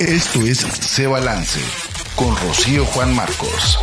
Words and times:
Esto 0.00 0.42
es 0.42 0.58
Se 0.58 1.06
Balance 1.06 1.58
con 2.16 2.36
Rocío 2.36 2.84
Juan 2.84 3.14
Marcos. 3.14 3.78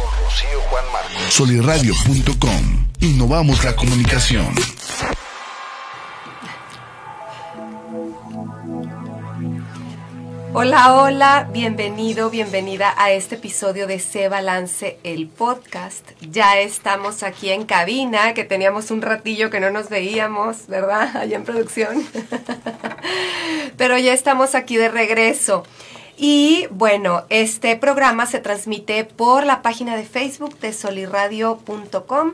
Soliradio.com. 1.30 2.88
Innovamos 3.00 3.64
la 3.64 3.76
comunicación. 3.76 4.54
Hola, 10.54 10.94
hola, 10.94 11.50
bienvenido, 11.52 12.30
bienvenida 12.30 12.94
a 12.96 13.12
este 13.12 13.34
episodio 13.34 13.88
de 13.88 13.98
Se 13.98 14.30
Balance, 14.30 15.00
el 15.04 15.28
podcast. 15.28 16.12
Ya 16.22 16.60
estamos 16.60 17.24
aquí 17.24 17.50
en 17.50 17.66
cabina, 17.66 18.36
que 18.36 18.44
teníamos 18.44 18.92
un 18.92 19.02
ratillo 19.02 19.50
que 19.50 19.60
no 19.60 19.72
nos 19.72 19.90
veíamos, 19.90 20.68
¿verdad? 20.68 21.18
Allá 21.18 21.38
en 21.38 21.44
producción. 21.44 22.08
Pero 23.78 23.98
ya 23.98 24.14
estamos 24.14 24.54
aquí 24.54 24.78
de 24.78 24.90
regreso. 24.90 25.64
Y 26.18 26.68
bueno, 26.70 27.24
este 27.30 27.76
programa 27.76 28.26
se 28.26 28.40
transmite 28.40 29.04
por 29.04 29.46
la 29.46 29.62
página 29.62 29.96
de 29.96 30.04
Facebook 30.04 30.60
de 30.60 30.74
soliradio.com 30.74 32.34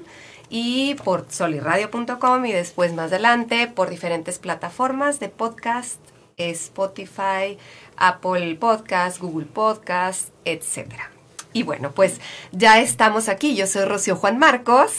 y 0.50 0.96
por 0.96 1.26
soliradio.com 1.30 2.46
y 2.46 2.52
después 2.52 2.94
más 2.94 3.12
adelante 3.12 3.68
por 3.68 3.90
diferentes 3.90 4.40
plataformas 4.40 5.20
de 5.20 5.30
podcast, 5.30 6.00
Spotify, 6.38 7.58
Apple 7.96 8.56
Podcast, 8.56 9.20
Google 9.20 9.46
Podcast, 9.46 10.30
etcétera. 10.46 11.19
Y 11.52 11.64
bueno, 11.64 11.92
pues 11.94 12.22
ya 12.52 12.80
estamos 12.80 13.28
aquí. 13.28 13.56
Yo 13.56 13.66
soy 13.66 13.86
Rocío 13.86 14.16
Juan 14.16 14.38
Marcos 14.38 14.92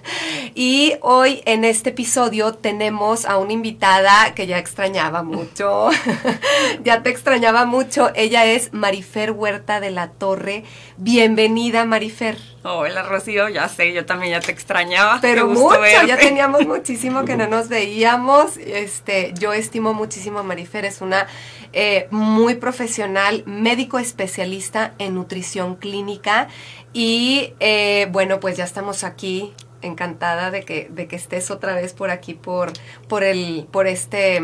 y 0.54 0.94
hoy 1.00 1.42
en 1.44 1.64
este 1.64 1.90
episodio 1.90 2.54
tenemos 2.54 3.26
a 3.26 3.36
una 3.38 3.52
invitada 3.52 4.32
que 4.34 4.46
ya 4.46 4.58
extrañaba 4.58 5.24
mucho. 5.24 5.90
ya 6.84 7.02
te 7.02 7.10
extrañaba 7.10 7.64
mucho. 7.64 8.12
Ella 8.14 8.44
es 8.44 8.72
Marifer 8.72 9.32
Huerta 9.32 9.80
de 9.80 9.90
la 9.90 10.10
Torre. 10.10 10.62
Bienvenida, 10.98 11.84
Marifer. 11.84 12.38
Hola 12.64 13.04
Rocío, 13.04 13.48
ya 13.48 13.68
sé, 13.68 13.92
yo 13.92 14.04
también 14.04 14.32
ya 14.32 14.40
te 14.40 14.50
extrañaba. 14.50 15.20
Pero 15.22 15.46
mucho, 15.46 15.80
ya 16.06 16.16
teníamos 16.16 16.66
muchísimo 16.66 17.24
que 17.24 17.36
no 17.36 17.46
nos 17.46 17.68
veíamos. 17.68 18.56
Este, 18.56 19.32
yo 19.38 19.52
estimo 19.52 19.94
muchísimo 19.94 20.40
a 20.40 20.42
Marifer, 20.42 20.84
es 20.84 21.00
una 21.00 21.28
eh, 21.72 22.08
muy 22.10 22.56
profesional, 22.56 23.44
médico 23.46 24.00
especialista 24.00 24.94
en 24.98 25.14
nutrición 25.14 25.76
clínica. 25.76 26.48
Y 26.92 27.54
eh, 27.60 28.08
bueno, 28.10 28.40
pues 28.40 28.56
ya 28.56 28.64
estamos 28.64 29.04
aquí. 29.04 29.52
Encantada 29.80 30.50
de 30.50 30.64
que, 30.64 30.88
de 30.90 31.06
que 31.06 31.14
estés 31.14 31.52
otra 31.52 31.76
vez 31.76 31.92
por 31.92 32.10
aquí, 32.10 32.34
por, 32.34 32.72
por, 33.06 33.22
el, 33.22 33.68
por 33.70 33.86
este 33.86 34.42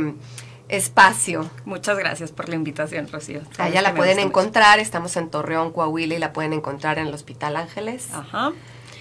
espacio. 0.69 1.51
Muchas 1.65 1.99
gracias 1.99 2.33
por 2.33 2.49
la 2.49 2.55
invitación, 2.55 3.09
Rocío. 3.11 3.41
Allá 3.59 3.83
la 3.83 3.95
pueden 3.95 4.19
encontrar, 4.19 4.79
estamos 4.79 5.17
en 5.17 5.31
Torreón, 5.31 5.73
Coahuila 5.73 6.15
y 6.15 6.19
la 6.19 6.33
pueden 6.33 6.53
encontrar 6.53 6.99
en 6.99 7.09
el 7.09 7.15
Hospital 7.15 7.57
Ángeles. 7.57 8.09
Ajá 8.13 8.53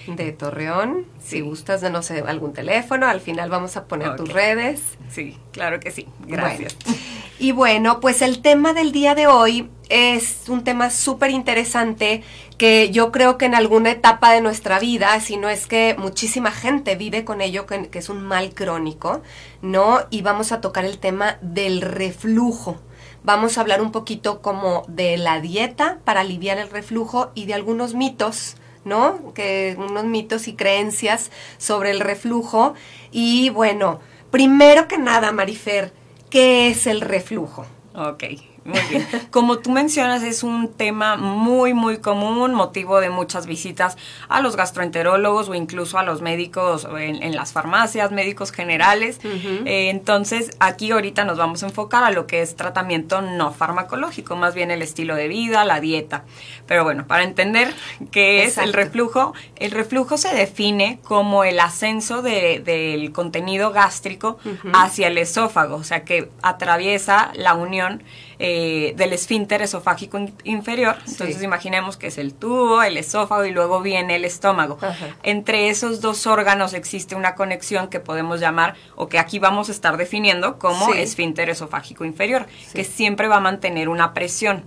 de 0.06 0.32
Torreón. 0.32 1.06
Si 1.22 1.40
gustas 1.40 1.80
de, 1.80 1.90
no 1.90 2.02
sé, 2.02 2.22
algún 2.26 2.52
teléfono, 2.52 3.06
al 3.06 3.20
final 3.20 3.50
vamos 3.50 3.76
a 3.76 3.86
poner 3.86 4.16
tus 4.16 4.30
redes. 4.32 4.80
Sí, 5.08 5.38
claro 5.52 5.80
que 5.80 5.90
sí. 5.90 6.06
Gracias. 6.26 6.76
y 7.38 7.52
bueno, 7.52 8.00
pues 8.00 8.22
el 8.22 8.42
tema 8.42 8.74
del 8.74 8.92
día 8.92 9.14
de 9.14 9.26
hoy 9.26 9.70
es 9.88 10.48
un 10.48 10.64
tema 10.64 10.90
súper 10.90 11.30
interesante 11.30 12.22
que 12.58 12.90
yo 12.90 13.10
creo 13.10 13.36
que 13.38 13.46
en 13.46 13.54
alguna 13.54 13.90
etapa 13.90 14.32
de 14.32 14.40
nuestra 14.40 14.78
vida, 14.78 15.18
si 15.20 15.36
no 15.36 15.48
es 15.48 15.66
que 15.66 15.96
muchísima 15.98 16.50
gente 16.50 16.96
vive 16.96 17.24
con 17.24 17.40
ello, 17.40 17.66
que, 17.66 17.88
es 17.92 18.08
un 18.08 18.22
mal 18.22 18.54
crónico, 18.54 19.22
¿no? 19.62 20.00
Y 20.10 20.22
vamos 20.22 20.52
a 20.52 20.60
tocar 20.60 20.84
el 20.84 20.98
tema 20.98 21.38
del 21.40 21.80
reflujo. 21.80 22.80
Vamos 23.22 23.56
a 23.56 23.62
hablar 23.62 23.80
un 23.80 23.90
poquito 23.90 24.42
como 24.42 24.84
de 24.86 25.16
la 25.16 25.40
dieta 25.40 25.98
para 26.04 26.20
aliviar 26.20 26.58
el 26.58 26.70
reflujo 26.70 27.32
y 27.34 27.46
de 27.46 27.54
algunos 27.54 27.94
mitos 27.94 28.56
¿no? 28.84 29.32
Que 29.32 29.76
unos 29.78 30.04
mitos 30.04 30.46
y 30.46 30.54
creencias 30.54 31.30
sobre 31.56 31.90
el 31.90 32.00
reflujo. 32.00 32.74
Y 33.10 33.48
bueno, 33.48 34.00
primero 34.30 34.88
que 34.88 34.98
nada, 34.98 35.32
Marifer, 35.32 35.94
¿qué 36.28 36.68
es 36.68 36.86
el 36.86 37.00
reflujo? 37.00 37.64
Ok, 37.94 38.24
muy 38.64 38.80
bien. 38.88 39.06
Como 39.30 39.58
tú 39.58 39.70
mencionas, 39.70 40.22
es 40.22 40.42
un 40.42 40.72
tema 40.72 41.16
muy, 41.16 41.74
muy 41.74 41.98
común, 41.98 42.54
motivo 42.54 43.00
de 43.00 43.10
muchas 43.10 43.46
visitas 43.46 43.96
a 44.28 44.40
los 44.40 44.56
gastroenterólogos 44.56 45.48
o 45.48 45.54
incluso 45.54 45.98
a 45.98 46.02
los 46.02 46.22
médicos 46.22 46.86
en, 46.98 47.34
las 47.34 47.52
farmacias, 47.52 48.10
médicos 48.12 48.52
generales. 48.52 49.20
Eh, 49.24 49.90
entonces, 49.90 50.50
aquí 50.60 50.92
ahorita 50.92 51.24
nos 51.24 51.36
vamos 51.36 51.62
a 51.62 51.66
enfocar 51.66 52.04
a 52.04 52.10
lo 52.10 52.26
que 52.26 52.42
es 52.42 52.56
tratamiento 52.56 53.20
no 53.20 53.52
farmacológico, 53.52 54.36
más 54.36 54.54
bien 54.54 54.70
el 54.70 54.82
estilo 54.82 55.14
de 55.14 55.28
vida, 55.28 55.64
la 55.64 55.80
dieta. 55.80 56.24
Pero 56.66 56.84
bueno, 56.84 57.06
para 57.06 57.24
entender 57.24 57.74
qué 58.10 58.44
es 58.44 58.58
el 58.58 58.72
reflujo, 58.72 59.34
el 59.56 59.70
reflujo 59.70 60.16
se 60.16 60.34
define 60.34 61.00
como 61.04 61.44
el 61.44 61.60
ascenso 61.60 62.22
del 62.22 63.12
contenido 63.12 63.72
gástrico 63.72 64.38
hacia 64.72 65.08
el 65.08 65.18
esófago, 65.18 65.76
o 65.76 65.84
sea 65.84 66.04
que 66.04 66.30
atraviesa 66.42 67.30
la 67.34 67.54
unión 67.54 68.02
eh, 68.38 68.94
del 68.96 69.12
esfínter 69.12 69.62
esofágico 69.62 70.18
inferior. 70.44 70.96
Entonces 71.06 71.42
imaginemos 71.42 71.96
que 71.96 72.08
es 72.08 72.18
el 72.18 72.34
tubo, 72.34 72.82
el 72.82 72.96
esófago 72.96 73.44
y 73.44 73.50
luego 73.50 73.80
viene 73.80 74.16
el 74.16 74.24
estómago. 74.24 74.78
Entre 75.22 75.68
esos 75.68 76.00
dos 76.00 76.26
órganos 76.26 76.74
existe 76.74 77.14
una 77.14 77.34
conexión 77.34 77.88
que 77.88 78.00
podemos 78.00 78.40
llamar 78.40 78.74
o 78.96 79.08
que 79.08 79.18
aquí 79.18 79.38
vamos 79.38 79.68
a 79.68 79.72
estar 79.72 79.96
definiendo 79.96 80.58
como 80.58 80.92
esfínter 80.94 81.50
esofágico 81.50 82.04
inferior, 82.04 82.46
que 82.72 82.84
siempre 82.84 83.28
va 83.28 83.36
a 83.36 83.40
mantener 83.40 83.88
una 83.88 84.14
presión. 84.14 84.64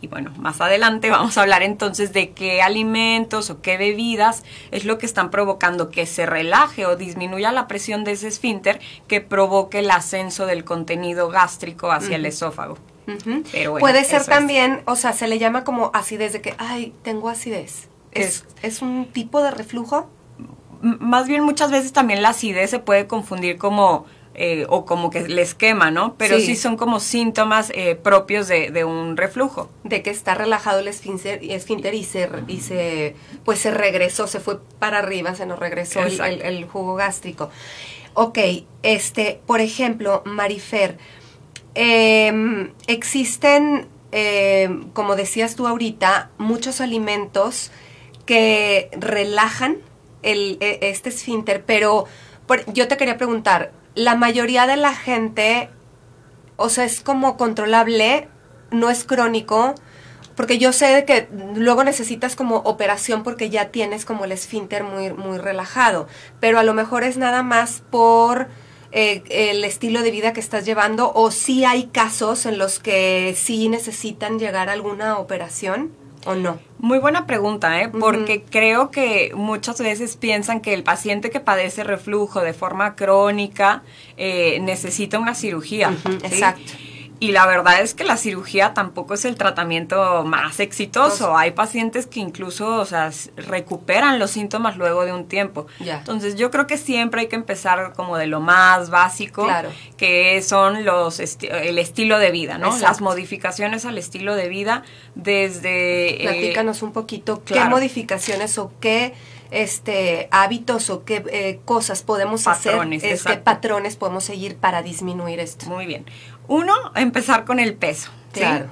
Y 0.00 0.06
bueno, 0.06 0.32
más 0.38 0.60
adelante 0.60 1.10
vamos 1.18 1.38
a 1.38 1.42
hablar 1.42 1.62
entonces 1.62 2.12
de 2.12 2.30
qué 2.30 2.62
alimentos 2.62 3.50
o 3.50 3.60
qué 3.60 3.76
bebidas 3.76 4.44
es 4.70 4.84
lo 4.84 4.98
que 4.98 5.06
están 5.06 5.30
provocando 5.30 5.90
que 5.90 6.06
se 6.06 6.26
relaje 6.26 6.86
o 6.86 6.96
disminuya 6.96 7.52
la 7.52 7.66
presión 7.66 8.04
de 8.04 8.12
ese 8.12 8.28
esfínter 8.28 8.80
que 9.06 9.20
provoque 9.20 9.80
el 9.80 9.90
ascenso 9.90 10.46
del 10.46 10.64
contenido 10.64 11.28
gástrico 11.28 11.90
hacia 11.90 12.16
el 12.16 12.26
esófago. 12.26 12.78
Puede 13.80 14.04
ser 14.04 14.24
también, 14.24 14.82
o 14.84 14.96
sea, 14.96 15.12
se 15.12 15.28
le 15.28 15.38
llama 15.38 15.64
como 15.64 15.90
acidez 15.94 16.32
de 16.32 16.40
que, 16.40 16.54
ay, 16.58 16.92
tengo 17.02 17.28
acidez. 17.28 17.88
¿Es, 18.12 18.44
¿Es 18.62 18.82
un 18.82 19.06
tipo 19.12 19.42
de 19.42 19.50
reflujo? 19.50 20.10
más 20.80 21.26
bien 21.26 21.42
muchas 21.42 21.70
veces 21.70 21.92
también 21.92 22.22
la 22.22 22.30
acidez 22.30 22.70
se 22.70 22.78
puede 22.78 23.06
confundir 23.06 23.58
como 23.58 24.06
eh, 24.34 24.66
o 24.68 24.84
como 24.84 25.10
que 25.10 25.26
les 25.26 25.54
quema, 25.54 25.90
¿no? 25.90 26.14
Pero 26.16 26.38
sí, 26.38 26.54
son 26.54 26.76
como 26.76 27.00
síntomas 27.00 27.72
eh, 27.74 27.96
propios 27.96 28.46
de, 28.46 28.84
un 28.84 29.16
reflujo. 29.16 29.68
De 29.82 30.00
que 30.02 30.10
está 30.10 30.36
relajado 30.36 30.78
el 30.78 30.86
esfínter, 30.86 31.40
esfínter 31.42 31.94
y, 31.94 32.04
se, 32.04 32.30
y 32.46 32.60
se, 32.60 33.16
pues 33.44 33.58
se 33.58 33.72
regresó, 33.72 34.28
se 34.28 34.38
fue 34.38 34.60
para 34.78 34.98
arriba, 34.98 35.34
se 35.34 35.44
nos 35.44 35.58
regresó 35.58 36.04
el, 36.04 36.20
el, 36.20 36.64
jugo 36.66 36.94
gástrico. 36.94 37.50
Ok, 38.14 38.38
este, 38.84 39.40
por 39.44 39.60
ejemplo, 39.60 40.22
Marifer, 40.24 40.98
Em, 41.74 42.72
existen, 42.86 43.88
em, 44.12 44.90
como 44.90 45.16
decías 45.16 45.54
tú 45.54 45.66
ahorita, 45.66 46.30
muchos 46.38 46.80
alimentos 46.80 47.70
que 48.26 48.90
relajan 48.92 49.78
el, 50.22 50.58
e, 50.60 50.78
este 50.82 51.08
esfínter, 51.08 51.64
pero 51.64 52.06
yo 52.72 52.88
te 52.88 52.96
quería 52.96 53.16
preguntar, 53.16 53.72
la 53.94 54.14
mayoría 54.14 54.66
de 54.66 54.76
la 54.76 54.94
gente, 54.94 55.70
o 56.56 56.68
sea, 56.68 56.84
es 56.84 57.00
como 57.00 57.36
controlable, 57.36 58.28
no 58.70 58.90
es 58.90 59.04
crónico, 59.04 59.74
porque 60.38 60.58
yo 60.58 60.72
sé 60.72 61.04
que 61.04 61.28
luego 61.56 61.82
necesitas 61.82 62.36
como 62.36 62.58
operación 62.58 63.24
porque 63.24 63.50
ya 63.50 63.70
tienes 63.70 64.04
como 64.04 64.24
el 64.24 64.30
esfínter 64.30 64.84
muy, 64.84 65.12
muy 65.12 65.36
relajado, 65.38 66.06
pero 66.38 66.60
a 66.60 66.62
lo 66.62 66.74
mejor 66.74 67.02
es 67.02 67.16
nada 67.16 67.42
más 67.42 67.82
por 67.90 68.46
eh, 68.92 69.22
el 69.30 69.64
estilo 69.64 70.02
de 70.02 70.10
vida 70.10 70.32
que 70.32 70.40
estás 70.40 70.64
llevando 70.64 71.12
o 71.14 71.30
si 71.30 71.64
hay 71.64 71.86
casos 71.86 72.46
en 72.46 72.58
los 72.58 72.78
que 72.78 73.34
sí 73.36 73.68
necesitan 73.68 74.38
llegar 74.38 74.68
a 74.68 74.72
alguna 74.72 75.18
operación 75.18 75.92
o 76.24 76.34
no? 76.34 76.58
Muy 76.78 76.98
buena 76.98 77.26
pregunta, 77.26 77.80
¿eh? 77.80 77.88
porque 77.88 78.42
creo 78.42 78.90
que 78.90 79.32
muchas 79.34 79.80
veces 79.80 80.16
piensan 80.16 80.60
que 80.60 80.74
el 80.74 80.82
paciente 80.82 81.30
que 81.30 81.40
padece 81.40 81.84
reflujo 81.84 82.40
de 82.40 82.52
forma 82.52 82.94
crónica 82.96 83.82
eh, 84.16 84.58
necesita 84.60 85.18
una 85.18 85.34
cirugía. 85.34 85.96
Exacto. 86.22 86.72
Y 87.20 87.32
la 87.32 87.46
verdad 87.46 87.80
es 87.80 87.94
que 87.94 88.04
la 88.04 88.16
cirugía 88.16 88.74
tampoco 88.74 89.14
es 89.14 89.24
el 89.24 89.36
tratamiento 89.36 90.24
más 90.24 90.60
exitoso. 90.60 91.36
Hay 91.36 91.50
pacientes 91.50 92.06
que 92.06 92.20
incluso, 92.20 92.76
o 92.76 92.84
sea, 92.84 93.10
recuperan 93.36 94.18
los 94.18 94.30
síntomas 94.30 94.76
luego 94.76 95.04
de 95.04 95.12
un 95.12 95.26
tiempo. 95.26 95.66
Entonces, 95.80 96.36
yo 96.36 96.50
creo 96.50 96.66
que 96.66 96.78
siempre 96.78 97.22
hay 97.22 97.26
que 97.26 97.36
empezar 97.36 97.92
como 97.94 98.16
de 98.16 98.26
lo 98.26 98.40
más 98.40 98.90
básico, 98.90 99.48
que 99.96 100.40
son 100.42 100.84
los 100.84 101.18
el 101.18 101.78
estilo 101.78 102.18
de 102.18 102.30
vida, 102.30 102.58
¿no? 102.58 102.76
Las 102.78 103.00
modificaciones 103.00 103.84
al 103.84 103.98
estilo 103.98 104.34
de 104.34 104.48
vida 104.48 104.82
desde... 105.14 106.22
Eh, 106.22 106.28
Platícanos 106.28 106.82
un 106.82 106.92
poquito 106.92 107.42
qué 107.44 107.64
modificaciones 107.64 108.58
o 108.58 108.72
qué 108.80 109.14
este 109.50 110.28
hábitos 110.30 110.90
o 110.90 111.04
qué 111.04 111.24
eh, 111.30 111.60
cosas 111.64 112.02
podemos 112.02 112.46
hacer, 112.46 112.78
qué 113.00 113.36
patrones 113.42 113.96
podemos 113.96 114.24
seguir 114.24 114.56
para 114.56 114.82
disminuir 114.82 115.40
esto. 115.40 115.66
Muy 115.66 115.86
bien. 115.86 116.04
Uno, 116.48 116.74
empezar 116.96 117.44
con 117.44 117.60
el 117.60 117.74
peso. 117.74 118.10
Claro. 118.32 118.66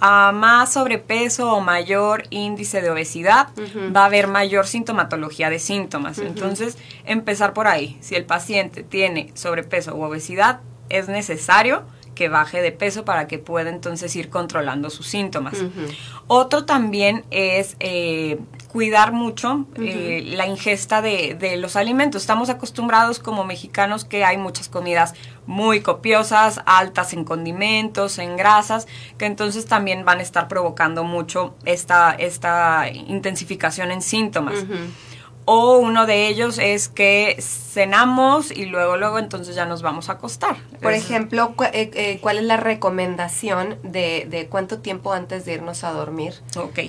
a 0.00 0.30
más 0.32 0.74
sobrepeso 0.74 1.52
o 1.52 1.60
mayor 1.60 2.22
índice 2.30 2.82
de 2.82 2.90
obesidad, 2.90 3.48
va 3.94 4.02
a 4.02 4.04
haber 4.04 4.28
mayor 4.28 4.66
sintomatología 4.66 5.50
de 5.50 5.58
síntomas. 5.58 6.18
Entonces, 6.18 6.78
empezar 7.04 7.52
por 7.52 7.66
ahí. 7.66 7.98
Si 8.00 8.14
el 8.14 8.24
paciente 8.24 8.84
tiene 8.84 9.32
sobrepeso 9.34 9.96
u 9.96 10.02
obesidad, 10.02 10.60
es 10.88 11.08
necesario 11.08 11.82
que 12.14 12.28
baje 12.28 12.62
de 12.62 12.72
peso 12.72 13.04
para 13.04 13.28
que 13.28 13.38
pueda 13.38 13.70
entonces 13.70 14.14
ir 14.16 14.28
controlando 14.28 14.90
sus 14.90 15.06
síntomas. 15.06 15.54
Otro 16.26 16.64
también 16.64 17.24
es 17.30 17.76
eh, 17.78 18.38
cuidar 18.68 19.12
mucho 19.12 19.66
eh, 19.76 20.22
la 20.24 20.46
ingesta 20.46 21.02
de, 21.02 21.34
de, 21.38 21.56
los 21.56 21.74
alimentos. 21.74 22.22
Estamos 22.22 22.50
acostumbrados 22.50 23.18
como 23.18 23.44
mexicanos 23.44 24.04
que 24.04 24.24
hay 24.24 24.36
muchas 24.36 24.68
comidas 24.68 25.14
muy 25.46 25.80
copiosas, 25.80 26.60
altas 26.66 27.14
en 27.14 27.24
condimentos, 27.24 28.18
en 28.18 28.36
grasas, 28.36 28.86
que 29.16 29.26
entonces 29.26 29.66
también 29.66 30.04
van 30.04 30.18
a 30.18 30.22
estar 30.22 30.48
provocando 30.48 31.02
mucho 31.02 31.54
esta, 31.64 32.12
esta 32.12 32.88
intensificación 32.92 33.90
en 33.90 34.02
síntomas 34.02 34.64
o 35.50 35.78
uno 35.78 36.04
de 36.04 36.28
ellos 36.28 36.58
es 36.58 36.90
que 36.90 37.38
cenamos 37.40 38.50
y 38.50 38.66
luego 38.66 38.98
luego 38.98 39.18
entonces 39.18 39.56
ya 39.56 39.64
nos 39.64 39.80
vamos 39.80 40.10
a 40.10 40.12
acostar. 40.12 40.58
Por 40.82 40.92
ejemplo, 40.92 41.54
eh, 41.72 41.90
eh, 41.94 42.18
¿cuál 42.20 42.36
es 42.36 42.44
la 42.44 42.58
recomendación 42.58 43.78
de, 43.82 44.46
cuánto 44.50 44.80
tiempo 44.80 45.14
antes 45.14 45.46
de 45.46 45.54
irnos 45.54 45.84
a 45.84 45.92
dormir? 45.92 46.34
Ok. 46.54 46.80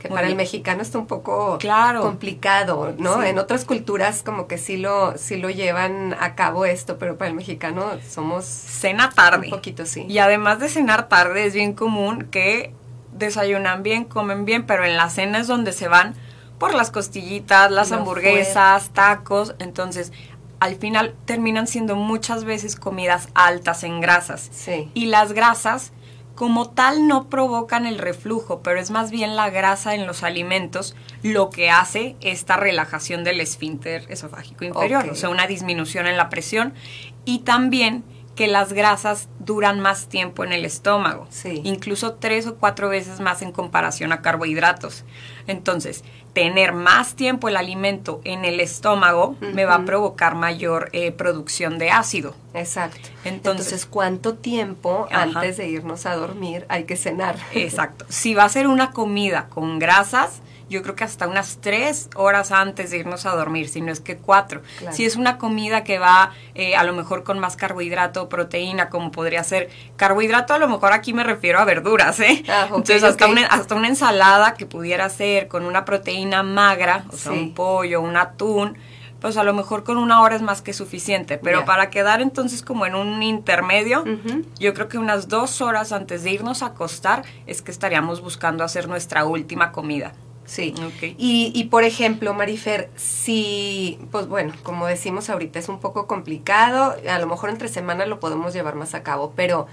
Que 0.00 0.08
para 0.08 0.26
el 0.26 0.36
mexicano 0.36 0.82
está 0.82 0.98
un 0.98 1.06
poco 1.06 1.58
claro. 1.58 2.02
complicado, 2.02 2.94
¿no? 2.98 3.22
En 3.22 3.38
otras 3.38 3.64
culturas 3.64 4.22
como 4.22 4.46
que 4.46 4.58
sí 4.58 4.76
lo, 4.76 5.16
sí 5.16 5.36
lo 5.36 5.50
llevan 5.50 6.14
a 6.20 6.34
cabo 6.34 6.64
esto, 6.64 6.98
pero 6.98 7.16
para 7.16 7.30
el 7.30 7.36
mexicano 7.36 7.90
somos... 8.08 8.44
Cena 8.44 9.10
tarde. 9.10 9.46
Un 9.46 9.50
poquito, 9.50 9.86
sí. 9.86 10.06
Y 10.08 10.18
además 10.18 10.60
de 10.60 10.68
cenar 10.68 11.08
tarde 11.08 11.46
es 11.46 11.54
bien 11.54 11.72
común 11.72 12.28
que 12.30 12.72
desayunan 13.12 13.82
bien, 13.82 14.04
comen 14.04 14.44
bien, 14.44 14.66
pero 14.66 14.84
en 14.84 14.96
la 14.96 15.10
cena 15.10 15.38
es 15.38 15.46
donde 15.46 15.72
se 15.72 15.88
van 15.88 16.14
por 16.58 16.74
las 16.74 16.90
costillitas, 16.90 17.70
las 17.70 17.92
hamburguesas, 17.92 18.90
tacos. 18.90 19.54
Entonces, 19.58 20.12
al 20.60 20.76
final 20.76 21.14
terminan 21.24 21.66
siendo 21.66 21.96
muchas 21.96 22.44
veces 22.44 22.76
comidas 22.76 23.28
altas 23.34 23.84
en 23.84 24.00
grasas. 24.00 24.48
Sí. 24.52 24.90
Y 24.94 25.06
las 25.06 25.32
grasas, 25.32 25.92
como 26.36 26.70
tal, 26.70 27.08
no 27.08 27.28
provocan 27.28 27.86
el 27.86 27.98
reflujo, 27.98 28.60
pero 28.62 28.78
es 28.78 28.92
más 28.92 29.10
bien 29.10 29.34
la 29.34 29.50
grasa 29.50 29.94
en 29.94 30.06
los 30.06 30.22
alimentos 30.22 30.94
lo 31.22 31.50
que 31.50 31.70
hace 31.70 32.14
esta 32.20 32.56
relajación 32.56 33.24
del 33.24 33.40
esfínter 33.40 34.04
esofágico 34.08 34.64
inferior, 34.64 35.08
o 35.10 35.14
sea, 35.16 35.30
una 35.30 35.48
disminución 35.48 36.06
en 36.06 36.16
la 36.16 36.28
presión 36.28 36.74
y 37.24 37.40
también 37.40 38.04
que 38.36 38.46
las 38.46 38.74
grasas 38.74 39.30
duran 39.38 39.80
más 39.80 40.08
tiempo 40.08 40.44
en 40.44 40.52
el 40.52 40.66
estómago, 40.66 41.26
sí. 41.30 41.62
incluso 41.64 42.14
tres 42.14 42.46
o 42.46 42.56
cuatro 42.56 42.90
veces 42.90 43.18
más 43.18 43.40
en 43.40 43.50
comparación 43.50 44.12
a 44.12 44.20
carbohidratos. 44.20 45.04
Entonces, 45.46 46.04
tener 46.36 46.74
más 46.74 47.14
tiempo 47.14 47.48
el 47.48 47.56
alimento 47.56 48.20
en 48.24 48.44
el 48.44 48.60
estómago 48.60 49.36
me 49.40 49.64
va 49.64 49.76
a 49.76 49.84
provocar 49.86 50.34
mayor 50.34 50.90
eh, 50.92 51.10
producción 51.10 51.78
de 51.78 51.90
ácido. 51.90 52.34
Exacto. 52.52 53.08
Entonces, 53.24 53.86
¿cuánto 53.86 54.34
tiempo 54.34 55.08
antes 55.10 55.56
de 55.56 55.66
irnos 55.68 56.04
a 56.04 56.14
dormir 56.14 56.66
hay 56.68 56.84
que 56.84 56.96
cenar? 56.96 57.38
Exacto. 57.54 58.04
Si 58.10 58.34
va 58.34 58.44
a 58.44 58.50
ser 58.50 58.66
una 58.66 58.90
comida 58.90 59.46
con 59.48 59.78
grasas, 59.78 60.42
yo 60.68 60.82
creo 60.82 60.96
que 60.96 61.04
hasta 61.04 61.28
unas 61.28 61.58
tres 61.60 62.08
horas 62.16 62.50
antes 62.50 62.90
de 62.90 62.98
irnos 62.98 63.24
a 63.26 63.34
dormir, 63.34 63.68
si 63.68 63.80
no 63.80 63.92
es 63.92 64.00
que 64.00 64.16
cuatro. 64.16 64.62
Si 64.90 65.04
es 65.04 65.16
una 65.16 65.38
comida 65.38 65.84
que 65.84 65.98
va 65.98 66.32
eh, 66.54 66.74
a 66.74 66.84
lo 66.84 66.92
mejor 66.92 67.22
con 67.22 67.38
más 67.38 67.56
carbohidrato 67.56 68.22
o 68.22 68.28
proteína, 68.28 68.88
como 68.90 69.12
podría 69.12 69.44
ser 69.44 69.68
carbohidrato, 69.96 70.54
a 70.54 70.58
lo 70.58 70.68
mejor 70.68 70.92
aquí 70.92 71.12
me 71.12 71.22
refiero 71.24 71.60
a 71.60 71.64
verduras, 71.64 72.18
¿eh? 72.20 72.44
Ah, 72.48 72.64
Entonces, 72.66 73.04
hasta, 73.04 73.26
una, 73.26 73.46
hasta 73.46 73.74
una 73.74 73.88
ensalada 73.88 74.54
que 74.54 74.66
pudiera 74.66 75.08
ser 75.08 75.48
con 75.48 75.64
una 75.64 75.84
proteína 75.84 76.42
magra, 76.42 77.04
o 77.10 77.16
sea, 77.16 77.32
un 77.32 77.54
pollo, 77.54 78.00
un 78.00 78.16
atún, 78.16 78.76
pues 79.20 79.36
a 79.36 79.44
lo 79.44 79.54
mejor 79.54 79.84
con 79.84 79.96
una 79.98 80.20
hora 80.20 80.36
es 80.36 80.42
más 80.42 80.62
que 80.62 80.72
suficiente. 80.72 81.38
Pero 81.38 81.64
para 81.64 81.90
quedar 81.90 82.20
entonces 82.20 82.62
como 82.62 82.86
en 82.86 82.94
un 82.94 83.22
intermedio, 83.22 84.04
yo 84.58 84.74
creo 84.74 84.88
que 84.88 84.98
unas 84.98 85.28
dos 85.28 85.60
horas 85.60 85.92
antes 85.92 86.22
de 86.24 86.32
irnos 86.32 86.62
a 86.62 86.66
acostar 86.66 87.22
es 87.46 87.62
que 87.62 87.70
estaríamos 87.70 88.20
buscando 88.20 88.64
hacer 88.64 88.88
nuestra 88.88 89.24
última 89.24 89.72
comida. 89.72 90.12
Sí. 90.46 90.74
Y, 91.18 91.52
y, 91.54 91.64
por 91.64 91.84
ejemplo, 91.84 92.32
Marifer, 92.32 92.90
si, 92.96 93.98
pues 94.12 94.28
bueno, 94.28 94.54
como 94.62 94.86
decimos 94.86 95.28
ahorita, 95.28 95.58
es 95.58 95.68
un 95.68 95.80
poco 95.80 96.06
complicado, 96.06 96.96
a 97.08 97.18
lo 97.18 97.26
mejor 97.26 97.50
entre 97.50 97.68
semana 97.68 98.06
lo 98.06 98.20
podemos 98.20 98.54
llevar 98.54 98.76
más 98.76 98.94
a 98.94 99.02
cabo, 99.02 99.32
pero 99.36 99.66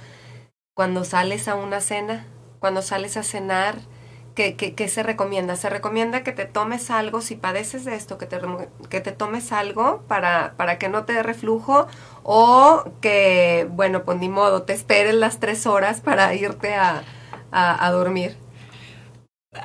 cuando 0.73 1.05
sales 1.05 1.47
a 1.47 1.55
una 1.55 1.79
cena, 1.79 2.25
cuando 2.59 2.81
sales 2.81 3.17
a 3.17 3.23
cenar, 3.23 3.75
¿qué, 4.35 4.55
qué, 4.55 4.87
se 4.87 5.03
recomienda? 5.03 5.55
Se 5.55 5.69
recomienda 5.69 6.23
que 6.23 6.31
te 6.31 6.45
tomes 6.45 6.89
algo, 6.89 7.21
si 7.21 7.35
padeces 7.35 7.85
de 7.85 7.95
esto, 7.95 8.17
que 8.17 8.25
te, 8.25 8.39
que 8.89 8.99
te 9.01 9.11
tomes 9.11 9.51
algo 9.51 10.03
para, 10.07 10.55
para 10.57 10.79
que 10.79 10.89
no 10.89 11.05
te 11.05 11.13
dé 11.13 11.23
reflujo 11.23 11.87
o 12.23 12.83
que, 13.01 13.67
bueno, 13.71 14.03
pues 14.05 14.17
ni 14.19 14.29
modo, 14.29 14.63
te 14.63 14.73
esperes 14.73 15.13
las 15.15 15.39
tres 15.39 15.67
horas 15.67 16.01
para 16.01 16.33
irte 16.33 16.73
a, 16.75 17.03
a 17.51 17.91
dormir. 17.91 18.42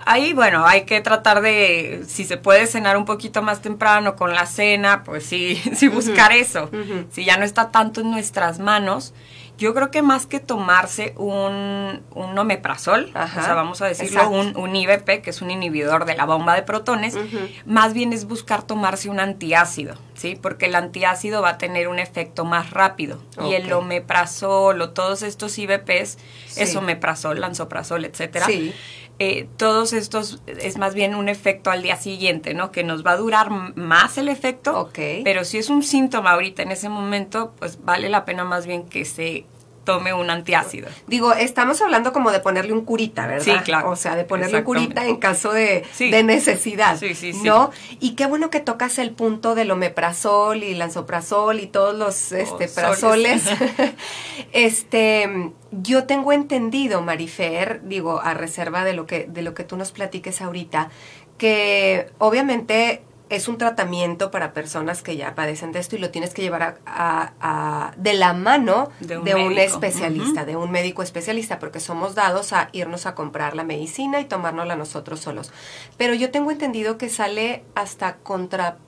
Ahí, 0.04 0.32
bueno, 0.32 0.66
hay 0.66 0.82
que 0.82 1.00
tratar 1.00 1.40
de, 1.40 2.04
si 2.06 2.24
se 2.24 2.36
puede 2.36 2.66
cenar 2.66 2.96
un 2.96 3.04
poquito 3.04 3.42
más 3.42 3.62
temprano 3.62 4.16
con 4.16 4.34
la 4.34 4.46
cena, 4.46 5.02
pues 5.04 5.24
sí, 5.24 5.56
sí 5.74 5.88
buscar 5.88 6.32
eso. 6.32 6.70
Si 7.10 7.24
ya 7.24 7.36
no 7.36 7.44
está 7.44 7.70
tanto 7.70 8.00
en 8.02 8.10
nuestras 8.10 8.58
manos, 8.58 9.14
yo 9.58 9.74
creo 9.74 9.90
que 9.90 10.02
más 10.02 10.26
que 10.26 10.38
tomarse 10.38 11.14
un, 11.16 12.00
un 12.14 12.38
omeprazol, 12.38 13.10
o 13.12 13.42
sea, 13.42 13.54
vamos 13.54 13.82
a 13.82 13.86
decirlo, 13.86 14.30
un, 14.30 14.56
un, 14.56 14.76
IBP, 14.76 15.20
que 15.20 15.30
es 15.30 15.42
un 15.42 15.50
inhibidor 15.50 16.04
de 16.04 16.14
la 16.14 16.26
bomba 16.26 16.54
de 16.54 16.62
protones, 16.62 17.18
más 17.66 17.92
bien 17.92 18.12
es 18.12 18.26
buscar 18.26 18.62
tomarse 18.62 19.10
un 19.10 19.18
antiácido, 19.18 19.96
¿sí? 20.14 20.38
Porque 20.40 20.66
el 20.66 20.76
antiácido 20.76 21.42
va 21.42 21.50
a 21.50 21.58
tener 21.58 21.88
un 21.88 21.98
efecto 21.98 22.44
más 22.44 22.70
rápido. 22.70 23.20
Y 23.44 23.54
el 23.54 23.72
omeprazol 23.72 24.80
o 24.80 24.90
todos 24.90 25.22
estos 25.22 25.58
IBPs, 25.58 26.18
es 26.56 26.76
omeprazol, 26.76 27.40
lansoprazol, 27.40 28.04
etcétera. 28.04 28.46
Sí 28.46 28.72
eh, 29.18 29.48
todos 29.56 29.92
estos 29.92 30.40
es 30.46 30.78
más 30.78 30.94
bien 30.94 31.14
un 31.14 31.28
efecto 31.28 31.70
al 31.70 31.82
día 31.82 31.96
siguiente, 31.96 32.54
¿no? 32.54 32.70
Que 32.70 32.84
nos 32.84 33.04
va 33.04 33.12
a 33.12 33.16
durar 33.16 33.50
más 33.50 34.16
el 34.16 34.28
efecto. 34.28 34.78
Ok. 34.78 34.98
Pero 35.24 35.44
si 35.44 35.58
es 35.58 35.70
un 35.70 35.82
síntoma 35.82 36.32
ahorita 36.32 36.62
en 36.62 36.70
ese 36.70 36.88
momento, 36.88 37.52
pues 37.58 37.84
vale 37.84 38.08
la 38.08 38.24
pena 38.24 38.44
más 38.44 38.66
bien 38.66 38.84
que 38.84 39.04
se 39.04 39.44
tome 39.88 40.12
un 40.12 40.28
antiácido. 40.28 40.86
Digo, 41.06 41.32
estamos 41.32 41.80
hablando 41.80 42.12
como 42.12 42.30
de 42.30 42.40
ponerle 42.40 42.74
un 42.74 42.84
curita, 42.84 43.26
¿verdad? 43.26 43.42
Sí, 43.42 43.52
claro. 43.64 43.88
O 43.88 43.96
sea, 43.96 44.16
de 44.16 44.24
ponerle 44.24 44.58
un 44.58 44.64
curita 44.64 45.06
en 45.06 45.16
caso 45.16 45.50
de, 45.50 45.82
de 45.98 46.22
necesidad. 46.22 46.98
Sí, 46.98 47.14
sí, 47.14 47.32
sí. 47.32 47.40
¿No? 47.42 47.70
Y 47.98 48.10
qué 48.10 48.26
bueno 48.26 48.50
que 48.50 48.60
tocas 48.60 48.98
el 48.98 49.12
punto 49.12 49.54
del 49.54 49.70
omeprazol 49.70 50.62
y 50.62 50.74
lansoprazol 50.74 51.60
y 51.60 51.68
todos 51.68 51.96
los 51.96 52.32
este, 52.32 52.68
prazoles. 52.68 53.44
este, 54.52 55.52
yo 55.72 56.04
tengo 56.04 56.32
entendido, 56.34 57.00
Marifer, 57.00 57.80
digo, 57.84 58.20
a 58.20 58.34
reserva 58.34 58.84
de 58.84 58.92
lo 58.92 59.06
que, 59.06 59.24
de 59.24 59.40
lo 59.40 59.54
que 59.54 59.64
tú 59.64 59.78
nos 59.78 59.90
platiques 59.90 60.42
ahorita, 60.42 60.90
que 61.38 62.10
obviamente 62.18 63.04
es 63.30 63.48
un 63.48 63.58
tratamiento 63.58 64.30
para 64.30 64.52
personas 64.52 65.02
que 65.02 65.16
ya 65.16 65.34
padecen 65.34 65.72
de 65.72 65.80
esto 65.80 65.96
y 65.96 65.98
lo 65.98 66.10
tienes 66.10 66.34
que 66.34 66.42
llevar 66.42 66.78
a, 66.86 67.92
de 67.96 68.14
la 68.14 68.32
mano 68.32 68.90
de 69.00 69.34
un, 69.34 69.58
especialista, 69.58 70.44
de 70.44 70.56
un 70.56 70.70
médico 70.70 71.02
especialista, 71.02 71.58
porque 71.58 71.80
somos 71.80 72.14
dados 72.14 72.52
a 72.52 72.68
irnos 72.72 73.06
a 73.06 73.14
comprar 73.14 73.54
la 73.54 73.64
medicina 73.64 74.20
y 74.20 74.24
tomárnosla 74.24 74.76
nosotros 74.76 75.20
solos. 75.20 75.52
Pero 75.96 76.14
yo 76.14 76.30
tengo 76.30 76.50
entendido 76.50 76.98
que 76.98 77.08
sale 77.08 77.64
hasta 77.74 78.16
contra, 78.16 78.78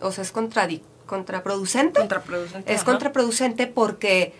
o 0.00 0.12
sea, 0.12 0.22
es 0.22 0.32
contraproducente. 0.32 2.00
Contraproducente. 2.00 2.72
Es 2.72 2.84
contraproducente 2.84 3.66
porque 3.66 4.34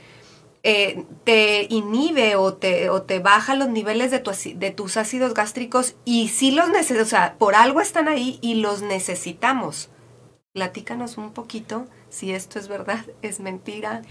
eh, 0.62 1.05
te 1.25 1.67
inhibe 1.71 2.37
o 2.37 2.55
te, 2.55 2.90
o 2.90 3.02
te 3.02 3.19
baja 3.19 3.55
los 3.55 3.69
niveles 3.69 4.11
de, 4.11 4.19
tu, 4.19 4.33
de 4.55 4.71
tus 4.71 4.97
ácidos 4.97 5.35
gástricos 5.35 5.95
y 6.05 6.29
sí 6.29 6.50
los 6.50 6.69
necesitamos, 6.69 7.07
o 7.07 7.11
sea, 7.11 7.37
por 7.38 7.55
algo 7.55 7.81
están 7.81 8.09
ahí 8.09 8.38
y 8.43 8.55
los 8.55 8.83
necesitamos. 8.83 9.88
Platícanos 10.52 11.17
un 11.17 11.33
poquito 11.33 11.87
si 12.11 12.33
esto 12.33 12.59
es 12.59 12.69
verdad, 12.69 13.05
es 13.23 13.40
mentira. 13.40 14.02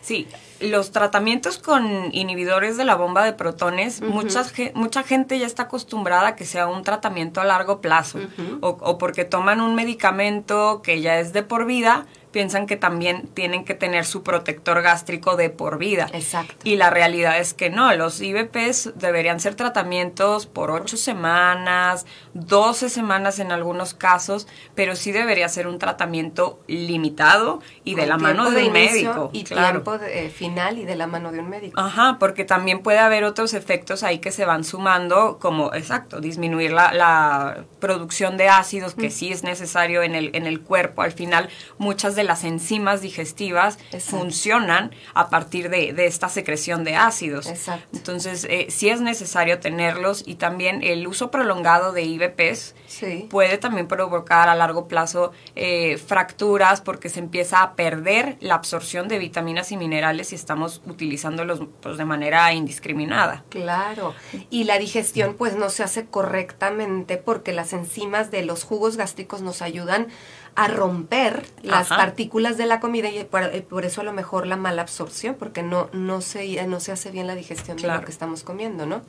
Sí, 0.00 0.28
los 0.60 0.92
tratamientos 0.92 1.58
con 1.58 2.14
inhibidores 2.14 2.76
de 2.76 2.84
la 2.84 2.94
bomba 2.94 3.24
de 3.24 3.32
protones, 3.32 4.00
mucha 4.02 5.02
gente 5.02 5.36
ya 5.36 5.46
está 5.46 5.64
acostumbrada 5.64 6.28
a 6.28 6.36
que 6.36 6.44
sea 6.44 6.68
un 6.68 6.84
tratamiento 6.84 7.40
a 7.40 7.44
largo 7.44 7.80
plazo 7.80 8.20
o, 8.60 8.68
o, 8.68 8.98
porque 8.98 9.24
toman 9.24 9.60
un 9.60 9.74
medicamento 9.74 10.80
que 10.80 11.00
ya 11.00 11.18
es 11.18 11.32
de 11.32 11.42
por 11.42 11.66
vida, 11.66 12.06
piensan 12.32 12.66
que 12.66 12.76
también 12.76 13.28
tienen 13.34 13.64
que 13.64 13.74
tener 13.74 14.04
su 14.04 14.22
protector 14.22 14.82
gástrico 14.82 15.36
de 15.36 15.48
por 15.50 15.78
vida. 15.78 16.08
Exacto. 16.12 16.54
Y 16.64 16.76
la 16.76 16.90
realidad 16.90 17.38
es 17.38 17.54
que 17.54 17.70
no, 17.70 17.94
los 17.94 18.20
IBPs 18.20 18.92
deberían 18.96 19.40
ser 19.40 19.54
tratamientos 19.54 20.46
por 20.46 20.70
8 20.70 20.96
semanas, 20.96 22.06
12 22.34 22.90
semanas 22.90 23.38
en 23.38 23.52
algunos 23.52 23.94
casos, 23.94 24.46
pero 24.74 24.96
sí 24.96 25.12
debería 25.12 25.48
ser 25.48 25.66
un 25.66 25.78
tratamiento 25.78 26.60
limitado 26.66 27.60
y 27.84 27.94
de 27.94 28.02
Con 28.02 28.08
la 28.10 28.18
mano 28.18 28.50
de 28.50 28.66
un 28.66 28.72
médico. 28.72 29.30
Y 29.32 29.44
claro. 29.44 29.70
tiempo 29.82 29.98
de- 29.98 30.26
eh, 30.26 30.30
final 30.30 30.78
y 30.78 30.84
de 30.84 30.96
la 30.96 31.06
mano 31.06 31.32
de 31.32 31.38
un 31.40 31.48
médico. 31.48 31.80
Ajá, 31.80 32.16
porque 32.18 32.44
también 32.44 32.80
puede 32.82 32.98
haber 32.98 33.24
otros 33.24 33.54
efectos 33.54 34.02
ahí 34.02 34.18
que 34.18 34.30
se 34.32 34.44
van 34.44 34.64
sumando, 34.64 35.38
como, 35.40 35.72
exacto, 35.74 36.20
disminuir 36.20 36.72
la, 36.72 36.92
la 36.92 37.64
producción 37.80 38.36
de 38.36 38.48
ácidos, 38.48 38.94
que 38.94 39.10
sí 39.10 39.32
es 39.32 39.42
necesario 39.42 40.02
en 40.02 40.14
el, 40.14 40.30
en 40.34 40.46
el 40.46 40.60
cuerpo. 40.60 41.02
Al 41.02 41.12
final, 41.12 41.48
muchas 41.78 42.14
de 42.16 42.24
las 42.26 42.44
enzimas 42.44 43.00
digestivas 43.00 43.78
Exacto. 43.92 44.18
funcionan 44.18 44.90
a 45.14 45.30
partir 45.30 45.70
de, 45.70 45.92
de 45.92 46.06
esta 46.06 46.28
secreción 46.28 46.84
de 46.84 46.96
ácidos. 46.96 47.46
Exacto. 47.46 47.88
Entonces, 47.96 48.44
eh, 48.50 48.66
sí 48.70 48.88
es 48.88 49.00
necesario 49.00 49.58
tenerlos 49.60 50.22
y 50.26 50.34
también 50.36 50.82
el 50.82 51.06
uso 51.06 51.30
prolongado 51.30 51.92
de 51.92 52.02
IBPs 52.02 52.74
Sí. 52.86 53.26
puede 53.30 53.58
también 53.58 53.88
provocar 53.88 54.48
a 54.48 54.54
largo 54.54 54.86
plazo 54.88 55.32
eh, 55.56 55.98
fracturas 55.98 56.80
porque 56.80 57.08
se 57.08 57.18
empieza 57.20 57.62
a 57.62 57.74
perder 57.74 58.36
la 58.40 58.54
absorción 58.54 59.08
de 59.08 59.18
vitaminas 59.18 59.72
y 59.72 59.76
minerales 59.76 60.28
si 60.28 60.34
estamos 60.36 60.80
utilizándolos 60.86 61.60
pues, 61.82 61.96
de 61.98 62.04
manera 62.04 62.52
indiscriminada. 62.52 63.44
Claro, 63.48 64.14
y 64.50 64.64
la 64.64 64.78
digestión 64.78 65.34
pues 65.34 65.56
no 65.56 65.68
se 65.70 65.82
hace 65.82 66.06
correctamente 66.06 67.16
porque 67.16 67.52
las 67.52 67.72
enzimas 67.72 68.30
de 68.30 68.42
los 68.42 68.64
jugos 68.64 68.96
gástricos 68.96 69.42
nos 69.42 69.62
ayudan 69.62 70.06
a 70.56 70.68
romper 70.68 71.44
las 71.62 71.92
Ajá. 71.92 71.96
partículas 72.02 72.56
de 72.56 72.64
la 72.66 72.80
comida 72.80 73.10
y 73.10 73.22
por, 73.24 73.42
eh, 73.42 73.60
por 73.62 73.84
eso 73.84 74.00
a 74.00 74.04
lo 74.04 74.12
mejor 74.14 74.46
la 74.46 74.56
mala 74.56 74.82
absorción 74.82 75.36
porque 75.38 75.62
no 75.62 75.90
no 75.92 76.22
se 76.22 76.66
no 76.66 76.80
se 76.80 76.92
hace 76.92 77.10
bien 77.10 77.26
la 77.26 77.34
digestión 77.34 77.76
de 77.76 77.86
lo 77.86 78.00
que 78.00 78.10
estamos 78.10 78.42
comiendo, 78.42 78.86
¿no? 78.86 79.02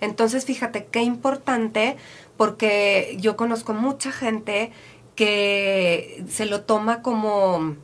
Entonces, 0.00 0.44
fíjate 0.46 0.86
qué 0.90 1.02
importante, 1.02 1.96
porque 2.36 3.16
yo 3.20 3.36
conozco 3.36 3.74
mucha 3.74 4.10
gente 4.10 4.72
que 5.14 6.24
se 6.30 6.46
lo 6.46 6.62
toma 6.62 7.02
como, 7.02 7.76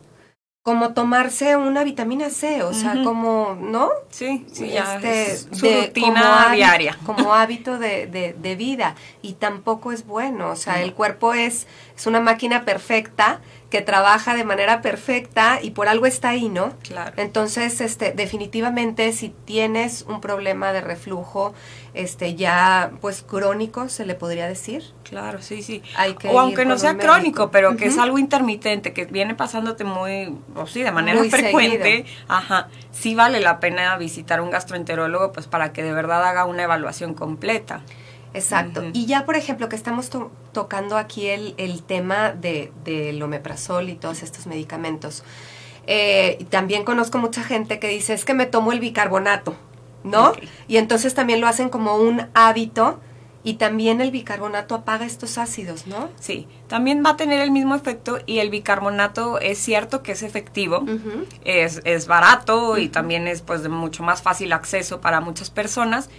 como 0.66 0.94
tomarse 0.94 1.54
una 1.54 1.84
vitamina 1.84 2.28
C, 2.28 2.64
o 2.64 2.74
sea, 2.74 3.04
como, 3.04 3.56
¿no? 3.60 3.88
Sí, 4.10 4.44
sí, 4.50 4.68
ya 4.70 4.96
Este, 4.96 5.30
es 5.30 5.48
su 5.52 5.64
de- 5.64 5.86
rutina 5.86 6.20
como 6.22 6.34
hábi- 6.34 6.56
diaria. 6.56 6.98
Como 7.06 7.34
hábito 7.34 7.78
de, 7.78 8.08
de- 8.08 8.34
de 8.36 8.56
vida. 8.56 8.96
Y 9.22 9.34
tampoco 9.34 9.92
es 9.92 10.04
bueno. 10.08 10.50
O 10.50 10.56
sea, 10.56 10.82
el 10.82 10.92
cuerpo 10.92 11.34
es, 11.34 11.68
es 11.96 12.06
una 12.08 12.18
máquina 12.18 12.64
perfecta 12.64 13.40
que 13.70 13.82
trabaja 13.82 14.34
de 14.34 14.44
manera 14.44 14.80
perfecta 14.80 15.58
y 15.60 15.72
por 15.72 15.88
algo 15.88 16.06
está 16.06 16.28
ahí, 16.30 16.48
¿no? 16.48 16.72
Claro. 16.82 17.12
Entonces, 17.16 17.80
este, 17.80 18.12
definitivamente, 18.12 19.10
si 19.12 19.30
tienes 19.44 20.02
un 20.08 20.20
problema 20.20 20.72
de 20.72 20.80
reflujo, 20.80 21.52
este, 21.92 22.36
ya, 22.36 22.92
pues, 23.00 23.22
crónico, 23.22 23.88
se 23.88 24.06
le 24.06 24.14
podría 24.14 24.46
decir. 24.46 24.84
Claro, 25.02 25.42
sí, 25.42 25.62
sí. 25.62 25.82
Hay 25.96 26.14
que 26.14 26.28
o 26.28 26.38
aunque 26.38 26.64
no 26.64 26.78
sea 26.78 26.96
crónico, 26.96 27.50
pero 27.50 27.76
que 27.76 27.86
es 27.86 27.98
algo 27.98 28.18
intermitente, 28.18 28.92
que 28.92 29.06
viene 29.06 29.34
pasándote 29.34 29.82
muy, 29.82 30.36
o 30.54 30.66
sí, 30.66 30.82
de 30.82 30.92
manera 30.92 31.18
Muy 31.18 31.30
frecuente, 31.30 31.82
seguido. 31.82 32.06
ajá, 32.28 32.68
sí 32.92 33.14
vale 33.16 33.40
la 33.40 33.58
pena 33.58 33.96
visitar 33.96 34.40
un 34.40 34.50
gastroenterólogo, 34.50 35.32
pues 35.32 35.48
para 35.48 35.72
que 35.72 35.82
de 35.82 35.92
verdad 35.92 36.24
haga 36.24 36.44
una 36.44 36.62
evaluación 36.62 37.14
completa. 37.14 37.82
Exacto. 38.36 38.82
Y 38.92 39.06
ya, 39.06 39.24
por 39.24 39.36
ejemplo, 39.36 39.68
que 39.68 39.76
estamos 39.76 40.10
to- 40.10 40.30
tocando 40.52 40.96
aquí 40.96 41.26
el, 41.26 41.54
el 41.56 41.82
tema 41.82 42.30
de, 42.32 42.72
del 42.84 43.22
omeprazol 43.22 43.88
y 43.88 43.94
todos 43.94 44.22
estos 44.22 44.46
medicamentos. 44.46 45.24
Eh, 45.86 46.44
también 46.50 46.84
conozco 46.84 47.18
mucha 47.18 47.42
gente 47.42 47.78
que 47.78 47.88
dice, 47.88 48.12
es 48.12 48.24
que 48.24 48.34
me 48.34 48.46
tomo 48.46 48.72
el 48.72 48.80
bicarbonato, 48.80 49.54
¿no? 50.04 50.32
Y 50.68 50.76
entonces 50.78 51.14
también 51.14 51.40
lo 51.40 51.46
hacen 51.46 51.68
como 51.68 51.96
un 51.96 52.26
hábito 52.34 53.00
y 53.44 53.54
también 53.54 54.00
el 54.00 54.10
bicarbonato 54.10 54.74
apaga 54.74 55.06
estos 55.06 55.38
ácidos, 55.38 55.86
¿no? 55.86 56.08
Sí, 56.18 56.48
también 56.66 57.04
va 57.06 57.10
a 57.10 57.16
tener 57.16 57.40
el 57.40 57.52
mismo 57.52 57.76
efecto 57.76 58.18
y 58.26 58.40
el 58.40 58.50
bicarbonato 58.50 59.38
es 59.38 59.58
cierto 59.58 60.02
que 60.02 60.10
es 60.12 60.24
efectivo, 60.24 60.84
es, 61.44 61.80
es 61.84 62.08
barato 62.08 62.76
y 62.78 62.88
también 62.88 63.28
es 63.28 63.42
pues 63.42 63.62
de 63.62 63.68
mucho 63.68 64.02
más 64.02 64.22
fácil 64.22 64.52
acceso 64.52 65.00
para 65.00 65.20
muchas 65.20 65.50
personas, 65.50 66.10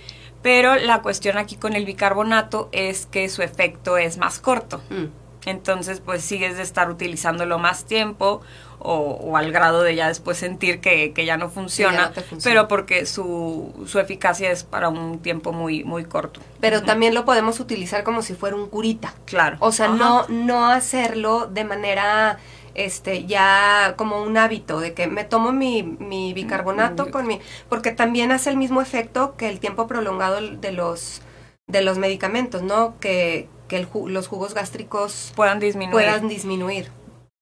pero 0.42 0.76
la 0.76 1.02
cuestión 1.02 1.38
aquí 1.38 1.56
con 1.56 1.74
el 1.74 1.86
bicarbonato 1.86 2.70
es 2.72 3.06
que 3.06 3.30
su 3.30 3.42
efecto 3.42 3.98
es 3.98 4.18
más 4.18 4.40
corto. 4.40 4.82
Mm. 4.90 5.06
Entonces, 5.48 6.02
pues 6.02 6.24
sigues 6.24 6.58
de 6.58 6.64
estar 6.64 6.90
utilizándolo 6.90 7.58
más 7.58 7.86
tiempo 7.86 8.42
o, 8.90 9.18
o 9.22 9.36
al 9.36 9.52
grado 9.52 9.84
de 9.84 9.96
ya 9.96 10.08
después 10.08 10.38
sentir 10.38 10.80
que, 10.80 11.12
que 11.14 11.26
ya 11.26 11.36
no 11.36 11.50
funciona, 11.50 12.14
pero 12.44 12.68
porque 12.68 13.06
su, 13.06 13.74
su 13.86 14.00
eficacia 14.00 14.50
es 14.50 14.64
para 14.64 14.88
un 14.90 15.20
tiempo 15.20 15.52
muy, 15.52 15.84
muy 15.84 16.06
corto. 16.06 16.40
Pero 16.62 16.84
también 16.84 17.14
lo 17.14 17.26
podemos 17.26 17.60
utilizar 17.60 18.04
como 18.04 18.22
si 18.22 18.34
fuera 18.34 18.56
un 18.56 18.70
curita. 18.70 19.14
Claro. 19.26 19.58
O 19.60 19.72
sea, 19.72 19.88
Ajá. 19.88 19.96
no, 19.96 20.26
no 20.30 20.68
hacerlo 20.68 21.48
de 21.48 21.66
manera 21.66 22.40
este 22.76 23.26
ya 23.26 23.96
como 23.98 24.22
un 24.22 24.38
hábito 24.38 24.80
de 24.80 24.94
que 24.94 25.08
me 25.08 25.24
tomo 25.24 25.52
mi, 25.52 25.82
mi 25.84 26.34
bicarbonato 26.34 27.08
Mm, 27.08 27.10
con 27.10 27.26
mi 27.28 27.40
porque 27.70 27.92
también 27.92 28.32
hace 28.32 28.52
el 28.52 28.58
mismo 28.58 28.82
efecto 28.84 29.36
que 29.36 29.50
el 29.50 29.60
tiempo 29.60 29.88
prolongado 29.88 30.40
de 30.40 30.72
los 30.72 31.22
de 31.66 31.82
los 31.82 31.98
medicamentos, 31.98 32.62
¿no? 32.62 32.94
Que, 33.00 33.50
que 33.68 33.76
el 33.78 33.90
ju- 33.90 34.08
los 34.08 34.28
jugos 34.28 34.54
gástricos 34.54 35.34
puedan 35.36 35.60
disminuir. 35.60 35.92
puedan 35.92 36.28
disminuir. 36.30 36.92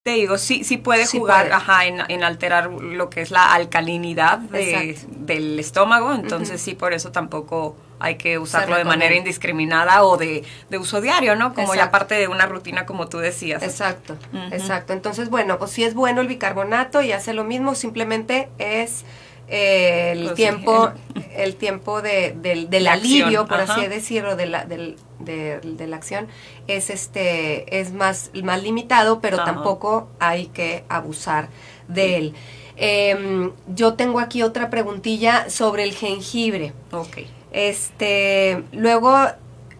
Te 0.05 0.11
digo, 0.11 0.37
sí, 0.37 0.63
sí 0.63 0.77
puede 0.77 1.07
Sí 1.07 1.17
jugar 1.17 1.45
puede. 1.45 1.53
Ajá, 1.55 1.85
en, 1.87 1.99
en 2.09 2.23
alterar 2.23 2.69
lo 2.71 3.09
que 3.09 3.21
es 3.21 3.31
la 3.31 3.51
alcalinidad 3.55 4.37
de- 4.37 4.99
del 5.09 5.57
estómago, 5.59 6.13
entonces 6.13 6.61
sí, 6.61 6.75
por 6.75 6.93
eso 6.93 7.11
tampoco 7.11 7.75
hay 7.97 8.13
que 8.13 8.37
usarlo 8.37 8.75
de 8.75 8.85
manera 8.85 9.15
indiscriminada 9.15 10.03
o 10.03 10.15
de, 10.17 10.43
de 10.69 10.77
uso 10.77 11.01
diario, 11.01 11.35
¿no? 11.35 11.55
Como 11.55 11.69
ya 11.73 11.85
Exacto. 11.85 11.91
parte 11.91 12.15
de 12.19 12.27
una 12.27 12.45
rutina, 12.45 12.85
como 12.85 13.07
tú 13.07 13.17
decías. 13.17 13.63
Exacto, 13.63 14.15
exacto. 14.51 14.93
Entonces, 14.93 15.31
bueno, 15.31 15.57
pues 15.57 15.71
si 15.71 15.83
es 15.83 15.95
bueno 15.95 16.21
el 16.21 16.27
bicarbonato 16.27 17.01
y 17.01 17.11
hace 17.11 17.33
lo 17.33 17.43
mismo, 17.43 17.73
simplemente 17.73 18.49
es 18.59 19.05
eh, 19.47 20.11
el 20.13 20.19
Pues 20.23 20.29
sí, 20.29 20.35
tiempo, 20.35 20.91
el 21.35 21.55
tiempo 21.55 22.01
de, 22.01 22.35
del, 22.39 22.87
alivio, 22.87 23.25
acción, 23.41 23.47
por 23.47 23.59
así 23.59 23.87
decirlo, 23.87 24.35
de 24.35 24.45
la, 24.47 24.65
del, 24.65 24.97
de, 25.19 25.59
de 25.59 25.87
la 25.87 25.97
acción, 25.97 26.27
es 26.67 26.89
este, 26.89 27.79
es 27.79 27.93
más, 27.93 28.31
más 28.43 28.63
limitado, 28.63 29.19
pero 29.21 29.37
Ajá. 29.37 29.45
tampoco 29.45 30.07
hay 30.19 30.47
que 30.47 30.83
abusar 30.89 31.49
de 31.87 32.17
él. 32.17 32.33
Em, 32.77 33.51
yo 33.67 33.93
tengo 33.93 34.19
aquí 34.19 34.43
otra 34.43 34.69
preguntilla 34.69 35.49
sobre 35.49 35.83
el 35.83 35.93
jengibre. 35.93 36.73
Ok. 36.91 37.19
Este, 37.51 38.63
luego 38.73 39.15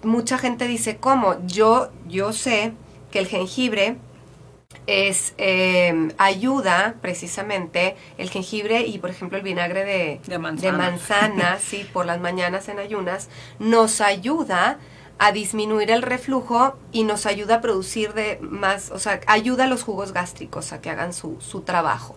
mucha 0.03 0.38
gente 0.38 0.67
dice, 0.67 0.98
¿cómo? 0.98 1.36
Yo, 1.45 1.89
yo 2.07 2.31
sé 2.31 2.72
que 3.12 3.19
el 3.19 3.27
jengibre 3.27 3.98
es 4.87 5.33
eh, 5.37 6.09
ayuda 6.17 6.95
precisamente 7.01 7.95
el 8.17 8.29
jengibre 8.29 8.81
y 8.81 8.99
por 8.99 9.09
ejemplo 9.09 9.37
el 9.37 9.43
vinagre 9.43 9.85
de, 9.85 10.21
De 10.27 10.37
manzana. 10.37 10.77
manzana, 10.77 11.57
sí, 11.61 11.87
por 11.91 12.05
las 12.05 12.19
mañanas 12.19 12.69
en 12.69 12.79
ayunas, 12.79 13.29
nos 13.59 14.01
ayuda 14.01 14.79
a 15.17 15.31
disminuir 15.31 15.91
el 15.91 16.01
reflujo 16.01 16.77
y 16.91 17.03
nos 17.03 17.25
ayuda 17.25 17.55
a 17.55 17.61
producir 17.61 18.13
de 18.13 18.37
más, 18.41 18.91
o 18.91 18.99
sea, 18.99 19.21
ayuda 19.27 19.63
a 19.63 19.67
los 19.67 19.83
jugos 19.83 20.11
gástricos 20.11 20.73
a 20.73 20.81
que 20.81 20.89
hagan 20.89 21.13
su, 21.13 21.37
su 21.39 21.61
trabajo. 21.61 22.15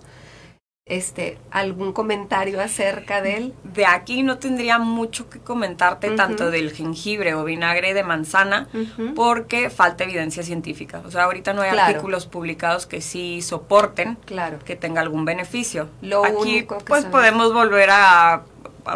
Este, 0.88 1.36
¿algún 1.50 1.92
comentario 1.92 2.62
acerca 2.62 3.20
de 3.20 3.36
él? 3.36 3.54
De 3.62 3.84
aquí 3.84 4.22
no 4.22 4.38
tendría 4.38 4.78
mucho 4.78 5.28
que 5.28 5.38
comentarte 5.38 6.10
tanto 6.12 6.50
del 6.50 6.72
jengibre 6.72 7.34
o 7.34 7.44
vinagre 7.44 7.92
de 7.92 8.02
manzana 8.04 8.68
porque 9.14 9.68
falta 9.68 10.04
evidencia 10.04 10.42
científica. 10.42 11.02
O 11.04 11.10
sea, 11.10 11.24
ahorita 11.24 11.52
no 11.52 11.60
hay 11.60 11.72
Claro. 11.72 11.88
artículos 11.90 12.26
publicados 12.26 12.86
que 12.86 13.02
sí 13.02 13.42
soporten 13.42 14.16
Claro. 14.24 14.58
que 14.64 14.76
tenga 14.76 15.02
algún 15.02 15.26
beneficio. 15.26 15.90
Lo 16.00 16.24
Aquí 16.24 16.34
único 16.36 16.78
que 16.78 16.84
pues 16.84 17.04
podemos 17.04 17.52
volver 17.52 17.90
a 17.92 18.42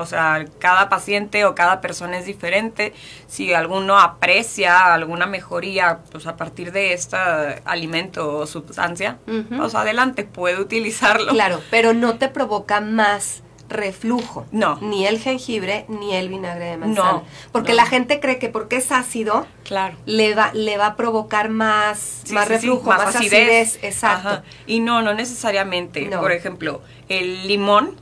o 0.00 0.06
sea, 0.06 0.44
cada 0.58 0.88
paciente 0.88 1.44
o 1.44 1.54
cada 1.54 1.80
persona 1.80 2.18
es 2.18 2.26
diferente. 2.26 2.92
Si 3.26 3.52
alguno 3.52 3.98
aprecia 3.98 4.92
alguna 4.92 5.26
mejoría 5.26 6.00
pues 6.10 6.26
a 6.26 6.36
partir 6.36 6.72
de 6.72 6.92
este 6.92 7.16
alimento 7.64 8.38
o 8.38 8.46
sustancia, 8.46 9.18
pues 9.56 9.74
adelante, 9.74 10.24
puede 10.24 10.60
utilizarlo. 10.60 11.32
Claro, 11.32 11.60
pero 11.70 11.94
no 11.94 12.18
te 12.18 12.28
provoca 12.28 12.80
más 12.80 13.42
reflujo. 13.72 14.46
No. 14.52 14.78
Ni 14.80 15.06
el 15.06 15.18
jengibre 15.18 15.84
ni 15.88 16.14
el 16.14 16.28
vinagre 16.28 16.66
de 16.66 16.76
manzana. 16.76 17.12
No, 17.12 17.24
Porque 17.50 17.72
no. 17.72 17.76
la 17.76 17.86
gente 17.86 18.20
cree 18.20 18.38
que 18.38 18.48
porque 18.48 18.76
es 18.76 18.92
ácido 18.92 19.46
Claro. 19.64 19.96
le 20.06 20.34
va, 20.34 20.50
le 20.54 20.76
va 20.76 20.86
a 20.86 20.96
provocar 20.96 21.48
más, 21.48 22.20
Sí, 22.24 22.34
más 22.34 22.44
sí, 22.44 22.48
sí, 22.48 22.54
reflujo, 22.54 22.88
más, 22.90 23.14
acidez. 23.16 23.78
Exacto. 23.82 24.28
Ajá. 24.28 24.42
Y 24.66 24.80
no, 24.80 25.02
no 25.02 25.14
necesariamente. 25.14 26.02
No. 26.08 26.20
Por 26.20 26.32
ejemplo, 26.32 26.82
el 27.08 27.46
limón 27.48 27.96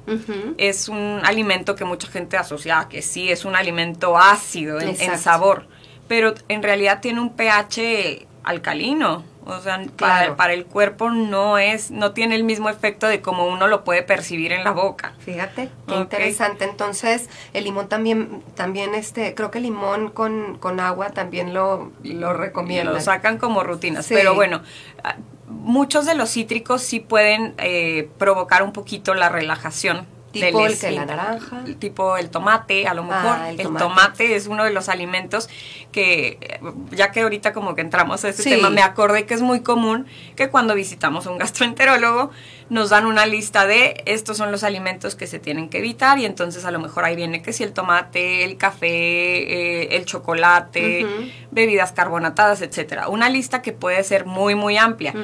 es 0.58 0.88
un 0.88 1.20
alimento 1.24 1.74
que 1.76 1.84
mucha 1.84 2.08
gente 2.08 2.36
asocia 2.36 2.80
a 2.80 2.88
que 2.88 3.02
sí 3.02 3.30
es 3.30 3.44
un 3.44 3.56
alimento 3.56 4.16
ácido 4.18 4.80
en, 4.80 4.96
sabor, 5.18 5.66
pero 6.08 6.34
en 6.48 6.62
realidad 6.62 7.00
tiene 7.00 7.20
un 7.20 7.30
pH 7.36 8.26
alcalino. 8.44 9.24
O 9.50 9.60
sea, 9.60 9.82
para, 9.96 10.36
para, 10.36 10.52
el 10.52 10.66
cuerpo 10.66 11.10
no 11.10 11.58
es, 11.58 11.90
no 11.90 12.12
tiene 12.12 12.36
el 12.36 12.44
mismo 12.44 12.68
efecto 12.68 13.06
de 13.06 13.20
como 13.20 13.46
uno 13.46 13.66
lo 13.66 13.84
puede 13.84 14.02
percibir 14.02 14.52
en 14.52 14.64
la 14.64 14.70
boca. 14.70 15.14
Fíjate, 15.18 15.70
qué 15.86 15.94
interesante. 15.96 16.64
Entonces, 16.64 17.28
el 17.52 17.64
limón 17.64 17.88
también, 17.88 18.42
también 18.54 18.94
este, 18.94 19.34
creo 19.34 19.50
que 19.50 19.58
el 19.58 19.64
limón 19.64 20.10
con, 20.10 20.58
con 20.58 20.80
agua 20.80 21.10
también 21.10 21.52
lo, 21.52 21.92
lo 22.02 22.32
recomiendan. 22.32 22.94
Lo 22.94 23.00
sacan 23.00 23.38
como 23.38 23.62
rutinas. 23.62 24.06
Pero 24.08 24.34
bueno, 24.34 24.62
ah, 25.04 25.16
muchos 25.46 26.06
de 26.06 26.14
los 26.14 26.30
cítricos 26.30 26.82
sí 26.82 27.00
pueden 27.00 27.54
eh, 27.58 28.08
provocar 28.18 28.62
un 28.62 28.72
poquito 28.72 29.14
la 29.14 29.28
relajación 29.28 30.06
Tipo 30.32 30.66
el 30.66 30.78
que 30.78 30.90
la 30.92 31.06
naranja. 31.06 31.64
Tipo 31.78 32.16
el 32.16 32.30
tomate, 32.30 32.86
a 32.86 32.94
lo 32.94 33.02
mejor. 33.02 33.36
Ah, 33.38 33.50
el, 33.50 33.56
tomate. 33.56 34.36
es 34.36 34.46
uno 34.46 34.64
de 34.64 34.70
los 34.70 34.88
alimentos 34.88 35.48
que, 35.92 36.60
ya 36.92 37.10
que 37.10 37.22
ahorita 37.22 37.52
como 37.52 37.74
que 37.74 37.80
entramos 37.80 38.24
a 38.24 38.28
este 38.28 38.44
tema, 38.44 38.70
me 38.70 38.82
acordé 38.82 39.26
que 39.26 39.34
es 39.34 39.42
muy 39.42 39.60
común 39.60 40.06
que 40.36 40.48
cuando 40.48 40.74
visitamos 40.74 41.26
a 41.26 41.30
un 41.30 41.38
gastroenterólogo 41.38 42.30
nos 42.70 42.90
dan 42.90 43.04
una 43.06 43.26
lista 43.26 43.66
de 43.66 44.02
estos 44.06 44.36
son 44.36 44.52
los 44.52 44.62
alimentos 44.62 45.16
que 45.16 45.26
se 45.26 45.38
tienen 45.40 45.68
que 45.68 45.78
evitar 45.78 46.18
y 46.18 46.24
entonces 46.24 46.64
a 46.64 46.70
lo 46.70 46.78
mejor 46.78 47.04
ahí 47.04 47.16
viene 47.16 47.42
que 47.42 47.52
si 47.52 47.64
el 47.64 47.72
tomate, 47.72 48.44
el 48.44 48.56
café, 48.56 48.86
eh, 48.86 49.96
el 49.96 50.04
chocolate, 50.04 51.06
bebidas 51.50 51.92
carbonatadas, 51.92 52.62
etcétera. 52.62 53.08
Una 53.08 53.28
lista 53.28 53.60
que 53.60 53.72
puede 53.72 54.02
ser 54.04 54.24
muy, 54.24 54.54
muy 54.54 54.76
amplia. 54.76 55.14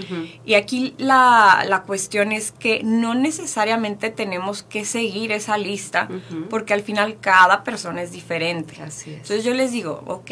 Y 0.44 0.54
aquí 0.54 0.94
la, 0.98 1.64
la, 1.66 1.82
cuestión 1.82 2.32
es 2.32 2.50
que 2.50 2.82
no 2.82 3.14
necesariamente 3.14 4.10
tenemos 4.10 4.64
que 4.64 4.84
seguir 4.84 5.30
esa 5.30 5.56
lista 5.56 6.08
porque 6.50 6.74
al 6.74 6.82
final 6.82 7.18
cada 7.20 7.62
persona 7.62 8.02
es 8.02 8.10
diferente. 8.10 8.74
Así 8.82 9.10
es. 9.10 9.16
Entonces 9.18 9.44
yo 9.44 9.54
les 9.54 9.70
digo, 9.70 10.02
ok, 10.06 10.30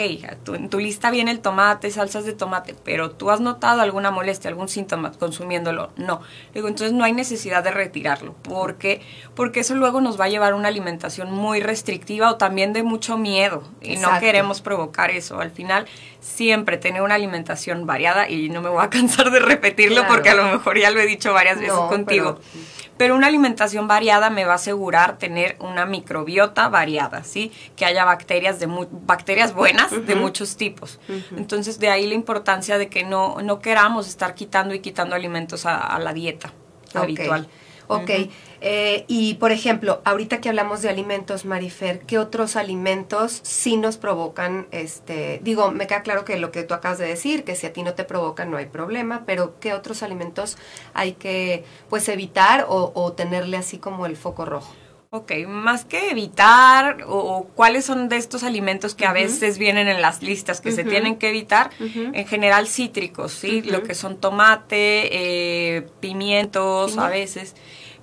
en 0.55 0.69
tu 0.69 0.79
lista 0.81 1.13
viene 1.13 1.31
el 1.31 1.39
tomate, 1.39 1.91
salsas 1.93 2.25
de 2.25 2.33
tomate, 2.33 2.75
pero 2.83 3.13
tú 3.13 3.31
has 3.31 3.41
notado 3.41 3.83
alguna 3.83 4.11
molestia, 4.11 4.49
algún 4.49 4.69
síntoma 4.69 5.13
consumiéndolo. 5.13 5.93
No. 5.97 6.21
Digo, 6.53 6.67
entonces 6.67 6.93
no 6.93 7.04
hay 7.05 7.13
necesidad 7.13 7.63
de 7.63 7.71
retirarlo. 7.71 8.35
¿Por 8.35 8.77
qué? 8.77 9.01
Porque 9.35 9.61
eso 9.61 9.75
luego 9.75 10.01
nos 10.01 10.19
va 10.19 10.25
a 10.25 10.29
llevar 10.29 10.53
a 10.53 10.57
una 10.57 10.69
alimentación 10.69 11.31
muy 11.31 11.61
restrictiva 11.61 12.31
o 12.31 12.37
también 12.37 12.73
de 12.73 12.83
mucho 12.83 13.17
miedo. 13.17 13.63
Y 13.81 13.97
no 13.97 14.09
queremos 14.21 14.61
provocar 14.61 15.11
eso. 15.11 15.41
Al 15.41 15.51
final, 15.51 15.87
siempre 16.21 16.79
tener 16.79 17.03
una 17.03 17.15
alimentación 17.15 17.87
variada, 17.87 18.29
y 18.29 18.49
no 18.49 18.63
me 18.63 18.71
voy 18.71 18.85
a 18.85 18.91
cansar 18.91 19.31
de 19.31 19.39
repetirlo 19.39 20.07
porque 20.09 20.31
a 20.31 20.35
lo 20.35 20.45
mejor 20.45 20.79
ya 20.79 20.91
lo 20.91 21.01
he 21.01 21.07
dicho 21.07 21.33
varias 21.33 21.59
veces 21.59 21.75
contigo. 21.75 22.41
Pero... 22.97 23.15
una 23.17 23.27
alimentación 23.27 23.87
variada 23.89 24.31
me 24.31 24.45
va 24.45 24.53
a 24.53 24.57
asegurar 24.57 25.19
tener 25.19 25.57
una 25.61 25.85
microbiota 25.85 26.69
variada, 26.69 27.25
¿sí? 27.25 27.53
Que 27.77 27.85
haya 27.85 28.05
bacterias 28.05 28.61
de 28.61 28.69
bacterias 28.91 29.53
buenas 29.53 30.07
de 30.07 30.15
muchos 30.15 30.57
tipos. 30.57 31.01
Entonces, 31.37 31.79
de 31.79 31.89
ahí 31.89 32.07
la 32.07 32.15
importancia 32.15 32.79
de 32.79 32.89
que 32.89 33.05
no, 33.05 33.37
no 33.43 33.59
queramos 33.59 34.09
estar 34.09 34.35
quitando 34.35 34.75
y 34.75 34.81
quitando 34.81 35.15
alimentos 35.15 35.67
a 35.67 35.99
la 35.99 36.13
dieta 36.13 36.53
habitual. 37.03 37.49
Ok, 37.87 38.11
eh, 38.63 39.05
y 39.09 39.35
por 39.35 39.53
ejemplo, 39.53 40.01
ahorita 40.05 40.41
que 40.41 40.49
hablamos 40.49 40.81
de 40.81 40.89
alimentos, 40.89 41.45
Marifer, 41.45 42.01
¿qué 42.01 42.19
otros 42.19 42.57
alimentos 42.57 43.41
sí 43.43 43.77
nos 43.77 43.99
provocan, 43.99 44.67
este, 44.71 45.41
digo, 45.43 45.71
me 45.71 45.87
queda 45.87 46.03
claro 46.03 46.25
que 46.25 46.39
lo 46.39 46.51
que 46.51 46.63
tú 46.63 46.73
acabas 46.73 46.99
de 46.99 47.07
decir, 47.07 47.45
que 47.45 47.57
si 47.57 47.67
a 47.67 47.73
ti 47.73 47.83
no 47.83 47.93
te 47.93 48.05
provocan 48.05 48.51
no 48.51 48.57
hay 48.57 48.67
problema, 48.67 49.25
pero 49.27 49.59
¿qué 49.61 49.75
otros 49.75 50.03
alimentos 50.03 50.57
hay 50.95 51.13
que, 51.13 51.65
pues, 51.91 52.09
evitar 52.09 52.67
o 52.69 53.13
tenerle 53.13 53.59
así 53.59 53.77
como 53.77 54.07
el 54.07 54.17
foco 54.17 54.47
rojo? 54.47 54.73
Ok, 55.17 55.31
más 55.47 55.85
que 55.85 56.11
evitar 56.11 57.05
o, 57.07 57.47
cuáles 57.55 57.85
son 57.85 58.09
de 58.09 58.17
estos 58.17 58.43
alimentos 58.43 58.97
que 58.97 59.07
a 59.07 59.13
veces 59.13 59.59
vienen 59.59 59.87
en 59.87 60.03
las 60.03 60.25
listas 60.25 60.61
que 60.61 60.73
se 60.73 60.83
tienen 60.83 61.19
que 61.19 61.29
evitar, 61.29 61.71
en 61.79 62.27
general 62.27 62.67
cítricos, 62.67 63.31
¿sí? 63.31 63.63
Lo 63.63 63.85
que 63.85 63.95
son 63.95 64.17
tomate, 64.17 65.11
eh, 65.13 65.87
pimientos 66.01 66.99
a 66.99 67.09
veces. 67.09 67.55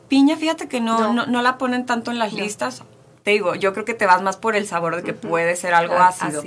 Piña, 0.07 0.37
fíjate 0.37 0.69
que 0.69 0.79
no, 0.79 1.13
no. 1.13 1.41
la 1.41 1.57
ponen 1.57 1.85
tanto 1.85 2.11
en 2.11 2.17
las 2.17 2.31
listas. 2.31 2.83
Te 3.23 3.31
digo, 3.31 3.55
yo 3.55 3.73
creo 3.73 3.83
que 3.83 3.93
te 3.93 4.05
vas 4.05 4.21
más 4.21 4.37
por 4.37 4.55
el 4.55 4.65
sabor 4.65 4.95
de 4.95 5.03
que 5.03 5.11
puede 5.11 5.57
ser 5.57 5.73
algo 5.73 5.95
ácido. 5.95 6.41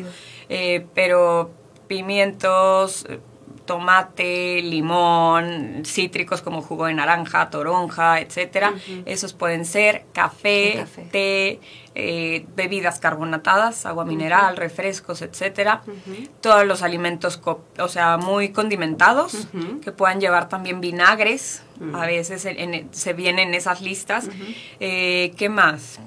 Eh, 0.48 0.86
pero 0.94 1.50
pimientos 1.88 3.06
tomate, 3.64 4.60
limón, 4.62 5.82
cítricos 5.84 6.42
como 6.42 6.62
jugo 6.62 6.86
de 6.86 6.94
naranja, 6.94 7.50
toronja, 7.50 8.20
etcétera. 8.20 8.74
Esos 9.06 9.32
pueden 9.32 9.64
ser 9.64 10.04
café, 10.12 10.84
té, 11.10 11.60
eh, 11.94 12.46
bebidas 12.56 12.98
carbonatadas, 13.00 13.86
agua 13.86 14.04
mineral, 14.04 14.56
refrescos, 14.56 15.22
etcétera. 15.22 15.82
Todos 16.40 16.66
los 16.66 16.82
alimentos, 16.82 17.40
o 17.78 17.88
sea, 17.88 18.16
muy 18.16 18.50
condimentados, 18.50 19.48
que 19.82 19.92
puedan 19.92 20.20
llevar 20.20 20.48
también 20.48 20.80
vinagres. 20.80 21.62
A 21.94 22.06
veces 22.06 22.46
se 22.90 23.12
vienen 23.12 23.54
esas 23.54 23.80
listas. 23.80 24.28
Eh, 24.80 25.32
¿Qué 25.36 25.48
más? 25.48 26.00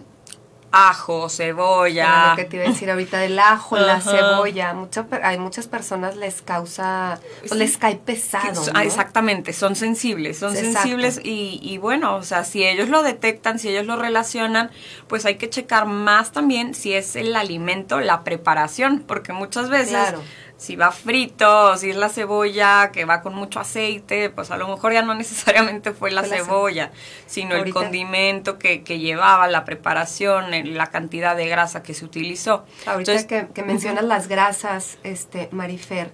Ajo, 0.71 1.29
cebolla. 1.29 2.29
lo 2.31 2.35
que 2.35 2.45
te 2.45 2.57
iba 2.57 2.65
a 2.65 2.69
decir 2.69 2.89
ahorita 2.91 3.19
del 3.19 3.39
ajo, 3.39 3.77
la 3.77 4.01
cebolla. 4.01 4.73
Mucho, 4.73 5.05
hay 5.23 5.37
muchas 5.37 5.67
personas 5.67 6.15
les 6.15 6.41
causa, 6.41 7.19
les 7.51 7.77
cae 7.77 7.95
pesado. 7.95 8.63
Ah, 8.73 8.83
exactamente, 8.83 9.53
son 9.53 9.75
sensibles, 9.75 10.39
son 10.39 10.55
sensibles 10.55 11.19
y, 11.23 11.59
y, 11.61 11.77
bueno, 11.77 12.15
o 12.15 12.23
sea, 12.23 12.43
si 12.43 12.63
ellos 12.63 12.89
lo 12.89 13.03
detectan, 13.03 13.59
si 13.59 13.69
ellos 13.69 13.85
lo 13.85 13.95
relacionan, 13.95 14.69
pues 15.07 15.25
hay 15.25 15.35
que 15.35 15.49
checar 15.49 15.85
más 15.85 16.31
también 16.31 16.73
si 16.73 16.93
es 16.93 17.15
el 17.15 17.35
alimento, 17.35 17.99
la 17.99 18.23
preparación, 18.23 19.03
porque 19.05 19.33
muchas 19.33 19.69
veces... 19.69 19.89
Claro 19.89 20.21
si 20.57 20.75
va 20.75 20.91
frito, 20.91 21.77
si 21.77 21.91
es 21.91 21.95
la 21.95 22.09
cebolla 22.09 22.91
que 22.91 23.05
va 23.05 23.21
con 23.21 23.35
mucho 23.35 23.59
aceite, 23.59 24.29
pues 24.31 24.49
a 24.49 24.57
lo 24.57 24.67
mejor 24.67 24.91
ya 24.91 25.03
no 25.03 25.13
necesariamente 25.13 25.93
fue 25.93 26.11
la 26.11 26.23
cebolla, 26.23 26.91
sino 27.27 27.55
el 27.55 27.71
condimento 27.71 28.57
que, 28.57 28.83
que, 28.83 28.99
llevaba, 28.99 29.47
la 29.47 29.65
preparación, 29.65 30.45
la 30.75 30.87
cantidad 30.87 31.35
de 31.35 31.47
grasa 31.47 31.83
que 31.83 31.93
se 31.93 32.05
utilizó. 32.05 32.65
Ahorita 32.85 33.27
que, 33.27 33.63
mencionas 33.63 34.03
las 34.03 34.27
grasas, 34.27 34.97
este, 35.03 35.47
Marifer, 35.51 36.11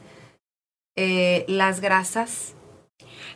eh, 0.96 1.46
las 1.48 1.80
grasas 1.80 2.54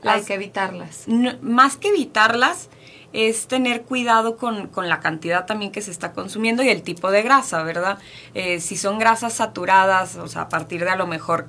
hay 0.03 0.23
que 0.23 0.33
evitarlas. 0.33 1.05
más 1.41 1.77
que 1.77 1.89
evitarlas, 1.89 2.69
es 3.17 3.47
tener 3.47 3.81
cuidado 3.83 4.37
con, 4.37 4.67
con, 4.67 4.89
la 4.89 4.99
cantidad 4.99 5.45
también 5.45 5.71
que 5.71 5.81
se 5.81 5.91
está 5.91 6.13
consumiendo 6.13 6.61
y 6.61 6.69
el 6.69 6.83
tipo 6.83 7.09
de 7.09 7.23
grasa, 7.23 7.63
¿verdad? 7.63 7.97
Eh, 8.35 8.59
si 8.59 8.77
son 8.77 8.99
grasas 8.99 9.33
saturadas, 9.33 10.17
o 10.17 10.27
sea, 10.27 10.43
a 10.43 10.49
partir 10.49 10.83
de 10.83 10.91
a 10.91 10.95
lo 10.95 11.07
mejor 11.07 11.47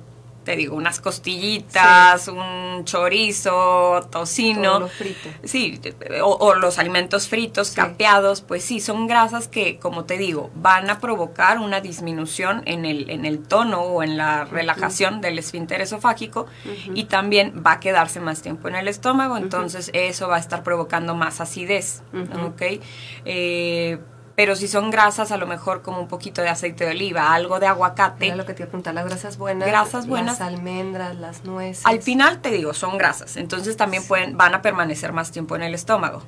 te 0.49 0.55
digo, 0.55 0.75
unas 0.75 0.99
costillitas, 0.99 2.27
un 2.27 2.83
chorizo, 2.83 4.07
tocino. 4.11 4.87
frito. 4.87 5.29
Sí, 5.43 5.79
o, 6.23 6.55
los 6.55 6.79
alimentos 6.79 7.27
fritos, 7.27 7.69
capeados, 7.69 8.41
pues 8.41 8.63
sí, 8.63 8.79
son 8.79 9.05
grasas 9.05 9.47
que, 9.47 9.77
como 9.77 10.05
te 10.05 10.17
digo, 10.17 10.49
van 10.55 10.89
a 10.89 10.99
provocar 10.99 11.59
una 11.59 11.81
disminución 11.81 12.63
en 12.65 12.85
el, 12.85 13.11
en 13.11 13.25
el 13.25 13.43
tono 13.43 13.81
o 13.81 14.01
en 14.01 14.17
la 14.17 14.45
relajación 14.45 15.21
del 15.21 15.37
esfínter 15.37 15.81
esofágico 15.81 16.47
y 16.95 17.03
también 17.03 17.61
va 17.63 17.73
a 17.73 17.79
quedarse 17.79 18.19
más 18.19 18.41
tiempo 18.41 18.69
en 18.69 18.75
el 18.75 18.87
estómago, 18.87 19.37
entonces 19.37 19.91
eso 19.93 20.29
va 20.29 20.37
a 20.37 20.39
estar 20.39 20.63
provocando 20.63 21.13
más 21.13 21.41
acidez, 21.41 22.01
¿ok? 22.43 22.63
Eh, 23.25 23.99
pero 24.39 24.55
si 24.55 24.69
son 24.69 24.89
grasas, 24.89 25.33
a 25.33 25.37
lo 25.37 25.47
mejor 25.47 25.81
como 25.81 25.99
un 25.99 26.07
poquito 26.07 26.41
de 26.41 26.47
aceite 26.47 26.85
de 26.85 26.91
oliva, 26.91 27.33
algo 27.33 27.59
de 27.59 27.67
aguacate. 27.67 28.27
Era 28.27 28.37
lo 28.37 28.45
que 28.45 28.53
te 28.53 28.61
iba 28.61 28.67
a 28.67 28.69
preguntar, 28.69 28.93
las 28.93 29.03
grasas 29.03 29.37
buenas. 29.37 29.67
Grasas 29.67 30.07
buenas. 30.07 30.39
Las 30.39 30.47
almendras, 30.47 31.13
las 31.17 31.43
nueces. 31.43 31.85
Al 31.85 32.01
final 32.01 32.39
te 32.39 32.49
digo, 32.49 32.73
son 32.73 32.97
grasas, 32.97 33.35
entonces 33.35 33.75
también 33.75 34.01
pueden, 34.07 34.37
van 34.37 34.55
a 34.55 34.61
permanecer 34.61 35.11
más 35.11 35.33
tiempo 35.33 35.57
en 35.57 35.63
el 35.63 35.75
estómago. 35.75 36.23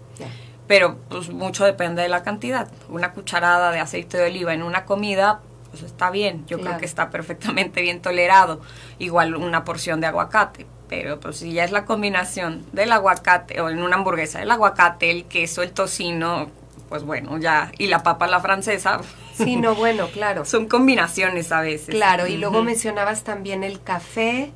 Pero 0.68 0.98
pues 1.08 1.30
mucho 1.30 1.64
depende 1.64 2.02
de 2.02 2.10
la 2.10 2.22
cantidad. 2.22 2.70
Una 2.90 3.14
cucharada 3.14 3.72
de 3.72 3.80
aceite 3.80 4.18
de 4.18 4.26
oliva 4.26 4.54
en 4.54 4.64
una 4.64 4.84
comida, 4.84 5.40
pues 5.70 5.82
está 5.84 6.12
bien, 6.12 6.46
yo 6.48 6.60
creo 6.60 6.78
que 6.80 6.86
está 6.86 7.12
perfectamente 7.12 7.82
bien 7.82 8.02
tolerado. 8.02 8.60
Igual 9.00 9.36
una 9.36 9.64
porción 9.64 10.02
de 10.02 10.08
aguacate, 10.08 10.66
pero 10.90 11.22
pues 11.22 11.38
si 11.38 11.54
ya 11.54 11.64
es 11.64 11.72
la 11.72 11.86
combinación 11.86 12.66
del 12.74 12.92
aguacate 12.92 13.62
o 13.62 13.70
en 13.70 13.82
una 13.82 13.96
hamburguesa, 13.96 14.42
el 14.42 14.52
aguacate, 14.52 15.10
el 15.12 15.24
queso, 15.28 15.62
el 15.64 15.72
tocino, 15.72 16.50
pues 16.92 17.06
bueno, 17.06 17.38
ya, 17.38 17.72
y 17.78 17.88
la 17.88 18.04
papa 18.04 18.28
la 18.28 18.42
francesa. 18.42 19.00
Sí, 19.34 19.56
no, 19.56 19.74
bueno, 19.74 20.08
claro. 20.08 20.44
Son 20.46 20.68
combinaciones 20.68 21.52
a 21.52 21.62
veces. 21.62 21.96
Claro, 21.96 22.28
y 22.28 22.38
luego 22.38 22.62
mencionabas 22.62 23.24
también 23.24 23.64
el 23.64 23.82
café, 23.82 24.52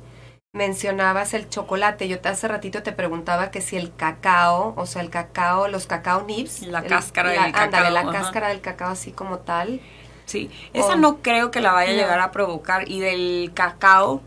mencionabas 0.52 1.34
el 1.34 1.48
chocolate. 1.48 2.06
Yo 2.06 2.18
hace 2.22 2.46
ratito 2.46 2.84
te 2.84 2.92
preguntaba 2.92 3.50
que 3.50 3.62
si 3.62 3.76
el 3.76 3.96
cacao, 3.96 4.74
o 4.76 4.86
sea, 4.86 5.02
el 5.02 5.10
cacao, 5.10 5.66
los 5.66 5.86
cacao 5.86 6.22
nibs. 6.22 6.62
La 6.62 6.82
cáscara 6.82 7.30
del 7.30 7.52
cacao. 7.52 7.64
Ándale, 7.64 7.90
la 7.90 8.12
cáscara 8.12 8.48
del 8.48 8.60
cacao 8.60 8.90
así 8.90 9.10
como 9.10 9.38
tal. 9.38 9.80
Sí, 10.26 10.50
esa 10.72 10.94
no 10.94 11.16
creo 11.22 11.50
que 11.50 11.60
la 11.60 11.72
vaya 11.72 11.90
a 11.90 11.94
llegar 11.94 12.20
a 12.20 12.30
provocar. 12.30 12.88
Y 12.88 13.00
del 13.00 13.50
cacao, 13.54 14.20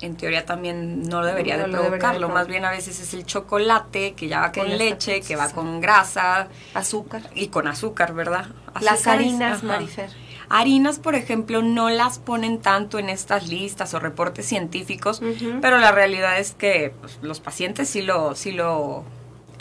en 0.00 0.16
teoría 0.16 0.46
también 0.46 1.02
no 1.02 1.24
debería 1.24 1.58
de 1.58 1.64
provocarlo, 1.64 2.28
más 2.28 2.46
bien 2.46 2.64
a 2.64 2.70
veces 2.70 3.00
es 3.00 3.14
el 3.14 3.24
chocolate 3.24 4.14
que 4.14 4.28
ya 4.28 4.40
va 4.40 4.52
con 4.52 4.76
leche, 4.76 5.20
que 5.20 5.36
va 5.36 5.50
con 5.50 5.80
grasa. 5.80 6.48
Azúcar. 6.74 7.22
Y 7.34 7.48
con 7.48 7.66
azúcar, 7.66 8.14
¿verdad? 8.14 8.46
Las 8.80 9.06
harinas, 9.06 9.62
Marifer. 9.62 10.10
Harinas, 10.50 10.98
por 10.98 11.14
ejemplo, 11.14 11.60
no 11.60 11.90
las 11.90 12.18
ponen 12.18 12.58
tanto 12.58 12.98
en 12.98 13.10
estas 13.10 13.48
listas 13.48 13.92
o 13.92 14.00
reportes 14.00 14.46
científicos, 14.46 15.20
pero 15.60 15.78
la 15.78 15.92
realidad 15.92 16.38
es 16.38 16.52
que 16.52 16.94
pues, 17.00 17.18
los 17.20 17.40
pacientes 17.40 17.90
sí 17.90 18.00
lo, 18.00 18.34
sí 18.34 18.52
lo 18.52 19.04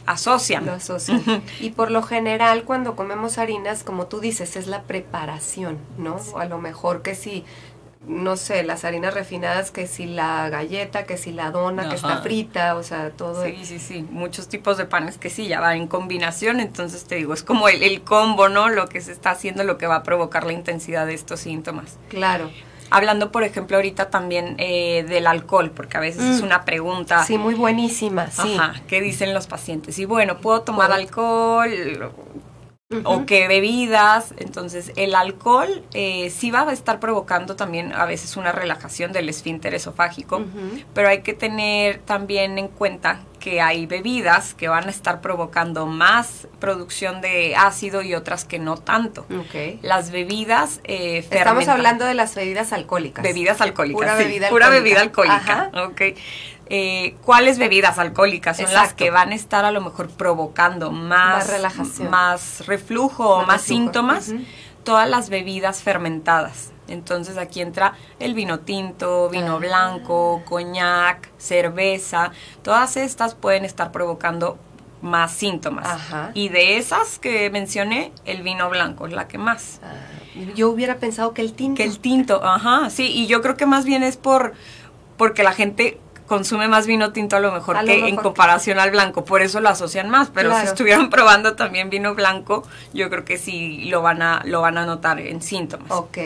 asocian. 0.05 0.65
Lo 0.65 0.73
asocian. 0.73 1.21
y 1.59 1.71
por 1.71 1.91
lo 1.91 2.01
general 2.01 2.63
cuando 2.63 2.95
comemos 2.95 3.37
harinas, 3.37 3.83
como 3.83 4.07
tú 4.07 4.21
dices, 4.21 4.55
es 4.55 4.67
la 4.67 4.83
preparación, 4.83 5.77
¿no? 5.97 6.15
O 6.33 6.39
a 6.39 6.45
lo 6.45 6.57
mejor 6.57 7.01
que 7.01 7.15
si 7.15 7.43
no 8.07 8.37
sé, 8.37 8.63
las 8.63 8.85
harinas 8.85 9.13
refinadas, 9.13 9.71
que 9.71 9.85
si 9.85 10.05
la 10.05 10.49
galleta, 10.49 11.03
que 11.03 11.17
si 11.17 11.31
la 11.31 11.51
dona, 11.51 11.89
que 11.89 11.95
está 11.95 12.21
frita, 12.21 12.75
o 12.75 12.83
sea, 12.83 13.11
todo. 13.11 13.45
Sí, 13.45 13.59
sí, 13.63 13.79
sí, 13.79 14.05
muchos 14.09 14.47
tipos 14.47 14.77
de 14.77 14.85
panes 14.85 15.17
que 15.17 15.29
sí, 15.29 15.47
ya 15.47 15.59
van 15.59 15.77
en 15.77 15.87
combinación, 15.87 16.59
entonces 16.59 17.05
te 17.05 17.15
digo, 17.15 17.33
es 17.33 17.43
como 17.43 17.67
el, 17.67 17.83
el 17.83 18.01
combo, 18.01 18.49
¿no? 18.49 18.69
Lo 18.69 18.87
que 18.87 19.01
se 19.01 19.11
está 19.11 19.31
haciendo, 19.31 19.63
lo 19.63 19.77
que 19.77 19.87
va 19.87 19.97
a 19.97 20.03
provocar 20.03 20.45
la 20.45 20.53
intensidad 20.53 21.05
de 21.05 21.13
estos 21.13 21.41
síntomas. 21.41 21.97
Claro. 22.09 22.49
Hablando, 22.89 23.31
por 23.33 23.43
ejemplo, 23.43 23.75
ahorita 23.75 24.09
también 24.09 24.55
eh, 24.59 25.05
del 25.07 25.27
alcohol, 25.27 25.71
porque 25.71 25.97
a 25.97 25.99
veces 25.99 26.23
es 26.23 26.41
mm. 26.41 26.45
una 26.45 26.63
pregunta. 26.63 27.23
Sí, 27.25 27.37
muy 27.37 27.53
buenísima, 27.53 28.31
sí. 28.31 28.55
Ajá, 28.57 28.81
¿qué 28.87 29.01
dicen 29.01 29.33
los 29.33 29.47
pacientes? 29.47 29.99
Y 29.99 30.05
bueno, 30.05 30.37
¿puedo 30.37 30.61
tomar 30.61 30.91
alcohol? 30.93 32.13
O 33.03 33.25
qué 33.25 33.47
bebidas. 33.47 34.33
Entonces, 34.37 34.91
el 34.95 35.15
alcohol 35.15 35.83
eh, 35.93 36.29
sí 36.29 36.51
va 36.51 36.61
a 36.61 36.71
estar 36.71 36.99
provocando 36.99 37.55
también 37.55 37.93
a 37.93 38.05
veces 38.05 38.37
una 38.37 38.51
relajación 38.51 39.11
del 39.11 39.27
esfínter 39.29 39.73
esofágico, 39.73 40.45
pero 40.93 41.09
hay 41.09 41.21
que 41.21 41.33
tener 41.33 41.99
también 41.99 42.57
en 42.57 42.69
cuenta 42.69 43.21
que 43.39 43.61
hay 43.61 43.85
bebidas 43.85 44.53
que 44.53 44.67
van 44.67 44.87
a 44.87 44.89
estar 44.89 45.21
provocando 45.21 45.85
más 45.85 46.47
producción 46.59 47.21
de 47.21 47.55
ácido 47.55 48.01
y 48.01 48.15
otras 48.15 48.45
que 48.45 48.57
no 48.57 48.77
tanto. 48.77 49.25
Las 49.81 50.11
bebidas 50.11 50.79
eh, 50.85 51.25
Estamos 51.29 51.67
hablando 51.67 52.05
de 52.05 52.13
las 52.13 52.35
bebidas 52.35 52.73
alcohólicas. 52.73 53.23
Bebidas 53.23 53.61
alcohólicas. 53.61 53.99
Pura 53.99 54.15
bebida 54.15 54.47
alcohólica. 54.47 54.67
Pura 54.67 54.69
bebida 54.69 55.01
alcohólica. 55.01 55.71
Okay. 55.91 56.15
Eh, 56.69 57.15
cuáles 57.23 57.57
bebidas 57.57 57.97
alcohólicas 57.97 58.57
son 58.57 58.73
las 58.73 58.93
que 58.93 59.09
van 59.09 59.31
a 59.31 59.35
estar 59.35 59.65
a 59.65 59.71
lo 59.71 59.81
mejor 59.81 60.09
provocando 60.09 60.91
más, 60.91 61.49
relajación, 61.49 62.09
más 62.09 62.65
reflujo, 62.67 63.37
más, 63.37 63.47
más 63.47 63.61
síntomas, 63.61 64.33
todas 64.83 65.09
las 65.09 65.29
bebidas 65.29 65.81
fermentadas. 65.81 66.71
Entonces 66.87 67.37
aquí 67.37 67.61
entra 67.61 67.93
el 68.19 68.33
vino 68.33 68.59
tinto, 68.59 69.29
vino 69.29 69.59
blanco, 69.59 70.41
coñac, 70.45 71.29
cerveza, 71.37 72.31
todas 72.63 72.97
estas 72.97 73.35
pueden 73.35 73.65
estar 73.65 73.91
provocando 73.91 74.57
más 75.01 75.31
síntomas. 75.31 75.87
Y 76.33 76.49
de 76.49 76.77
esas 76.77 77.19
que 77.19 77.49
mencioné, 77.49 78.11
el 78.25 78.41
vino 78.41 78.69
blanco 78.69 79.07
es 79.07 79.13
la 79.13 79.27
que 79.27 79.37
más. 79.37 79.79
Ah, 79.83 79.93
yo 80.55 80.69
hubiera 80.69 80.97
pensado 80.97 81.33
que 81.33 81.41
el 81.41 81.53
tinto. 81.53 81.77
Que 81.77 81.83
el 81.83 81.99
tinto, 81.99 82.43
ajá, 82.43 82.89
sí, 82.89 83.07
y 83.07 83.27
yo 83.27 83.41
creo 83.41 83.57
que 83.57 83.65
más 83.65 83.85
bien 83.85 84.03
es 84.03 84.17
por 84.17 84.53
porque 85.17 85.43
la 85.43 85.51
gente 85.51 85.99
consume 86.27 86.67
más 86.67 86.85
vino 86.85 87.13
tinto 87.13 87.37
a 87.37 87.39
lo 87.39 87.51
mejor 87.51 87.83
que 87.83 88.07
en 88.07 88.15
comparación 88.17 88.79
al 88.79 88.91
blanco, 88.91 89.25
por 89.25 89.41
eso 89.41 89.59
lo 89.61 89.69
asocian 89.69 90.09
más, 90.09 90.29
pero 90.33 90.55
si 90.59 90.65
estuvieran 90.65 91.09
probando 91.11 91.55
también 91.55 91.89
vino 91.89 92.13
blanco, 92.13 92.67
yo 92.93 93.09
creo 93.09 93.25
que 93.25 93.37
sí 93.37 93.85
lo 93.85 94.01
van 94.01 94.21
a 94.21 94.43
lo 94.45 94.61
van 94.61 94.77
a 94.77 94.85
notar 94.85 95.19
en 95.19 95.41
síntomas. 95.41 95.91
Ok. 95.91 96.17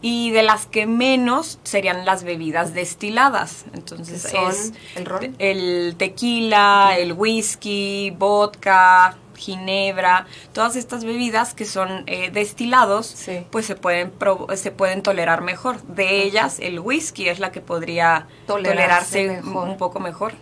Y 0.00 0.30
de 0.30 0.42
las 0.42 0.66
que 0.66 0.86
menos 0.86 1.60
serían 1.62 2.04
las 2.04 2.24
bebidas 2.24 2.74
destiladas. 2.74 3.66
Entonces 3.74 4.24
es 4.24 4.72
el 4.96 5.34
el 5.38 5.94
tequila, 5.96 6.96
el 6.98 7.12
whisky, 7.12 8.14
vodka, 8.16 9.16
ginebra, 9.40 10.26
todas 10.52 10.76
estas 10.76 11.04
bebidas 11.04 11.54
que 11.54 11.64
son 11.64 12.04
eh, 12.06 12.30
destilados, 12.30 13.16
pues 13.50 13.66
se 13.66 13.74
pueden, 13.74 14.12
se 14.54 14.70
pueden 14.70 15.02
tolerar 15.02 15.42
mejor. 15.42 15.82
De 15.82 16.22
ellas, 16.22 16.58
el 16.60 16.78
whisky 16.78 17.28
es 17.28 17.40
la 17.40 17.50
que 17.50 17.60
podría 17.60 18.26
tolerarse, 18.46 19.40
un 19.42 19.76
poco 19.76 19.98
mejor. 20.00 20.34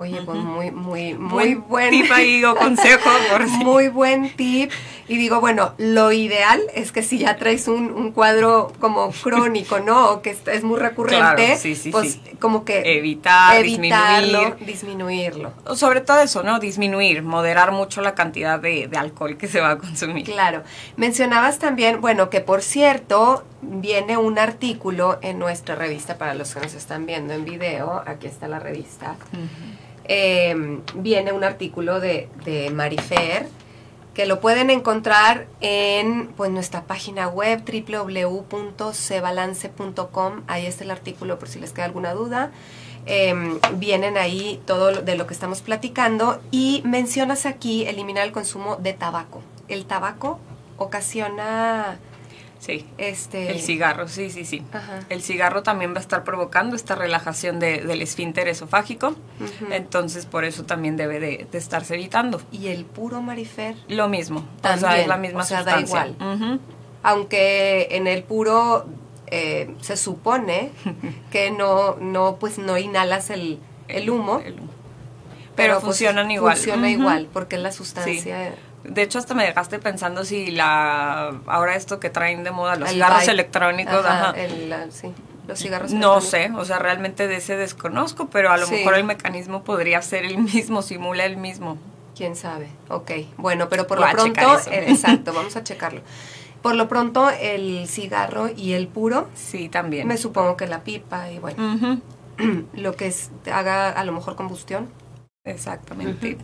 Oye, 0.00 0.22
pues 0.22 0.38
muy, 0.38 0.70
muy, 0.70 1.14
muy 1.14 1.54
buen, 1.56 1.90
tip 1.90 2.12
ahí 2.12 2.44
o 2.44 2.54
consejo. 2.56 3.10
Por 3.32 3.48
Muy 3.48 3.88
buen 3.88 4.30
tip. 4.36 4.70
Y 5.08 5.16
digo, 5.16 5.40
bueno, 5.40 5.74
lo 5.76 6.12
ideal 6.12 6.60
es 6.72 6.92
que 6.92 7.02
si 7.02 7.18
ya 7.18 7.36
traes 7.36 7.66
un, 7.66 7.90
un 7.90 8.12
cuadro 8.12 8.72
como 8.78 9.10
crónico, 9.10 9.80
¿no? 9.80 10.10
O 10.12 10.22
que 10.22 10.36
es 10.52 10.62
muy 10.62 10.78
recurrente, 10.78 11.58
pues 11.90 12.20
como 12.38 12.64
que 12.64 12.96
evitar, 12.96 13.56
evitarlo, 13.56 14.54
disminuirlo. 14.64 15.52
Sobre 15.74 16.00
todo 16.00 16.20
eso, 16.20 16.44
¿no? 16.44 16.60
Disminuir, 16.60 17.24
moderar 17.24 17.72
mucho 17.72 18.00
la 18.00 18.14
cantidad 18.14 18.60
de, 18.60 18.86
de 18.86 18.96
alcohol 18.96 19.36
que 19.36 19.48
se 19.48 19.60
va 19.60 19.70
a 19.72 19.78
consumir. 19.78 20.26
Claro. 20.26 20.62
Mencionabas 20.96 21.58
también, 21.58 22.00
bueno, 22.00 22.30
que 22.30 22.40
por 22.40 22.62
cierto, 22.62 23.42
viene 23.62 24.16
un 24.16 24.38
artículo 24.38 25.18
en 25.22 25.40
nuestra 25.40 25.74
revista 25.74 26.18
para 26.18 26.34
los 26.34 26.54
que 26.54 26.60
nos 26.60 26.74
están 26.74 27.04
viendo 27.04 27.34
en 27.34 27.44
video. 27.44 28.04
Aquí 28.06 28.28
está 28.28 28.46
la 28.46 28.60
revista. 28.60 29.16
Em, 30.08 30.80
viene 30.94 31.32
un 31.32 31.44
artículo 31.44 32.00
de, 32.00 32.28
de 32.44 32.70
Marifer 32.70 33.46
que 34.18 34.26
lo 34.26 34.40
pueden 34.40 34.68
encontrar 34.70 35.46
en 35.60 36.26
pues, 36.36 36.50
nuestra 36.50 36.82
página 36.82 37.28
web 37.28 37.62
www.cebalance.com. 37.62 40.42
Ahí 40.48 40.66
está 40.66 40.82
el 40.82 40.90
artículo 40.90 41.38
por 41.38 41.48
si 41.48 41.60
les 41.60 41.72
queda 41.72 41.84
alguna 41.84 42.14
duda. 42.14 42.50
Em, 43.06 43.60
vienen 43.74 44.16
ahí 44.16 44.60
todo 44.66 45.02
de 45.02 45.16
lo 45.16 45.28
que 45.28 45.34
estamos 45.34 45.62
platicando 45.62 46.40
y 46.50 46.82
mencionas 46.84 47.46
aquí 47.46 47.86
eliminar 47.86 48.26
el 48.26 48.32
consumo 48.32 48.74
de 48.74 48.92
tabaco. 48.92 49.40
El 49.68 49.86
tabaco 49.86 50.40
ocasiona 50.78 52.00
Sí. 52.58 52.86
Este... 52.98 53.50
El 53.50 53.60
cigarro, 53.60 54.08
sí, 54.08 54.30
sí, 54.30 54.44
sí. 54.44 54.62
El 55.08 55.22
cigarro 55.22 55.62
también 55.62 55.92
va 55.94 55.98
a 55.98 56.00
estar 56.00 56.24
provocando 56.24 56.76
esta 56.76 56.94
relajación 56.94 57.60
de, 57.60 57.82
del 57.82 58.02
esfínter 58.02 58.48
esofágico, 58.48 59.14
entonces 59.70 60.26
por 60.26 60.44
eso 60.44 60.64
también 60.64 60.96
debe 60.96 61.20
de, 61.20 61.46
estarse 61.52 61.94
evitando. 61.94 62.40
¿Y 62.50 62.68
el 62.68 62.84
puro 62.84 63.22
marifer? 63.22 63.76
Lo 63.88 64.08
mismo, 64.08 64.44
también, 64.60 64.84
o 64.84 64.88
sea, 64.88 65.00
es 65.00 65.06
la 65.06 65.16
misma 65.16 65.40
o 65.42 65.44
sea, 65.44 65.62
Da 65.62 65.80
igual. 65.80 66.16
Aunque 67.02 67.88
en 67.92 68.08
el 68.08 68.24
puro 68.24 68.86
eh, 69.28 69.74
se 69.80 69.96
supone 69.96 70.70
que 71.30 71.50
no, 71.50 71.96
no, 71.96 72.36
pues 72.40 72.58
no 72.58 72.76
inhalas 72.76 73.30
el, 73.30 73.60
el 73.86 74.10
humo. 74.10 74.42
Pero, 75.54 75.74
pues, 75.74 75.84
funcionan 75.84 76.30
igual. 76.30 76.56
Funciona 76.56 76.90
igual, 76.90 77.28
porque 77.32 77.56
es 77.56 77.62
la 77.62 77.72
sustancia... 77.72 78.54
De 78.84 79.02
hecho, 79.02 79.18
hasta 79.18 79.34
me 79.34 79.44
dejaste 79.44 79.78
pensando 79.78 80.24
si 80.24 80.50
la 80.50 81.28
ahora 81.46 81.74
esto 81.74 82.00
que 82.00 82.10
traen 82.10 82.44
de 82.44 82.50
moda 82.50 82.76
los 82.76 82.90
cigarros 82.90 83.28
electrónicos, 83.28 84.04
ajá, 84.04 84.34
sí, 84.90 85.12
los 85.46 85.58
cigarros. 85.58 85.92
No 85.92 86.20
sé, 86.20 86.50
o 86.56 86.64
sea, 86.64 86.78
realmente 86.78 87.26
de 87.26 87.36
ese 87.36 87.56
desconozco, 87.56 88.28
pero 88.28 88.50
a 88.50 88.56
lo 88.56 88.68
mejor 88.68 88.94
el 88.94 89.04
mecanismo 89.04 89.64
podría 89.64 90.00
ser 90.02 90.24
el 90.24 90.38
mismo, 90.38 90.82
simula 90.82 91.24
el 91.24 91.36
mismo. 91.36 91.78
Quién 92.16 92.34
sabe. 92.34 92.68
Ok, 92.88 93.12
bueno, 93.36 93.68
pero 93.68 93.86
por 93.86 94.00
lo 94.00 94.10
pronto, 94.10 94.40
eh, 94.70 94.86
exacto, 94.88 95.32
vamos 95.34 95.56
a 95.56 95.64
checarlo. 95.64 96.02
Por 96.62 96.74
lo 96.74 96.88
pronto, 96.88 97.30
el 97.30 97.86
cigarro 97.86 98.48
y 98.48 98.72
el 98.72 98.88
puro. 98.88 99.28
Sí, 99.34 99.68
también. 99.68 100.08
Me 100.08 100.16
supongo 100.16 100.56
que 100.56 100.66
la 100.66 100.80
pipa 100.80 101.30
y 101.30 101.38
bueno, 101.38 102.00
lo 102.72 102.96
que 102.96 103.06
es, 103.06 103.30
haga 103.52 103.90
a 103.90 104.04
lo 104.04 104.12
mejor 104.12 104.34
combustión. 104.34 104.88
Exactamente. 105.50 106.38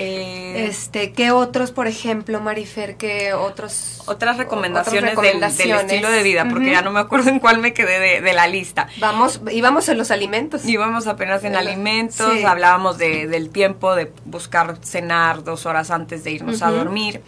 Eh, 0.00 0.66
este, 0.68 1.12
¿Qué 1.12 1.32
otros, 1.32 1.72
por 1.72 1.88
ejemplo, 1.88 2.40
Marifer, 2.40 2.96
qué 2.96 3.32
otros... 3.32 4.02
Otras 4.06 4.36
recomendaciones, 4.36 5.16
Del, 5.16 5.42
estilo 5.42 6.10
de 6.10 6.22
vida, 6.22 6.46
porque 6.48 6.70
ya 6.70 6.82
no 6.82 6.92
me 6.92 7.00
acuerdo 7.00 7.30
en 7.30 7.40
cuál 7.40 7.58
me 7.58 7.74
quedé 7.74 8.20
de, 8.20 8.32
la 8.32 8.46
lista. 8.46 8.88
Vamos, 9.00 9.40
íbamos 9.50 9.88
en 9.88 9.98
los 9.98 10.10
alimentos. 10.12 10.64
Íbamos 10.64 11.08
apenas 11.08 11.42
en 11.42 11.56
alimentos, 11.56 12.44
hablábamos 12.44 12.96
de, 12.96 13.26
del 13.26 13.50
tiempo 13.50 13.94
de 13.96 14.12
buscar 14.24 14.78
cenar 14.82 15.42
dos 15.42 15.66
horas 15.66 15.90
antes 15.90 16.22
de 16.22 16.30
irnos 16.30 16.62
a 16.62 16.70
dormir. 16.70 17.20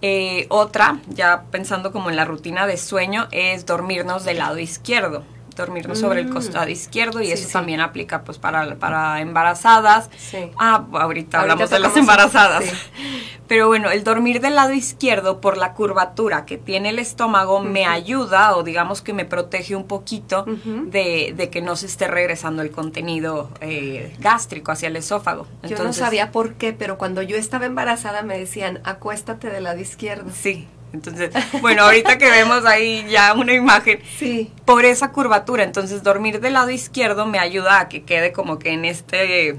Eh, 0.00 0.46
otra, 0.48 1.00
ya 1.08 1.44
pensando 1.50 1.90
como 1.90 2.08
en 2.08 2.16
la 2.16 2.24
rutina 2.24 2.66
de 2.66 2.76
sueño, 2.76 3.26
es 3.32 3.66
dormirnos 3.66 4.24
del 4.24 4.38
lado 4.38 4.58
izquierdo 4.58 5.24
dormirnos 5.54 5.98
sobre 5.98 6.20
el 6.20 6.28
mm. 6.28 6.32
costado 6.32 6.68
izquierdo 6.68 7.20
y 7.20 7.30
eso 7.30 7.48
también 7.52 7.80
aplica 7.80 8.24
pues 8.24 8.38
para, 8.38 8.76
para 8.76 9.20
embarazadas. 9.20 10.10
Ah, 10.58 10.86
ahorita, 10.92 11.40
hablamos 11.40 11.70
de 11.70 11.78
las 11.78 11.96
embarazadas. 11.96 12.64
Pero 13.48 13.66
bueno, 13.66 13.90
el 13.90 14.02
dormir 14.02 14.40
del 14.40 14.54
lado 14.54 14.72
izquierdo 14.72 15.40
por 15.40 15.58
la 15.58 15.74
curvatura 15.74 16.46
que 16.46 16.56
tiene 16.56 16.88
el 16.88 16.98
estómago 16.98 17.60
me 17.60 17.84
ayuda 17.84 18.56
o 18.56 18.62
digamos 18.62 19.02
que 19.02 19.12
me 19.12 19.26
protege 19.26 19.76
un 19.76 19.86
poquito 19.86 20.46
de, 20.46 21.34
de, 21.36 21.50
que 21.50 21.60
no 21.60 21.76
se 21.76 21.86
esté 21.86 22.08
regresando 22.08 22.62
el 22.62 22.70
contenido 22.70 23.50
eh, 23.60 24.16
gástrico 24.20 24.72
hacia 24.72 24.88
el 24.88 24.96
esófago. 24.96 25.46
yo 25.64 25.82
no 25.84 25.92
sabía 25.92 26.32
por 26.32 26.54
qué, 26.54 26.72
pero 26.72 26.96
cuando 26.96 27.20
yo 27.20 27.36
estaba 27.36 27.66
embarazada 27.66 28.22
me 28.22 28.38
decían, 28.38 28.80
acuéstate 28.84 29.50
del 29.50 29.64
lado 29.64 29.80
izquierdo. 29.80 30.30
Sí, 30.32 30.66
entonces, 30.92 31.30
bueno, 31.60 31.84
ahorita 31.84 32.18
que 32.18 32.30
vemos 32.30 32.64
ahí 32.64 33.06
ya 33.08 33.34
una 33.34 33.54
imagen, 33.54 34.00
sí. 34.18 34.50
por 34.64 34.84
esa 34.84 35.12
curvatura, 35.12 35.62
entonces 35.64 36.02
dormir 36.02 36.40
del 36.40 36.54
lado 36.54 36.70
izquierdo 36.70 37.26
me 37.26 37.38
ayuda 37.38 37.80
a 37.80 37.88
que 37.88 38.02
quede 38.02 38.32
como 38.32 38.58
que 38.58 38.70
en 38.72 38.84
este 38.84 39.56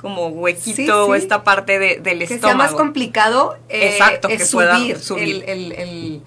como 0.00 0.28
huequito 0.28 1.06
o 1.06 1.14
esta 1.14 1.42
parte 1.42 1.78
de, 1.78 1.96
del 1.96 2.22
estómago. 2.22 2.40
Que 2.40 2.46
sea 2.46 2.54
más 2.54 2.72
complicado 2.72 3.56
eh, 3.68 3.88
Exacto, 3.92 4.28
que 4.28 4.44
subir, 4.44 4.98
subir. 5.00 5.44
El, 5.46 6.22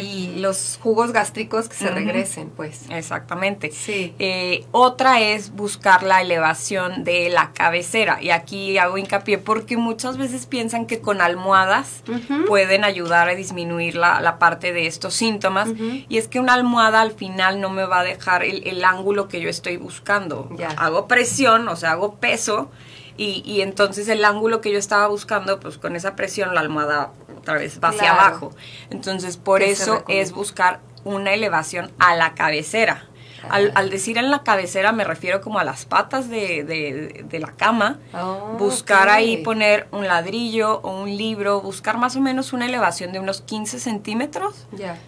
los 0.00 0.78
jugos 0.82 1.12
gástricos 1.12 1.68
que 1.68 1.76
se 1.76 1.90
regresen, 1.90 2.50
pues. 2.50 2.82
Exactamente. 2.90 3.70
Sí. 3.70 4.14
Eh, 4.18 4.64
otra 4.72 5.20
es 5.20 5.52
buscar 5.52 6.02
la 6.02 6.20
elevación 6.20 7.04
de 7.04 7.28
la 7.30 7.52
cabecera. 7.52 8.18
Y 8.20 8.30
aquí 8.30 8.78
hago 8.78 8.98
hincapié 8.98 9.38
porque 9.38 9.76
muchas 9.76 10.16
veces 10.16 10.46
piensan 10.46 10.86
que 10.86 11.00
con 11.00 11.20
almohadas 11.20 12.02
pueden 12.46 12.84
ayudar 12.84 13.28
a 13.28 13.34
disminuir 13.34 13.96
la, 13.96 14.38
parte 14.38 14.72
de 14.72 14.86
estos 14.86 15.14
síntomas. 15.14 15.68
Y 16.08 16.18
es 16.18 16.28
que 16.28 16.40
una 16.40 16.54
almohada 16.54 17.00
al 17.00 17.12
final 17.12 17.60
no 17.60 17.70
me 17.70 17.84
va 17.84 18.00
a 18.00 18.04
dejar 18.04 18.44
el, 18.44 18.84
ángulo 18.84 19.28
que 19.28 19.40
yo 19.40 19.48
estoy 19.48 19.76
buscando. 19.76 20.48
Hago 20.76 21.08
presión, 21.08 21.68
o 21.68 21.76
sea, 21.76 21.92
hago 21.92 22.14
peso. 22.16 22.70
Y, 23.18 23.42
y 23.44 23.60
entonces 23.60 24.08
el 24.08 24.24
ángulo 24.24 24.62
que 24.62 24.72
yo 24.72 24.78
estaba 24.78 25.06
buscando, 25.08 25.60
pues 25.60 25.76
con 25.76 25.96
esa 25.96 26.16
presión 26.16 26.54
la 26.54 26.60
almohada 26.60 27.12
otra 27.36 27.54
vez 27.54 27.80
va 27.82 27.88
hacia 27.88 28.12
abajo. 28.12 28.52
Entonces, 28.90 29.36
por 29.36 29.62
eso 29.62 30.04
es 30.08 30.32
buscar 30.32 30.80
una 31.04 31.32
elevación 31.32 31.90
a 31.98 32.14
la 32.14 32.34
cabecera. 32.34 33.04
Al, 33.50 33.72
al, 33.76 33.88
decir 33.88 34.18
en 34.18 34.32
la 34.32 34.42
cabecera 34.42 34.90
me 34.90 35.04
refiero 35.04 35.40
como 35.40 35.60
a 35.60 35.64
las 35.64 35.84
patas 35.84 36.28
de, 36.28 36.64
de, 36.64 37.38
la 37.38 37.52
cama, 37.52 37.98
oh, 38.12 38.56
buscar 38.58 39.08
ahí 39.08 39.38
poner 39.38 39.86
un 39.92 40.08
ladrillo 40.08 40.80
o 40.80 41.02
un 41.02 41.16
libro, 41.16 41.60
buscar 41.60 41.98
más 41.98 42.16
o 42.16 42.20
menos 42.20 42.52
una 42.52 42.66
elevación 42.66 43.12
de 43.12 43.20
unos 43.20 43.40
15 43.42 43.78
centímetros, 43.78 44.66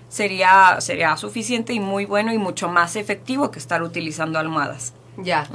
sería, 0.08 0.76
sería 0.80 1.16
suficiente 1.16 1.72
y 1.72 1.80
muy 1.80 2.04
bueno 2.04 2.32
y 2.32 2.38
mucho 2.38 2.68
más 2.68 2.94
efectivo 2.94 3.50
que 3.50 3.58
estar 3.58 3.82
utilizando 3.82 4.38
almohadas. 4.38 4.94
Ya. 5.16 5.48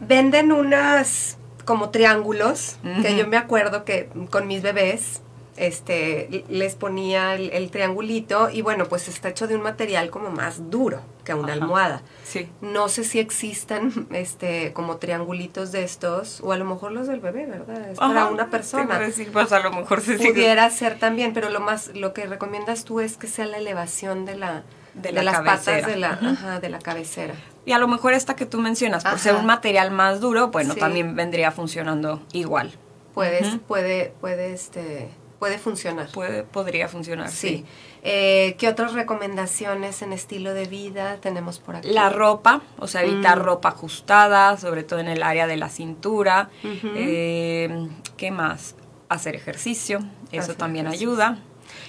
Venden 0.00 0.50
unas 0.50 1.36
como 1.64 1.90
triángulos, 1.90 2.76
que 3.02 3.16
yo 3.16 3.26
me 3.26 3.36
acuerdo 3.36 3.84
que 3.84 4.08
con 4.30 4.46
mis 4.46 4.62
bebés 4.62 5.22
este, 5.56 6.44
les 6.48 6.74
ponía 6.74 7.34
el, 7.34 7.70
triangulito 7.70 8.50
y 8.50 8.62
bueno, 8.62 8.86
pues 8.86 9.08
está 9.08 9.28
hecho 9.28 9.46
de 9.46 9.54
un 9.54 9.62
material 9.62 10.10
como 10.10 10.30
más 10.30 10.70
duro 10.70 11.00
que 11.24 11.32
una 11.34 11.52
almohada. 11.52 12.02
Sí. 12.24 12.48
No 12.60 12.88
sé 12.88 13.04
si 13.04 13.18
existan 13.18 14.08
este, 14.10 14.72
como 14.72 14.96
triangulitos 14.96 15.72
de 15.72 15.84
estos, 15.84 16.40
o 16.42 16.52
a 16.52 16.56
lo 16.56 16.64
mejor 16.64 16.92
los 16.92 17.06
del 17.06 17.20
bebé, 17.20 17.46
¿verdad? 17.46 17.90
Es 17.90 17.98
para 17.98 18.26
una 18.26 18.50
persona. 18.50 18.98
Decir, 18.98 19.30
pues 19.32 19.52
a 19.52 19.60
lo 19.60 19.72
mejor 19.72 20.00
se 20.00 20.18
Pudiera 20.18 20.68
ser 20.70 20.98
también, 20.98 21.32
pero 21.32 21.50
lo 21.50 21.60
más, 21.60 21.94
lo 21.94 22.12
que 22.12 22.26
recomiendas 22.26 22.84
tú 22.84 23.00
es 23.00 23.16
que 23.16 23.26
sea 23.26 23.46
la 23.46 23.58
elevación 23.58 24.24
de 24.24 24.36
la, 24.36 24.64
de, 24.94 25.12
las 25.12 25.40
patas 25.42 25.86
de 25.86 25.96
la, 25.96 26.58
de 26.60 26.68
la 26.68 26.78
cabecera. 26.78 27.34
Y 27.66 27.72
a 27.72 27.78
lo 27.78 27.88
mejor 27.88 28.12
esta 28.12 28.36
que 28.36 28.46
tú 28.46 28.58
mencionas, 28.58 29.04
por 29.04 29.18
ser 29.18 29.36
un 29.36 29.46
material 29.46 29.90
más 29.90 30.20
duro, 30.20 30.48
bueno, 30.48 30.74
también 30.74 31.16
vendría 31.16 31.50
funcionando 31.50 32.22
igual. 32.32 32.72
Puedes, 33.14 33.58
puede, 33.66 34.12
puede, 34.20 34.52
este 34.52 35.08
puede 35.44 35.58
funcionar. 35.58 36.08
Puede, 36.10 36.42
podría 36.42 36.88
funcionar, 36.88 37.30
sí. 37.30 37.66
Eh, 38.02 38.56
¿Qué 38.58 38.66
otras 38.66 38.94
recomendaciones 38.94 40.00
en 40.00 40.14
estilo 40.14 40.54
de 40.54 40.64
vida 40.66 41.18
tenemos 41.20 41.58
por 41.58 41.76
aquí? 41.76 41.90
La 41.90 42.08
ropa, 42.08 42.62
o 42.78 42.86
sea, 42.86 43.02
evitar 43.02 43.40
mm. 43.40 43.42
ropa 43.42 43.68
ajustada, 43.68 44.56
sobre 44.56 44.84
todo 44.84 45.00
en 45.00 45.08
el 45.08 45.22
área 45.22 45.46
de 45.46 45.58
la 45.58 45.68
cintura. 45.68 46.48
Eh, 46.62 47.88
¿Qué 48.16 48.30
más? 48.30 48.74
Hacer 49.10 49.36
ejercicio, 49.36 50.00
eso 50.32 50.54
también 50.54 50.86
ayuda. 50.86 51.38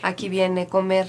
Aquí 0.02 0.28
viene 0.28 0.68
comer 0.68 1.08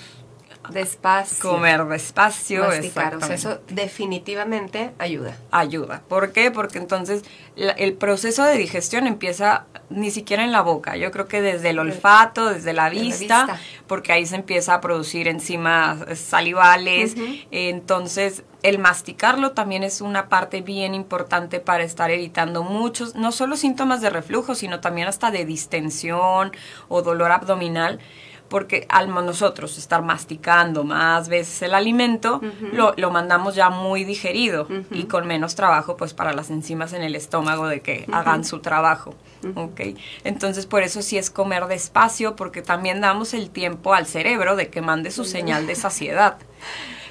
despacio. 0.71 1.51
Comer 1.51 1.85
despacio, 1.87 2.65
masticar. 2.65 3.17
O 3.17 3.21
sea, 3.21 3.35
eso 3.35 3.61
definitivamente 3.69 4.93
ayuda. 4.99 5.37
Ayuda. 5.51 6.03
¿Por 6.09 6.33
qué? 6.33 6.51
Porque 6.51 6.79
entonces 6.79 7.23
el 7.57 7.95
proceso 7.95 8.45
de 8.45 8.57
digestión 8.57 9.07
empieza 9.07 9.67
ni 9.89 10.11
siquiera 10.11 10.45
en 10.45 10.53
la 10.53 10.63
boca. 10.63 10.97
Yo 10.97 11.11
creo 11.11 11.29
que 11.29 11.41
desde 11.41 11.71
el 11.71 11.79
olfato, 11.79 12.51
desde 12.51 12.73
la 12.73 12.89
vista, 12.91 13.59
porque 13.87 14.13
ahí 14.13 14.27
se 14.27 14.37
empieza 14.37 14.75
a 14.75 14.81
producir 14.81 15.29
enzimas 15.29 16.19
salivales. 16.19 17.15
Entonces, 17.51 18.43
el 18.63 18.79
masticarlo 18.79 19.53
también 19.53 19.85
es 19.85 20.01
una 20.01 20.29
parte 20.29 20.61
bien 20.61 20.95
importante 20.95 21.61
para 21.61 21.85
estar 21.85 22.11
evitando 22.11 22.65
muchos, 22.65 23.15
no 23.15 23.31
solo 23.31 23.57
síntomas 23.57 24.01
de 24.01 24.11
reflujo, 24.11 24.55
sino 24.55 24.81
también 24.81 25.07
hasta 25.07 25.31
de 25.31 25.45
distensión 25.45 26.53
o 26.89 27.03
dolor 27.03 27.31
abdominal 27.31 28.01
porque 28.49 28.87
al 28.89 29.09
nosotros 29.09 29.79
estar 29.79 30.03
masticando 30.03 30.85
más 30.85 31.29
veces 31.29 31.63
el 31.63 31.75
alimento, 31.75 32.41
lo, 32.73 32.95
lo, 32.97 33.11
mandamos 33.11 33.55
ya 33.55 33.71
muy 33.71 34.05
digerido 34.05 34.69
y 34.91 35.05
con 35.05 35.27
menos 35.27 35.55
trabajo 35.55 35.97
pues 35.97 36.15
para 36.15 36.33
las 36.33 36.51
enzimas 36.51 36.93
en 36.93 37.03
el 37.03 37.15
estómago 37.15 37.67
de 37.67 37.81
que 37.81 38.07
hagan 38.13 38.45
su 38.45 38.61
trabajo. 38.61 39.15
¿okay? 39.55 39.97
Entonces 40.25 40.67
por 40.67 40.83
eso 40.83 41.03
sí 41.03 41.19
es 41.19 41.31
comer 41.31 41.67
despacio 41.67 42.37
porque 42.37 42.63
también 42.63 43.01
damos 43.01 43.35
el 43.35 43.51
tiempo 43.51 43.95
al 43.95 44.07
cerebro 44.07 44.57
de 44.57 44.69
que 44.69 44.81
mande 44.81 45.11
su 45.11 45.25
señal 45.25 45.67
de 45.67 45.75
saciedad. 45.75 46.39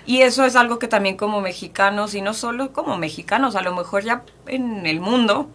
Y 0.05 0.21
eso 0.21 0.45
es 0.45 0.55
algo 0.55 0.77
que 0.77 0.87
también 0.87 1.17
como 1.17 1.41
mexicanos, 1.41 2.13
y 2.13 2.21
no 2.21 2.35
solo 2.35 2.71
como 2.71 2.97
mexicanos, 2.97 3.55
a 3.55 3.61
lo 3.61 3.75
mejor 3.75 4.03
ya 4.03 4.23
en 4.45 4.85
el 4.85 4.99
mundo, 4.99 5.49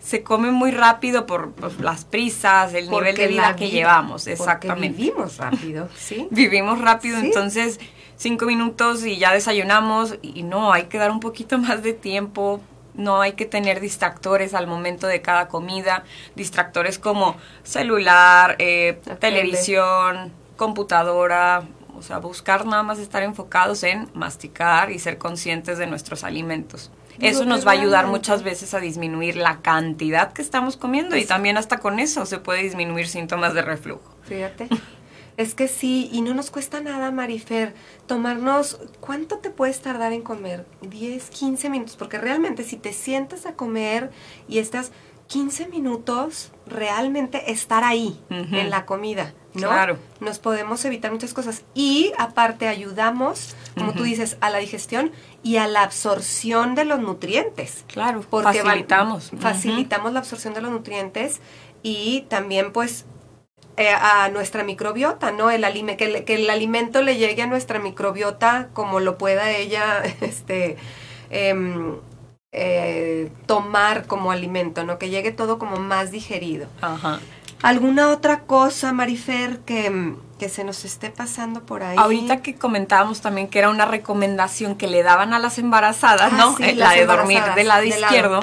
se 0.00 0.22
come 0.22 0.50
muy 0.50 0.70
rápido 0.70 1.26
por, 1.26 1.52
las 1.80 2.04
prisas, 2.04 2.74
el 2.74 2.90
nivel 2.90 3.16
de 3.16 3.26
vida, 3.26 3.56
que 3.56 3.70
llevamos, 3.70 4.26
exactamente. 4.26 4.96
vivimos 4.96 5.36
rápido, 5.36 5.88
¿sí? 5.96 6.28
Vivimos 6.30 6.80
rápido, 6.80 7.18
entonces 7.18 7.80
cinco 8.16 8.46
minutos 8.46 9.04
y 9.04 9.18
ya 9.18 9.32
desayunamos 9.32 10.16
y 10.22 10.42
no, 10.42 10.72
hay 10.72 10.84
que 10.84 10.98
dar 10.98 11.10
un 11.10 11.20
poquito 11.20 11.58
más 11.58 11.82
de 11.82 11.92
tiempo, 11.92 12.60
no 12.94 13.20
hay 13.20 13.32
que 13.32 13.46
tener 13.46 13.80
distractores 13.80 14.54
al 14.54 14.66
momento 14.66 15.06
de 15.06 15.22
cada 15.22 15.48
comida, 15.48 16.04
distractores 16.34 16.98
como 16.98 17.36
celular, 17.62 18.56
eh, 18.58 19.00
televisión, 19.20 20.32
computadora, 20.56 21.62
o 21.96 22.02
sea, 22.02 22.18
buscar 22.18 22.66
nada 22.66 22.82
más 22.82 22.98
estar 22.98 23.22
enfocados 23.22 23.82
en 23.82 24.08
masticar 24.14 24.90
y 24.90 24.98
ser 24.98 25.18
conscientes 25.18 25.78
de 25.78 25.86
nuestros 25.86 26.24
alimentos. 26.24 26.90
Eso 27.20 27.44
nos 27.44 27.66
va 27.66 27.72
a 27.72 27.74
ayudar 27.74 28.06
muchas 28.06 28.42
veces 28.42 28.74
a 28.74 28.80
disminuir 28.80 29.36
la 29.36 29.60
cantidad 29.60 30.32
que 30.32 30.42
estamos 30.42 30.76
comiendo 30.76 31.16
y 31.16 31.24
también 31.24 31.56
hasta 31.56 31.78
con 31.78 31.98
eso 31.98 32.26
se 32.26 32.38
puede 32.38 32.62
disminuir 32.62 33.08
síntomas 33.08 33.54
de 33.54 33.62
reflujo. 33.62 34.14
Fíjate. 34.22 34.68
Es 35.38 35.54
que 35.54 35.68
sí, 35.68 36.08
y 36.12 36.20
no 36.20 36.34
nos 36.34 36.50
cuesta 36.50 36.80
nada, 36.80 37.12
Marifer, 37.12 37.72
tomarnos, 38.08 38.80
¿cuánto 38.98 39.38
te 39.38 39.50
puedes 39.50 39.80
tardar 39.80 40.12
en 40.12 40.22
comer? 40.22 40.66
10, 40.82 41.30
15 41.30 41.70
minutos, 41.70 41.94
porque 41.94 42.18
realmente 42.18 42.64
si 42.64 42.76
te 42.76 42.92
sientas 42.92 43.46
a 43.46 43.54
comer 43.54 44.10
y 44.48 44.58
estás 44.58 44.90
15 45.28 45.68
minutos, 45.68 46.50
realmente 46.70 47.50
estar 47.50 47.84
ahí 47.84 48.18
en 48.30 48.70
la 48.70 48.86
comida. 48.86 49.34
¿no? 49.54 49.68
Claro. 49.68 49.98
Nos 50.20 50.38
podemos 50.38 50.84
evitar 50.84 51.10
muchas 51.10 51.34
cosas. 51.34 51.64
Y 51.74 52.12
aparte 52.18 52.68
ayudamos, 52.68 53.56
como 53.76 53.92
tú 53.92 54.04
dices, 54.04 54.36
a 54.40 54.50
la 54.50 54.58
digestión 54.58 55.12
y 55.42 55.56
a 55.56 55.66
la 55.66 55.82
absorción 55.82 56.74
de 56.74 56.84
los 56.84 57.00
nutrientes. 57.00 57.84
Claro, 57.88 58.22
porque 58.28 58.62
facilitamos. 58.62 59.30
facilitamos 59.38 60.12
la 60.12 60.20
absorción 60.20 60.54
de 60.54 60.60
los 60.60 60.70
nutrientes 60.70 61.40
y 61.82 62.22
también 62.28 62.72
pues 62.72 63.06
eh, 63.76 63.90
a 63.90 64.28
nuestra 64.30 64.64
microbiota, 64.64 65.30
¿no? 65.30 65.50
El 65.50 65.64
que, 65.96 66.24
que, 66.24 66.34
el 66.34 66.50
alimento 66.50 67.02
le 67.02 67.16
llegue 67.16 67.42
a 67.42 67.46
nuestra 67.46 67.78
microbiota 67.78 68.70
como 68.72 69.00
lo 69.00 69.18
pueda 69.18 69.50
ella, 69.50 70.02
este... 70.20 70.76
Em, 71.30 71.96
eh, 72.52 73.30
tomar 73.46 74.06
como 74.06 74.30
alimento, 74.30 74.84
¿no? 74.84 74.98
Que 74.98 75.10
llegue 75.10 75.32
todo 75.32 75.58
como 75.58 75.76
más 75.76 76.10
digerido. 76.10 76.66
Ajá. 76.80 77.20
¿Alguna 77.62 78.10
otra 78.10 78.42
cosa, 78.42 78.92
Marifer, 78.92 79.58
que, 79.60 80.14
que 80.38 80.48
se 80.48 80.62
nos 80.62 80.84
esté 80.84 81.10
pasando 81.10 81.62
por 81.66 81.82
ahí? 81.82 81.96
Ahorita 81.98 82.40
que 82.40 82.54
comentábamos 82.54 83.20
también 83.20 83.48
que 83.48 83.58
era 83.58 83.68
una 83.68 83.84
recomendación 83.84 84.76
que 84.76 84.86
le 84.86 85.02
daban 85.02 85.34
a 85.34 85.40
las 85.40 85.58
embarazadas, 85.58 86.32
¿no? 86.32 86.56
Eh, 86.60 86.76
la 86.76 86.92
de 86.92 87.06
dormir 87.06 87.42
del 87.56 87.68
lado 87.68 87.82
izquierdo. 87.82 88.40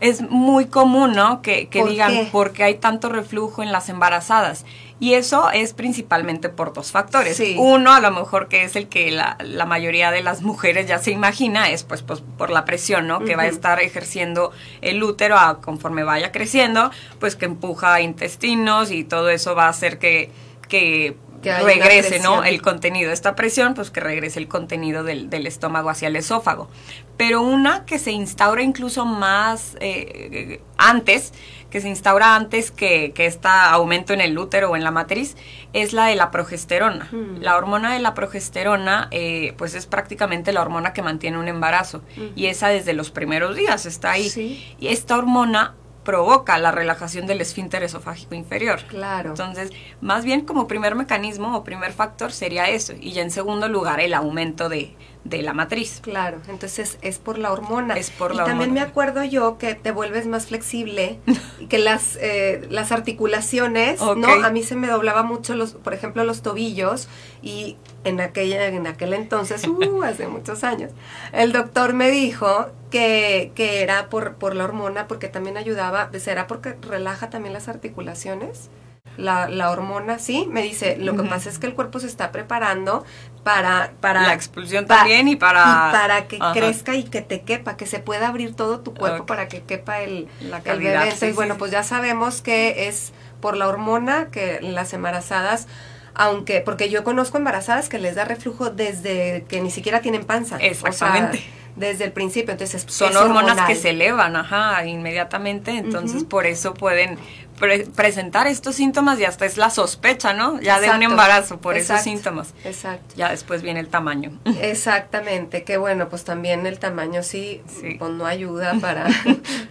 Es 0.00 0.22
muy 0.22 0.66
común, 0.66 1.12
¿no? 1.12 1.42
Que, 1.42 1.68
que 1.68 1.84
digan, 1.84 2.30
¿por 2.32 2.52
qué 2.52 2.64
hay 2.64 2.74
tanto 2.76 3.10
reflujo 3.10 3.62
en 3.62 3.70
las 3.70 3.90
embarazadas? 3.90 4.64
Y 5.00 5.14
eso 5.14 5.50
es 5.50 5.74
principalmente 5.74 6.48
por 6.48 6.72
dos 6.72 6.92
factores. 6.92 7.40
Uno, 7.58 7.92
a 7.92 8.00
lo 8.00 8.10
mejor 8.12 8.48
que 8.48 8.62
es 8.62 8.76
el 8.76 8.88
que 8.88 9.10
la, 9.10 9.36
la, 9.40 9.66
mayoría 9.66 10.10
de 10.10 10.22
las 10.22 10.42
mujeres 10.42 10.86
ya 10.86 10.98
se 10.98 11.10
imagina, 11.10 11.70
es 11.70 11.82
pues, 11.82 12.02
pues 12.02 12.22
por 12.38 12.50
la 12.50 12.64
presión, 12.64 13.08
¿no? 13.08 13.20
Que 13.20 13.34
va 13.34 13.42
a 13.42 13.48
estar 13.48 13.80
ejerciendo 13.80 14.52
el 14.82 15.02
útero 15.02 15.36
a, 15.36 15.60
conforme 15.60 16.04
vaya 16.04 16.30
creciendo, 16.30 16.90
pues 17.18 17.34
que 17.34 17.46
empuja 17.46 18.00
intestinos 18.00 18.92
y 18.92 19.04
todo 19.04 19.30
eso 19.30 19.54
va 19.54 19.66
a 19.66 19.70
hacer 19.70 19.98
que, 19.98 20.30
que 20.68 21.16
regrese 21.44 22.20
¿no? 22.20 22.44
el 22.44 22.62
contenido. 22.62 23.12
Esta 23.12 23.34
presión, 23.34 23.74
pues 23.74 23.90
que 23.90 24.00
regrese 24.00 24.38
el 24.38 24.48
contenido 24.48 25.04
del, 25.04 25.30
del, 25.30 25.46
estómago 25.46 25.90
hacia 25.90 26.08
el 26.08 26.16
esófago. 26.16 26.68
Pero 27.16 27.42
una 27.42 27.84
que 27.84 27.98
se 27.98 28.10
instaura 28.10 28.62
incluso 28.62 29.04
más 29.04 29.76
eh, 29.80 30.60
antes, 30.76 31.32
que 31.70 31.80
se 31.80 31.88
instaura 31.88 32.34
antes 32.36 32.70
que, 32.70 33.12
que 33.12 33.26
este 33.26 33.48
aumento 33.48 34.12
en 34.12 34.20
el 34.20 34.38
útero 34.38 34.70
o 34.70 34.76
en 34.76 34.84
la 34.84 34.90
matriz, 34.90 35.36
es 35.72 35.92
la 35.92 36.06
de 36.06 36.14
la 36.14 36.30
progesterona. 36.30 37.08
Mm. 37.10 37.40
La 37.40 37.56
hormona 37.56 37.92
de 37.92 38.00
la 38.00 38.14
progesterona, 38.14 39.08
eh, 39.10 39.54
pues 39.58 39.74
es 39.74 39.86
prácticamente 39.86 40.52
la 40.52 40.62
hormona 40.62 40.92
que 40.92 41.02
mantiene 41.02 41.38
un 41.38 41.48
embarazo. 41.48 42.02
Y 42.36 42.46
esa 42.46 42.68
desde 42.68 42.94
los 42.94 43.10
primeros 43.10 43.56
días 43.56 43.86
está 43.86 44.12
ahí. 44.12 44.76
Y 44.78 44.88
esta 44.88 45.16
hormona 45.16 45.74
provoca 46.04 46.58
la 46.58 46.70
relajación 46.70 47.26
del 47.26 47.40
esfínter 47.40 47.82
esofágico 47.82 48.34
inferior. 48.34 48.82
Claro. 48.88 49.30
Entonces, 49.30 49.70
más 50.00 50.24
bien 50.24 50.42
como 50.42 50.68
primer 50.68 50.94
mecanismo 50.94 51.56
o 51.56 51.64
primer 51.64 51.92
factor 51.92 52.32
sería 52.32 52.68
eso. 52.68 52.92
Y 53.00 53.12
ya 53.12 53.22
en 53.22 53.30
segundo 53.30 53.68
lugar, 53.68 54.00
el 54.00 54.14
aumento 54.14 54.68
de, 54.68 54.94
de 55.24 55.42
la 55.42 55.54
matriz. 55.54 56.00
Claro, 56.02 56.38
entonces 56.48 56.98
es 57.00 57.18
por 57.18 57.38
la 57.38 57.50
hormona. 57.50 57.94
Es 57.94 58.10
por 58.10 58.32
y 58.32 58.36
la 58.36 58.44
también 58.44 58.72
me 58.72 58.80
acuerdo 58.80 59.24
yo 59.24 59.56
que 59.58 59.74
te 59.74 59.90
vuelves 59.90 60.26
más 60.26 60.46
flexible 60.46 61.18
y 61.58 61.66
que 61.68 61.78
las, 61.78 62.16
eh, 62.20 62.66
las 62.70 62.92
articulaciones. 62.92 64.00
¿no? 64.00 64.28
A 64.28 64.50
mí 64.50 64.62
se 64.62 64.76
me 64.76 64.86
doblaba 64.88 65.22
mucho, 65.22 65.54
los, 65.54 65.72
por 65.72 65.94
ejemplo, 65.94 66.24
los 66.24 66.42
tobillos 66.42 67.08
y 67.42 67.76
en, 68.04 68.20
aquella, 68.20 68.66
en 68.66 68.86
aquel 68.86 69.14
entonces, 69.14 69.66
uh, 69.68 70.02
hace 70.02 70.28
muchos 70.28 70.62
años, 70.62 70.92
el 71.32 71.52
doctor 71.52 71.94
me 71.94 72.10
dijo 72.10 72.66
que, 72.90 73.50
que 73.54 73.82
era 73.82 74.08
por, 74.10 74.34
por 74.34 74.54
la 74.54 74.64
hormona 74.64 75.08
porque 75.08 75.28
también 75.28 75.56
ayudaba, 75.56 76.10
¿será 76.18 76.46
porque 76.46 76.76
relaja 76.82 77.30
también 77.30 77.54
las 77.54 77.68
articulaciones? 77.68 78.68
La, 79.16 79.48
la 79.48 79.70
hormona, 79.70 80.18
sí, 80.18 80.48
me 80.50 80.62
dice, 80.62 80.96
lo 80.98 81.14
que 81.16 81.22
pasa 81.22 81.48
es 81.48 81.60
que 81.60 81.66
el 81.68 81.74
cuerpo 81.74 82.00
se 82.00 82.08
está 82.08 82.32
preparando 82.32 83.04
para... 83.44 83.92
para 84.00 84.22
La 84.22 84.32
expulsión 84.32 84.86
pa- 84.86 84.96
también 84.98 85.28
y 85.28 85.36
para... 85.36 85.60
y 85.62 85.92
para 85.92 86.26
que 86.26 86.38
crezca 86.52 86.94
y 86.96 87.04
que 87.04 87.20
te 87.22 87.42
quepa, 87.42 87.76
que 87.76 87.86
se 87.86 88.00
pueda 88.00 88.26
abrir 88.26 88.56
todo 88.56 88.80
tu 88.80 88.92
cuerpo 88.92 89.24
para 89.24 89.46
que 89.46 89.62
quepa 89.62 90.00
el, 90.00 90.26
La 90.40 90.56
el 90.56 90.62
cavidad, 90.64 90.92
bebé. 90.92 91.04
sí, 91.04 91.04
Entonces, 91.04 91.28
sí, 91.30 91.34
bueno, 91.36 91.54
sí. 91.54 91.58
pues 91.60 91.70
ya 91.70 91.84
sabemos 91.84 92.42
que 92.42 92.88
es 92.88 93.12
por 93.40 93.56
la 93.56 93.68
hormona 93.68 94.30
que 94.32 94.58
las 94.62 94.92
embarazadas, 94.94 95.68
aunque, 96.14 96.60
porque 96.60 96.90
yo 96.90 97.04
conozco 97.04 97.36
embarazadas 97.38 97.88
que 97.88 97.98
les 98.00 98.16
da 98.16 98.24
reflujo 98.24 98.70
desde 98.70 99.44
que 99.48 99.60
ni 99.60 99.70
siquiera 99.70 100.00
tienen 100.00 100.24
panza. 100.24 100.56
O 100.56 100.58
sea, 100.58 100.66
Exactamente. 100.68 101.44
desde 101.76 102.04
el 102.04 102.12
principio, 102.12 102.50
entonces 102.52 102.84
es- 102.84 102.92
son 102.92 103.16
hormonas 103.16 103.50
hormonal. 103.52 103.66
que 103.68 103.76
se 103.76 103.90
elevan, 103.90 104.34
ajá, 104.34 104.84
inmediatamente, 104.86 105.70
entonces 105.72 106.24
por 106.24 106.46
eso 106.46 106.72
pueden 106.74 107.18
pre- 107.58 107.86
presentar 107.86 108.46
estos 108.46 108.74
síntomas 108.76 109.18
y 109.20 109.24
hasta 109.24 109.46
es 109.46 109.56
la 109.56 109.70
sospecha, 109.70 110.32
¿no? 110.34 110.60
Ya 110.60 110.80
de 110.80 110.90
un 110.90 111.02
embarazo 111.02 111.58
por 111.58 111.76
esos 111.76 112.00
síntomas. 112.00 112.54
Exacto. 112.64 113.14
Ya 113.16 113.30
después 113.30 113.62
viene 113.62 113.80
el 113.80 113.88
tamaño. 113.88 114.38
Exactamente, 114.60 115.64
que 115.64 115.76
bueno, 115.76 116.08
pues 116.08 116.24
también 116.24 116.66
el 116.66 116.78
tamaño 116.78 117.22
sí, 117.22 117.62
Sí. 117.80 117.96
pues 117.98 118.10
no 118.12 118.26
ayuda 118.26 118.74
para, 118.80 119.06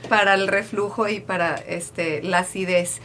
para 0.10 0.34
el 0.34 0.48
reflujo 0.48 1.08
y 1.08 1.20
para 1.20 1.56
este 1.56 2.22
la 2.24 2.40
acidez. 2.40 3.00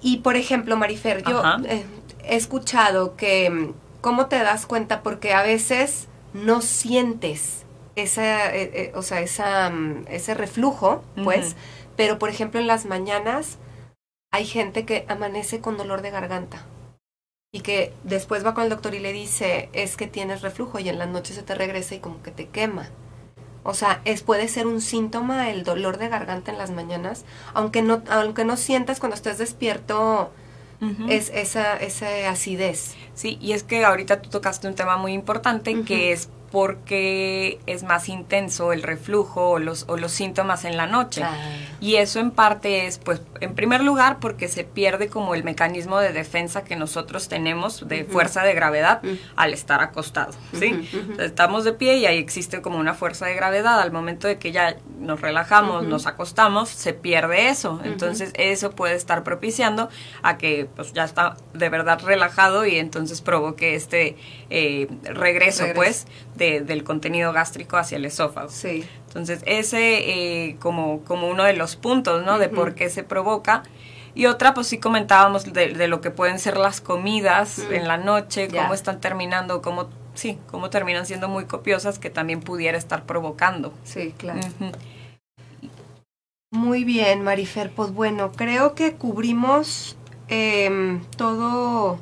Y 0.00 0.18
por 0.18 0.36
ejemplo, 0.36 0.76
Marifer, 0.76 1.22
yo 1.22 1.42
eh, 1.66 1.84
he 2.24 2.36
escuchado 2.36 3.14
que 3.16 3.48
mm, 3.50 3.72
cómo 4.00 4.26
te 4.26 4.38
das 4.38 4.66
cuenta 4.66 5.02
porque 5.02 5.32
a 5.34 5.42
veces 5.42 6.08
no 6.34 6.60
sientes 6.60 7.64
esa, 7.94 8.52
eh, 8.54 8.70
eh, 8.74 8.92
o 8.94 9.02
sea, 9.02 9.20
esa, 9.20 9.68
mm, 9.70 10.06
ese 10.08 10.34
reflujo, 10.34 11.04
pues, 11.22 11.54
pero 11.96 12.18
por 12.18 12.30
ejemplo 12.30 12.58
en 12.58 12.66
las 12.66 12.86
mañanas 12.86 13.58
hay 14.32 14.46
gente 14.46 14.84
que 14.84 15.04
amanece 15.08 15.60
con 15.60 15.76
dolor 15.76 16.02
de 16.02 16.10
garganta 16.10 16.64
y 17.54 17.60
que 17.60 17.92
después 18.02 18.44
va 18.44 18.54
con 18.54 18.64
el 18.64 18.70
doctor 18.70 18.94
y 18.94 18.98
le 18.98 19.12
dice 19.12 19.68
es 19.74 19.96
que 19.96 20.06
tienes 20.06 20.40
reflujo 20.40 20.78
y 20.78 20.88
en 20.88 20.98
la 20.98 21.06
noche 21.06 21.34
se 21.34 21.42
te 21.42 21.54
regresa 21.54 21.94
y 21.94 22.00
como 22.00 22.22
que 22.22 22.30
te 22.30 22.48
quema. 22.48 22.88
O 23.62 23.74
sea, 23.74 24.00
es 24.04 24.22
puede 24.22 24.48
ser 24.48 24.66
un 24.66 24.80
síntoma 24.80 25.50
el 25.50 25.62
dolor 25.62 25.98
de 25.98 26.08
garganta 26.08 26.50
en 26.50 26.58
las 26.58 26.70
mañanas, 26.70 27.24
aunque 27.52 27.82
no 27.82 28.02
aunque 28.10 28.44
no 28.44 28.56
sientas 28.56 28.98
cuando 28.98 29.14
estés 29.14 29.38
despierto 29.38 30.32
es 31.08 31.30
esa 31.32 31.76
esa 31.76 32.28
acidez. 32.28 32.96
Sí, 33.14 33.38
y 33.40 33.52
es 33.52 33.62
que 33.62 33.84
ahorita 33.84 34.22
tú 34.22 34.30
tocaste 34.30 34.66
un 34.66 34.74
tema 34.74 34.96
muy 34.96 35.12
importante 35.12 35.82
que 35.82 36.12
es 36.12 36.28
porque 36.52 37.58
es 37.66 37.82
más 37.82 38.08
intenso 38.08 38.72
el 38.72 38.82
reflujo 38.82 39.50
o 39.50 39.58
los, 39.58 39.84
o 39.88 39.96
los 39.96 40.12
síntomas 40.12 40.64
en 40.64 40.76
la 40.76 40.86
noche. 40.86 41.22
Y 41.80 41.96
eso 41.96 42.20
en 42.20 42.30
parte 42.30 42.86
es, 42.86 42.98
pues, 42.98 43.20
en 43.40 43.54
primer 43.54 43.82
lugar, 43.82 44.18
porque 44.20 44.46
se 44.48 44.62
pierde 44.62 45.08
como 45.08 45.34
el 45.34 45.42
mecanismo 45.44 45.98
de 45.98 46.12
defensa 46.12 46.62
que 46.62 46.76
nosotros 46.76 47.28
tenemos 47.28 47.88
de 47.88 48.04
fuerza 48.04 48.42
de 48.44 48.54
gravedad 48.54 49.02
al 49.34 49.52
estar 49.52 49.82
acostado, 49.82 50.32
¿sí? 50.58 50.88
Estamos 51.18 51.64
de 51.64 51.72
pie 51.72 51.96
y 51.96 52.06
ahí 52.06 52.18
existe 52.18 52.62
como 52.62 52.78
una 52.78 52.94
fuerza 52.94 53.26
de 53.26 53.34
gravedad. 53.34 53.80
Al 53.80 53.90
momento 53.90 54.28
de 54.28 54.38
que 54.38 54.52
ya 54.52 54.76
nos 55.00 55.20
relajamos, 55.20 55.84
nos 55.84 56.06
acostamos, 56.06 56.68
se 56.68 56.92
pierde 56.92 57.48
eso. 57.48 57.80
Entonces, 57.84 58.32
eso 58.34 58.70
puede 58.72 58.94
estar 58.94 59.24
propiciando 59.24 59.88
a 60.22 60.38
que, 60.38 60.68
pues, 60.76 60.92
ya 60.92 61.04
está 61.04 61.36
de 61.54 61.68
verdad 61.68 62.00
relajado 62.04 62.66
y 62.66 62.76
entonces 62.76 63.20
provoque 63.22 63.74
este 63.74 64.16
eh, 64.50 64.86
regreso, 65.04 65.62
Regreso. 65.64 65.74
pues, 65.74 66.06
de- 66.36 66.41
del 66.60 66.84
contenido 66.84 67.32
gástrico 67.32 67.76
hacia 67.76 67.96
el 67.96 68.04
esófago. 68.04 68.48
Sí. 68.50 68.84
Entonces, 69.06 69.42
ese 69.46 70.48
eh, 70.48 70.56
como, 70.58 71.00
como 71.04 71.28
uno 71.28 71.44
de 71.44 71.52
los 71.54 71.76
puntos, 71.76 72.24
¿no? 72.24 72.38
De 72.38 72.48
por 72.48 72.74
qué 72.74 72.90
se 72.90 73.04
provoca. 73.04 73.62
Y 74.14 74.26
otra, 74.26 74.52
pues 74.52 74.66
sí 74.66 74.78
comentábamos 74.78 75.50
de, 75.52 75.68
de 75.74 75.88
lo 75.88 76.00
que 76.02 76.10
pueden 76.10 76.38
ser 76.38 76.56
las 76.58 76.80
comidas 76.82 77.58
Mm. 77.58 77.72
en 77.74 77.88
la 77.88 77.96
noche, 77.96 78.48
cómo 78.48 78.74
están 78.74 79.00
terminando, 79.00 79.62
cómo, 79.62 79.88
sí, 80.14 80.38
cómo 80.50 80.68
terminan 80.68 81.06
siendo 81.06 81.28
muy 81.28 81.46
copiosas, 81.46 81.98
que 81.98 82.10
también 82.10 82.40
pudiera 82.40 82.76
estar 82.76 83.04
provocando. 83.06 83.72
Sí, 83.84 84.12
claro. 84.18 84.40
Muy 86.50 86.84
bien, 86.84 87.22
Marifer. 87.22 87.70
Pues 87.70 87.92
bueno, 87.92 88.32
creo 88.32 88.74
que 88.74 88.92
cubrimos 88.94 89.96
em, 90.28 91.02
todo 91.16 91.98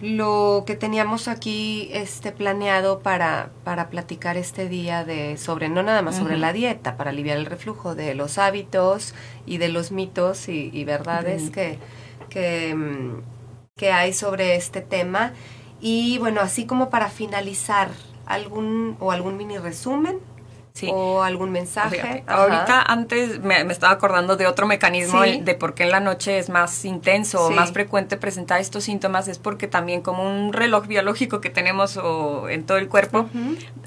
lo 0.00 0.64
que 0.66 0.76
teníamos 0.76 1.26
aquí 1.28 1.88
este 1.92 2.30
planeado 2.30 3.00
para, 3.00 3.50
para 3.64 3.90
platicar 3.90 4.36
este 4.36 4.68
día 4.68 5.04
de 5.04 5.36
sobre 5.36 5.68
no 5.68 5.82
nada 5.82 6.02
más 6.02 6.16
sobre 6.16 6.38
la 6.38 6.52
dieta 6.52 6.96
para 6.96 7.10
aliviar 7.10 7.38
el 7.38 7.46
reflujo 7.46 7.94
de 7.94 8.14
los 8.14 8.38
hábitos 8.38 9.14
y 9.44 9.58
de 9.58 9.68
los 9.68 9.90
mitos 9.90 10.48
y, 10.48 10.70
y 10.72 10.84
verdades 10.84 11.50
que, 11.50 11.78
que, 12.28 12.74
mm, 12.74 13.22
que 13.76 13.92
hay 13.92 14.12
sobre 14.12 14.56
este 14.56 14.80
tema. 14.82 15.32
Y 15.80 16.18
bueno 16.18 16.40
así 16.40 16.66
como 16.66 16.90
para 16.90 17.08
finalizar 17.08 17.90
algún 18.26 18.96
o 19.00 19.10
algún 19.10 19.36
mini 19.36 19.58
resumen 19.58 20.20
Sí. 20.78 20.88
o 20.92 21.22
algún 21.22 21.50
mensaje 21.50 22.22
ahorita 22.26 22.82
antes 22.82 23.40
me, 23.40 23.64
me 23.64 23.72
estaba 23.72 23.92
acordando 23.92 24.36
de 24.36 24.46
otro 24.46 24.66
mecanismo 24.66 25.24
Sí. 25.24 25.40
de 25.42 25.54
por 25.54 25.74
qué 25.74 25.82
en 25.84 25.90
la 25.90 26.00
noche 26.00 26.38
es 26.38 26.48
más 26.50 26.84
intenso 26.84 27.44
o 27.46 27.50
más 27.50 27.72
frecuente 27.72 28.16
presentar 28.16 28.60
estos 28.60 28.84
síntomas 28.84 29.26
es 29.28 29.38
porque 29.38 29.66
también 29.66 30.02
como 30.02 30.22
un 30.22 30.52
reloj 30.52 30.86
biológico 30.86 31.40
que 31.40 31.50
tenemos 31.50 31.96
o, 31.96 32.48
en 32.48 32.64
todo 32.64 32.78
el 32.78 32.88
cuerpo 32.88 33.28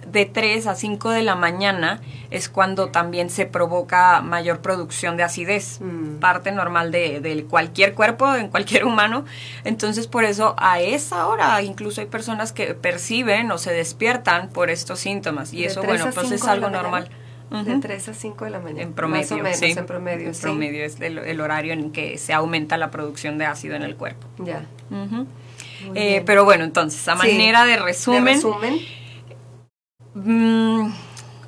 de 0.08 0.26
3 0.26 0.68
a 0.68 0.76
5 0.76 1.10
de 1.12 1.22
la 1.22 1.36
mañana 1.36 2.02
es 2.30 2.50
cuando 2.50 2.90
también 2.90 3.30
se 3.30 3.46
provoca 3.46 4.22
mayor 4.22 4.60
producción 4.60 5.16
de 5.18 5.24
acidez, 5.24 5.80
Mm. 5.82 6.20
parte 6.20 6.52
normal 6.52 6.92
de, 6.92 7.20
de 7.22 7.44
cualquier 7.46 7.94
cuerpo, 7.94 8.36
en 8.36 8.50
cualquier 8.50 8.86
humano. 8.86 9.26
Entonces, 9.64 10.08
por 10.08 10.24
eso 10.24 10.54
a 10.58 10.80
esa 10.82 11.28
hora 11.28 11.62
incluso 11.62 12.02
hay 12.02 12.08
personas 12.08 12.52
que 12.52 12.74
perciben 12.74 13.52
o 13.52 13.58
se 13.58 13.72
despiertan 13.74 14.50
por 14.50 14.70
estos 14.70 15.00
síntomas. 15.00 15.54
Y 15.54 15.62
De 15.62 15.68
eso, 15.68 15.82
bueno, 15.84 16.06
pues 16.14 16.32
es 16.32 16.42
cinco 16.42 16.46
de 16.54 16.60
normal. 16.84 17.10
De 17.52 17.72
Ujú. 17.72 17.82
3 17.82 18.08
a 18.08 18.14
5 18.14 18.46
de 18.46 18.52
la 18.52 18.60
mañana. 18.60 18.82
En 18.82 18.94
promedio, 18.94 19.24
Más 19.24 19.32
o 19.34 19.38
menos, 19.38 19.58
sí. 19.60 19.74
en 19.78 19.86
promedio, 19.86 20.28
En 20.28 20.34
sí. 20.36 20.42
promedio 20.42 20.86
es 20.86 21.02
el, 21.02 21.18
el 21.18 21.42
horario 21.42 21.74
en 21.74 21.92
que 21.92 22.18
se 22.18 22.32
aumenta 22.32 22.78
la 22.78 22.92
producción 22.92 23.38
de 23.38 23.46
ácido 23.46 23.76
en 23.76 23.84
el 23.84 23.98
cuerpo. 23.98 24.26
Ya. 24.38 24.64
Eh, 25.96 26.24
pero 26.26 26.46
bueno, 26.46 26.64
entonces, 26.64 27.06
a 27.10 27.16
manera 27.16 27.66
de 27.66 27.72
De 27.72 27.80
resumen. 27.80 28.40
Mm, 30.14 30.92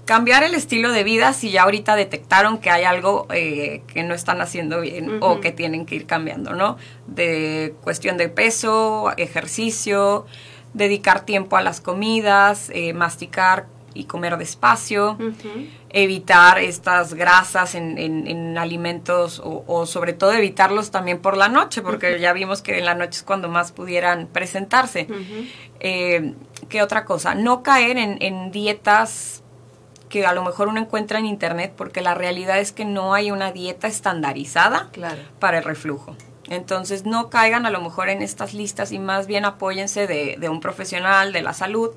cambiar 0.05 0.43
el 0.43 0.53
estilo 0.55 0.91
de 0.91 1.03
vida 1.03 1.33
si 1.33 1.51
ya 1.51 1.63
ahorita 1.63 1.95
detectaron 1.95 2.57
que 2.57 2.69
hay 2.69 2.83
algo 2.83 3.27
eh, 3.33 3.81
que 3.87 4.03
no 4.03 4.13
están 4.13 4.41
haciendo 4.41 4.81
bien 4.81 5.19
o 5.21 5.39
que 5.39 5.51
tienen 5.51 5.85
que 5.85 5.95
ir 5.95 6.05
cambiando, 6.05 6.53
¿no? 6.53 6.77
De 7.07 7.75
cuestión 7.81 8.17
de 8.17 8.29
peso, 8.29 9.11
ejercicio, 9.17 10.25
dedicar 10.73 11.25
tiempo 11.25 11.57
a 11.57 11.61
las 11.61 11.81
comidas, 11.81 12.69
eh, 12.73 12.93
masticar 12.93 13.67
y 13.93 14.05
comer 14.05 14.37
despacio, 14.37 15.17
evitar 15.89 16.57
estas 16.59 17.13
grasas 17.13 17.75
en, 17.75 17.97
en- 17.97 18.27
en 18.27 18.57
alimentos 18.57 19.39
o, 19.39 19.63
o 19.67 19.85
sobre 19.85 20.13
todo 20.13 20.31
evitarlos 20.33 20.91
también 20.91 21.19
por 21.19 21.37
la 21.37 21.49
noche, 21.49 21.81
porque 21.81 22.19
ya 22.19 22.33
vimos 22.33 22.61
que 22.61 22.79
en 22.79 22.85
la 22.85 22.95
noche 22.95 23.17
es 23.17 23.23
cuando 23.23 23.49
más 23.49 23.71
pudieran 23.71 24.27
presentarse. 24.27 25.07
Eh, 25.79 26.33
¿Qué 26.69 26.81
otra 26.81 27.05
cosa? 27.05 27.35
No 27.35 27.61
caer 27.61 27.97
en, 27.97 28.17
en 28.21 28.51
dietas 28.51 29.43
que 30.09 30.25
a 30.25 30.33
lo 30.33 30.43
mejor 30.43 30.67
uno 30.67 30.79
encuentra 30.79 31.19
en 31.19 31.25
internet, 31.25 31.73
porque 31.75 32.01
la 32.01 32.13
realidad 32.13 32.59
es 32.59 32.71
que 32.71 32.85
no 32.85 33.13
hay 33.13 33.31
una 33.31 33.51
dieta 33.51 33.87
estandarizada 33.87 34.89
Claro. 34.91 35.21
para 35.39 35.57
el 35.59 35.63
reflujo. 35.63 36.15
Entonces 36.49 37.05
no 37.05 37.29
caigan 37.29 37.65
a 37.65 37.69
lo 37.69 37.81
mejor 37.81 38.09
en 38.09 38.21
estas 38.21 38.53
listas 38.53 38.91
y 38.91 38.99
más 38.99 39.27
bien 39.27 39.45
apóyense 39.45 40.07
de, 40.07 40.35
de 40.37 40.49
un 40.49 40.59
profesional 40.59 41.31
de 41.31 41.41
la 41.41 41.53
salud 41.53 41.91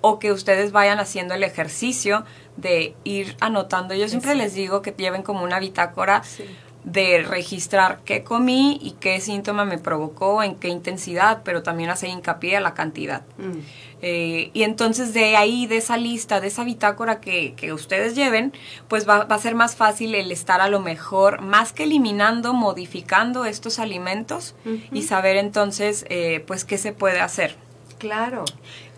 o 0.00 0.18
que 0.18 0.32
ustedes 0.32 0.72
vayan 0.72 0.98
haciendo 0.98 1.34
el 1.34 1.44
ejercicio 1.44 2.24
de 2.56 2.94
ir 3.04 3.36
anotando. 3.40 3.94
Yo 3.94 4.08
siempre 4.08 4.34
les 4.34 4.54
digo 4.54 4.82
que 4.82 4.92
lleven 4.92 5.22
como 5.22 5.42
una 5.44 5.60
bitácora 5.60 6.22
Sí. 6.24 6.44
de 6.84 7.22
registrar 7.22 8.00
qué 8.04 8.24
comí 8.24 8.78
y 8.82 8.92
qué 8.98 9.20
síntoma 9.20 9.64
me 9.64 9.78
provocó, 9.78 10.42
en 10.42 10.56
qué 10.56 10.68
intensidad, 10.68 11.42
pero 11.44 11.62
también 11.62 11.90
hacer 11.90 12.10
hincapié 12.10 12.56
a 12.56 12.60
la 12.60 12.74
cantidad. 12.74 13.22
Mm. 13.38 13.60
Eh, 14.04 14.50
y 14.52 14.64
entonces 14.64 15.14
de 15.14 15.36
ahí, 15.36 15.68
de 15.68 15.76
esa 15.76 15.96
lista, 15.96 16.40
de 16.40 16.48
esa 16.48 16.64
bitácora 16.64 17.20
que, 17.20 17.54
que 17.54 17.72
ustedes 17.72 18.16
lleven, 18.16 18.52
pues 18.88 19.08
va, 19.08 19.24
va, 19.24 19.36
a 19.36 19.38
ser 19.38 19.54
más 19.54 19.76
fácil 19.76 20.16
el 20.16 20.32
estar 20.32 20.60
a 20.60 20.68
lo 20.68 20.80
mejor, 20.80 21.40
más 21.40 21.72
que 21.72 21.84
eliminando, 21.84 22.52
modificando 22.52 23.44
estos 23.44 23.78
alimentos 23.78 24.56
uh 24.64 24.70
-huh. 24.70 24.88
y 24.90 25.02
saber 25.02 25.36
entonces, 25.36 26.04
eh, 26.08 26.42
pues, 26.48 26.64
qué 26.64 26.78
se 26.78 26.92
puede 26.92 27.20
hacer. 27.20 27.56
Claro. 27.98 28.44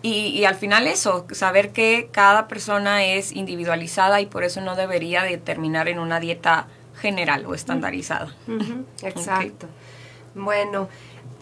Y, 0.01 0.29
y, 0.29 0.45
al 0.45 0.55
final 0.55 0.87
eso, 0.87 1.27
saber 1.31 1.71
que 1.71 2.09
cada 2.11 2.47
persona 2.47 3.05
es 3.05 3.31
individualizada 3.31 4.21
y 4.21 4.25
por 4.25 4.43
eso 4.43 4.59
no 4.61 4.75
debería 4.75 5.21
de 5.21 5.37
terminar 5.37 5.87
en 5.87 5.99
una 5.99 6.19
dieta 6.19 6.67
general 6.99 7.45
o 7.45 7.53
estandarizada. 7.53 8.33
Uh 8.47 8.51
-huh. 8.53 8.83
Exacto. 9.03 9.67
Okay. 9.67 10.43
Bueno, 10.43 10.89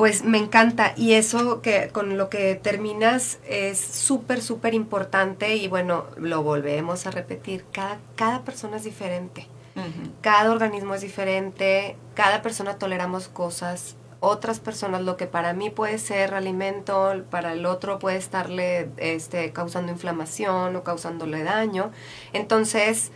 pues 0.04 0.26
me 0.26 0.38
encanta 0.38 0.92
y 0.98 1.14
eso 1.14 1.62
que 1.62 1.88
con 1.88 2.18
lo 2.18 2.30
que 2.30 2.56
terminas 2.56 3.40
es 3.48 3.80
súper, 3.80 4.42
súper 4.42 4.74
importante 4.74 5.56
y 5.56 5.70
bueno, 5.70 6.08
lo 6.18 6.44
volvemos 6.44 7.08
a 7.08 7.12
repetir, 7.12 7.64
cada, 7.72 8.00
cada 8.18 8.42
persona 8.42 8.76
es 8.76 8.84
diferente, 8.84 9.48
uh 9.78 9.80
-huh. 9.80 10.12
cada 10.20 10.52
organismo 10.52 10.94
es 10.94 11.00
diferente, 11.00 11.96
cada 12.16 12.42
persona 12.42 12.78
toleramos 12.78 13.30
cosas, 13.30 13.96
otras 14.20 14.60
personas 14.60 15.04
lo 15.04 15.16
que 15.16 15.26
para 15.26 15.54
mí 15.54 15.70
puede 15.70 15.98
ser 16.00 16.34
alimento, 16.34 17.24
para 17.30 17.54
el 17.54 17.66
otro 17.66 17.98
puede 17.98 18.18
estarle 18.18 18.90
este, 18.98 19.54
causando 19.54 19.90
inflamación 19.90 20.76
o 20.76 20.84
causándole 20.84 21.44
daño, 21.46 21.92
entonces 22.34 23.14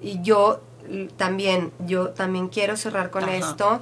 y 0.00 0.22
yo 0.22 0.62
también, 1.18 1.72
yo 1.80 2.08
también 2.08 2.48
quiero 2.48 2.78
cerrar 2.78 3.10
con 3.10 3.24
Ajá. 3.24 3.36
esto, 3.36 3.80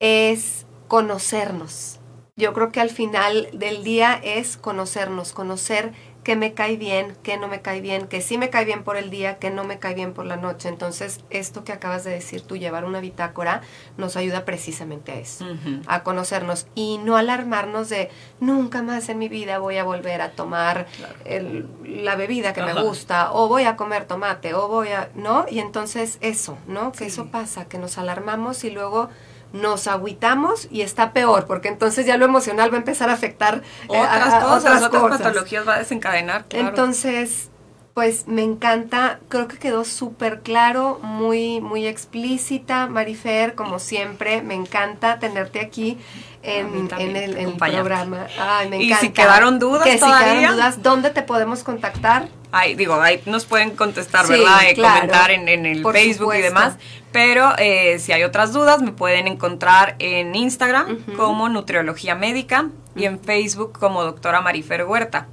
es 0.00 0.66
conocernos. 0.92 2.00
Yo 2.36 2.52
creo 2.52 2.70
que 2.70 2.78
al 2.78 2.90
final 2.90 3.48
del 3.54 3.82
día 3.82 4.20
es 4.22 4.58
conocernos, 4.58 5.32
conocer 5.32 5.94
qué 6.22 6.36
me 6.36 6.52
cae 6.52 6.76
bien, 6.76 7.16
qué 7.22 7.38
no 7.38 7.48
me 7.48 7.62
cae 7.62 7.80
bien, 7.80 8.06
que 8.06 8.20
sí 8.20 8.36
me 8.36 8.50
cae 8.50 8.66
bien 8.66 8.84
por 8.84 8.98
el 8.98 9.08
día, 9.08 9.38
que 9.38 9.48
no 9.48 9.64
me 9.64 9.78
cae 9.78 9.94
bien 9.94 10.12
por 10.12 10.26
la 10.26 10.36
noche. 10.36 10.68
Entonces, 10.68 11.20
esto 11.30 11.64
que 11.64 11.72
acabas 11.72 12.04
de 12.04 12.10
decir 12.10 12.42
tú, 12.42 12.58
llevar 12.58 12.84
una 12.84 13.00
bitácora, 13.00 13.62
nos 13.96 14.16
ayuda 14.16 14.44
precisamente 14.44 15.12
a 15.12 15.14
eso, 15.14 15.46
uh 15.46 15.48
-huh. 15.48 15.82
a 15.86 16.02
conocernos 16.02 16.66
y 16.74 16.98
no 16.98 17.16
alarmarnos 17.16 17.88
de 17.88 18.10
nunca 18.38 18.82
más 18.82 19.08
en 19.08 19.18
mi 19.18 19.30
vida 19.30 19.58
voy 19.58 19.78
a 19.78 19.84
volver 19.84 20.20
a 20.20 20.32
tomar 20.32 20.88
claro. 20.94 21.14
el, 21.24 21.68
la 21.86 22.16
bebida 22.16 22.52
que 22.52 22.60
Ajá. 22.60 22.74
me 22.74 22.82
gusta, 22.82 23.32
o 23.32 23.48
voy 23.48 23.64
a 23.64 23.76
comer 23.76 24.04
tomate, 24.04 24.52
o 24.52 24.68
voy 24.68 24.88
a, 24.88 25.08
¿no? 25.14 25.46
Y 25.50 25.58
entonces 25.60 26.18
eso, 26.20 26.58
¿no? 26.66 26.92
Que 26.92 26.98
sí. 26.98 27.04
eso 27.06 27.28
pasa, 27.28 27.64
que 27.64 27.78
nos 27.78 27.96
alarmamos 27.96 28.62
y 28.64 28.70
luego 28.70 29.08
nos 29.52 29.86
agüitamos 29.86 30.68
y 30.70 30.82
está 30.82 31.12
peor, 31.12 31.46
porque 31.46 31.68
entonces 31.68 32.06
ya 32.06 32.16
lo 32.16 32.24
emocional 32.24 32.70
va 32.70 32.76
a 32.76 32.78
empezar 32.78 33.10
a 33.10 33.14
afectar 33.14 33.62
otras, 33.88 34.04
eh, 34.04 34.08
a, 34.08 34.38
a, 34.38 34.40
cosas, 34.40 34.56
otras, 34.56 34.82
otras 34.82 35.02
cosas. 35.02 35.22
patologías 35.22 35.68
va 35.68 35.74
a 35.74 35.78
desencadenar. 35.78 36.44
Claro. 36.46 36.68
Entonces, 36.68 37.50
pues 37.94 38.26
me 38.26 38.42
encanta, 38.42 39.20
creo 39.28 39.48
que 39.48 39.58
quedó 39.58 39.84
súper 39.84 40.40
claro, 40.40 40.98
muy, 41.02 41.60
muy 41.60 41.86
explícita, 41.86 42.86
Marifer, 42.86 43.54
como 43.54 43.78
siempre, 43.78 44.42
me 44.42 44.54
encanta 44.54 45.18
tenerte 45.18 45.60
aquí 45.60 45.98
en, 46.42 46.88
en 46.98 47.16
el, 47.16 47.36
en 47.36 47.48
el 47.50 47.56
programa. 47.56 48.26
Ay, 48.38 48.68
me 48.68 48.76
encanta. 48.76 49.04
Y 49.04 49.08
si 49.08 49.12
quedaron 49.12 49.58
dudas 49.58 49.84
que 49.84 49.96
todavía? 49.96 50.28
si 50.28 50.34
quedaron 50.34 50.56
dudas, 50.56 50.82
¿dónde 50.82 51.10
te 51.10 51.22
podemos 51.22 51.62
contactar? 51.62 52.28
Ahí, 52.50 52.74
digo, 52.74 53.00
ahí 53.00 53.20
nos 53.26 53.46
pueden 53.46 53.70
contestar, 53.70 54.26
Sí, 54.26 54.32
¿verdad? 54.32 54.64
Eh, 54.66 54.74
claro, 54.74 55.00
comentar 55.00 55.30
en, 55.30 55.48
en 55.48 55.64
el 55.64 55.82
Facebook 55.82 56.34
y 56.34 56.42
demás. 56.42 56.74
Pero 57.10 57.52
eh, 57.58 57.98
si 57.98 58.12
hay 58.12 58.24
otras 58.24 58.52
dudas, 58.52 58.82
me 58.82 58.92
pueden 58.92 59.26
encontrar 59.26 59.96
en 59.98 60.34
Instagram 60.34 60.98
como 61.16 61.48
Nutriología 61.48 62.14
Médica 62.14 62.68
y 62.94 63.04
en 63.04 63.20
Facebook 63.20 63.78
como 63.78 64.02
doctora 64.02 64.40
Marifer 64.40 64.84
Huerta. 64.84 65.28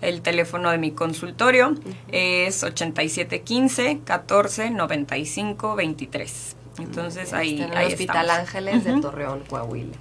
El 0.00 0.20
teléfono 0.22 0.70
de 0.70 0.78
mi 0.78 0.90
consultorio 0.92 1.74
es 2.10 2.62
8715 2.62 4.00
14 4.04 4.70
95 4.70 5.76
23. 5.76 6.56
Entonces 6.78 7.32
ahí, 7.32 7.52
Está 7.54 7.64
en 7.66 7.72
el 7.72 7.78
ahí 7.78 7.86
Hospital 7.92 8.24
estamos. 8.26 8.40
Ángeles 8.40 8.84
de. 8.84 9.00
Torreón, 9.00 9.40
Coahuila. 9.48 9.96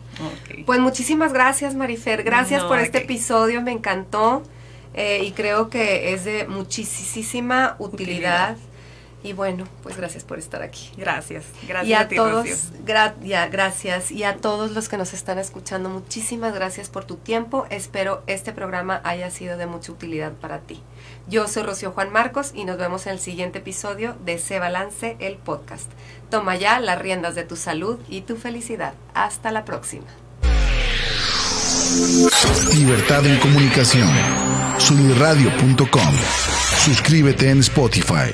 Pues 0.66 0.80
muchísimas 0.80 1.34
gracias, 1.34 1.76
Marifer. 1.76 2.24
Gracias 2.24 2.64
No, 2.64 2.68
por 2.70 2.78
¿de 2.78 2.84
este 2.86 3.00
episodio, 3.00 3.62
me 3.62 3.72
encantó. 3.72 4.44
eh, 4.96 5.24
y 5.24 5.32
creo 5.32 5.70
que 5.70 6.14
es 6.14 6.24
de 6.26 6.48
muchísima 6.48 7.76
utilidad. 7.80 8.52
Utilidad. 8.54 8.58
Y 9.26 9.32
bueno, 9.32 9.66
pues 9.84 9.96
gracias 9.96 10.26
por 10.26 10.38
estar 10.38 10.62
aquí. 10.62 10.92
Gracias. 10.98 11.46
Gracias 11.66 11.88
y 11.90 11.94
a, 11.94 12.02
a 12.02 12.08
ti, 12.10 12.16
todos, 12.18 12.46
gra- 12.86 13.14
ya, 13.24 13.48
gracias. 13.48 14.12
Y 14.12 14.26
a 14.26 14.36
todos 14.36 14.72
los 14.72 14.90
que 14.90 14.98
nos 14.98 15.14
están 15.14 15.40
escuchando, 15.40 15.88
muchísimas 15.90 16.54
gracias 16.54 16.90
por 16.90 17.06
tu 17.06 17.16
tiempo. 17.16 17.66
Espero 17.70 18.22
este 18.28 18.52
programa 18.52 19.00
haya 19.06 19.32
sido 19.32 19.58
de 19.58 19.66
mucha 19.66 19.94
utilidad 19.94 20.34
para 20.34 20.60
ti. 20.60 20.82
Yo 21.28 21.48
soy 21.48 21.64
Rocío 21.64 21.92
Juan 21.92 22.12
Marcos 22.12 22.52
y 22.54 22.66
nos 22.66 22.78
vemos 22.78 23.08
en 23.08 23.14
el 23.14 23.20
siguiente 23.20 23.60
episodio 23.60 24.16
de 24.26 24.38
Se 24.40 24.60
Balance 24.60 25.16
el 25.20 25.38
podcast. 25.38 25.90
Toma 26.30 26.58
ya 26.58 26.80
las 26.80 27.00
riendas 27.00 27.34
de 27.36 27.44
tu 27.44 27.56
salud 27.56 27.98
y 28.10 28.22
tu 28.22 28.36
felicidad. 28.36 28.94
Hasta 29.14 29.52
la 29.52 29.64
próxima. 29.64 30.06
Libertad 32.76 33.26
en 33.26 33.40
comunicación. 33.40 34.10
Sunirradio.com. 34.80 36.16
Suscríbete 36.84 37.50
en 37.50 37.60
Spotify. 37.60 38.34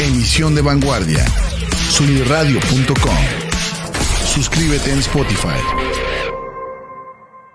Emisión 0.00 0.54
de 0.56 0.62
vanguardia. 0.62 1.24
Sunirradio.com. 1.90 3.16
Suscríbete 4.24 4.90
en 4.90 4.98
Spotify. 4.98 6.13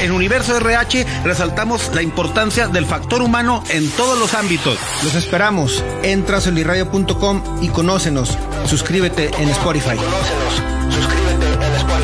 En 0.00 0.12
Universo 0.12 0.56
RH 0.56 1.04
resaltamos 1.24 1.90
la 1.94 2.02
importancia 2.02 2.68
del 2.68 2.86
factor 2.86 3.20
humano 3.22 3.62
en 3.68 3.90
todos 3.90 4.18
los 4.18 4.34
ámbitos. 4.34 4.78
Los 5.02 5.14
esperamos. 5.14 5.82
Entra 6.02 6.38
a 6.38 6.40
solirradio.com 6.40 7.42
y 7.62 7.68
conócenos. 7.68 8.38
Suscríbete 8.66 9.30
en 9.38 9.48
Spotify. 9.48 9.96
Conócenos. 9.96 10.94
Suscríbete 10.94 11.46
en 11.66 11.74
Spotify. 11.74 11.97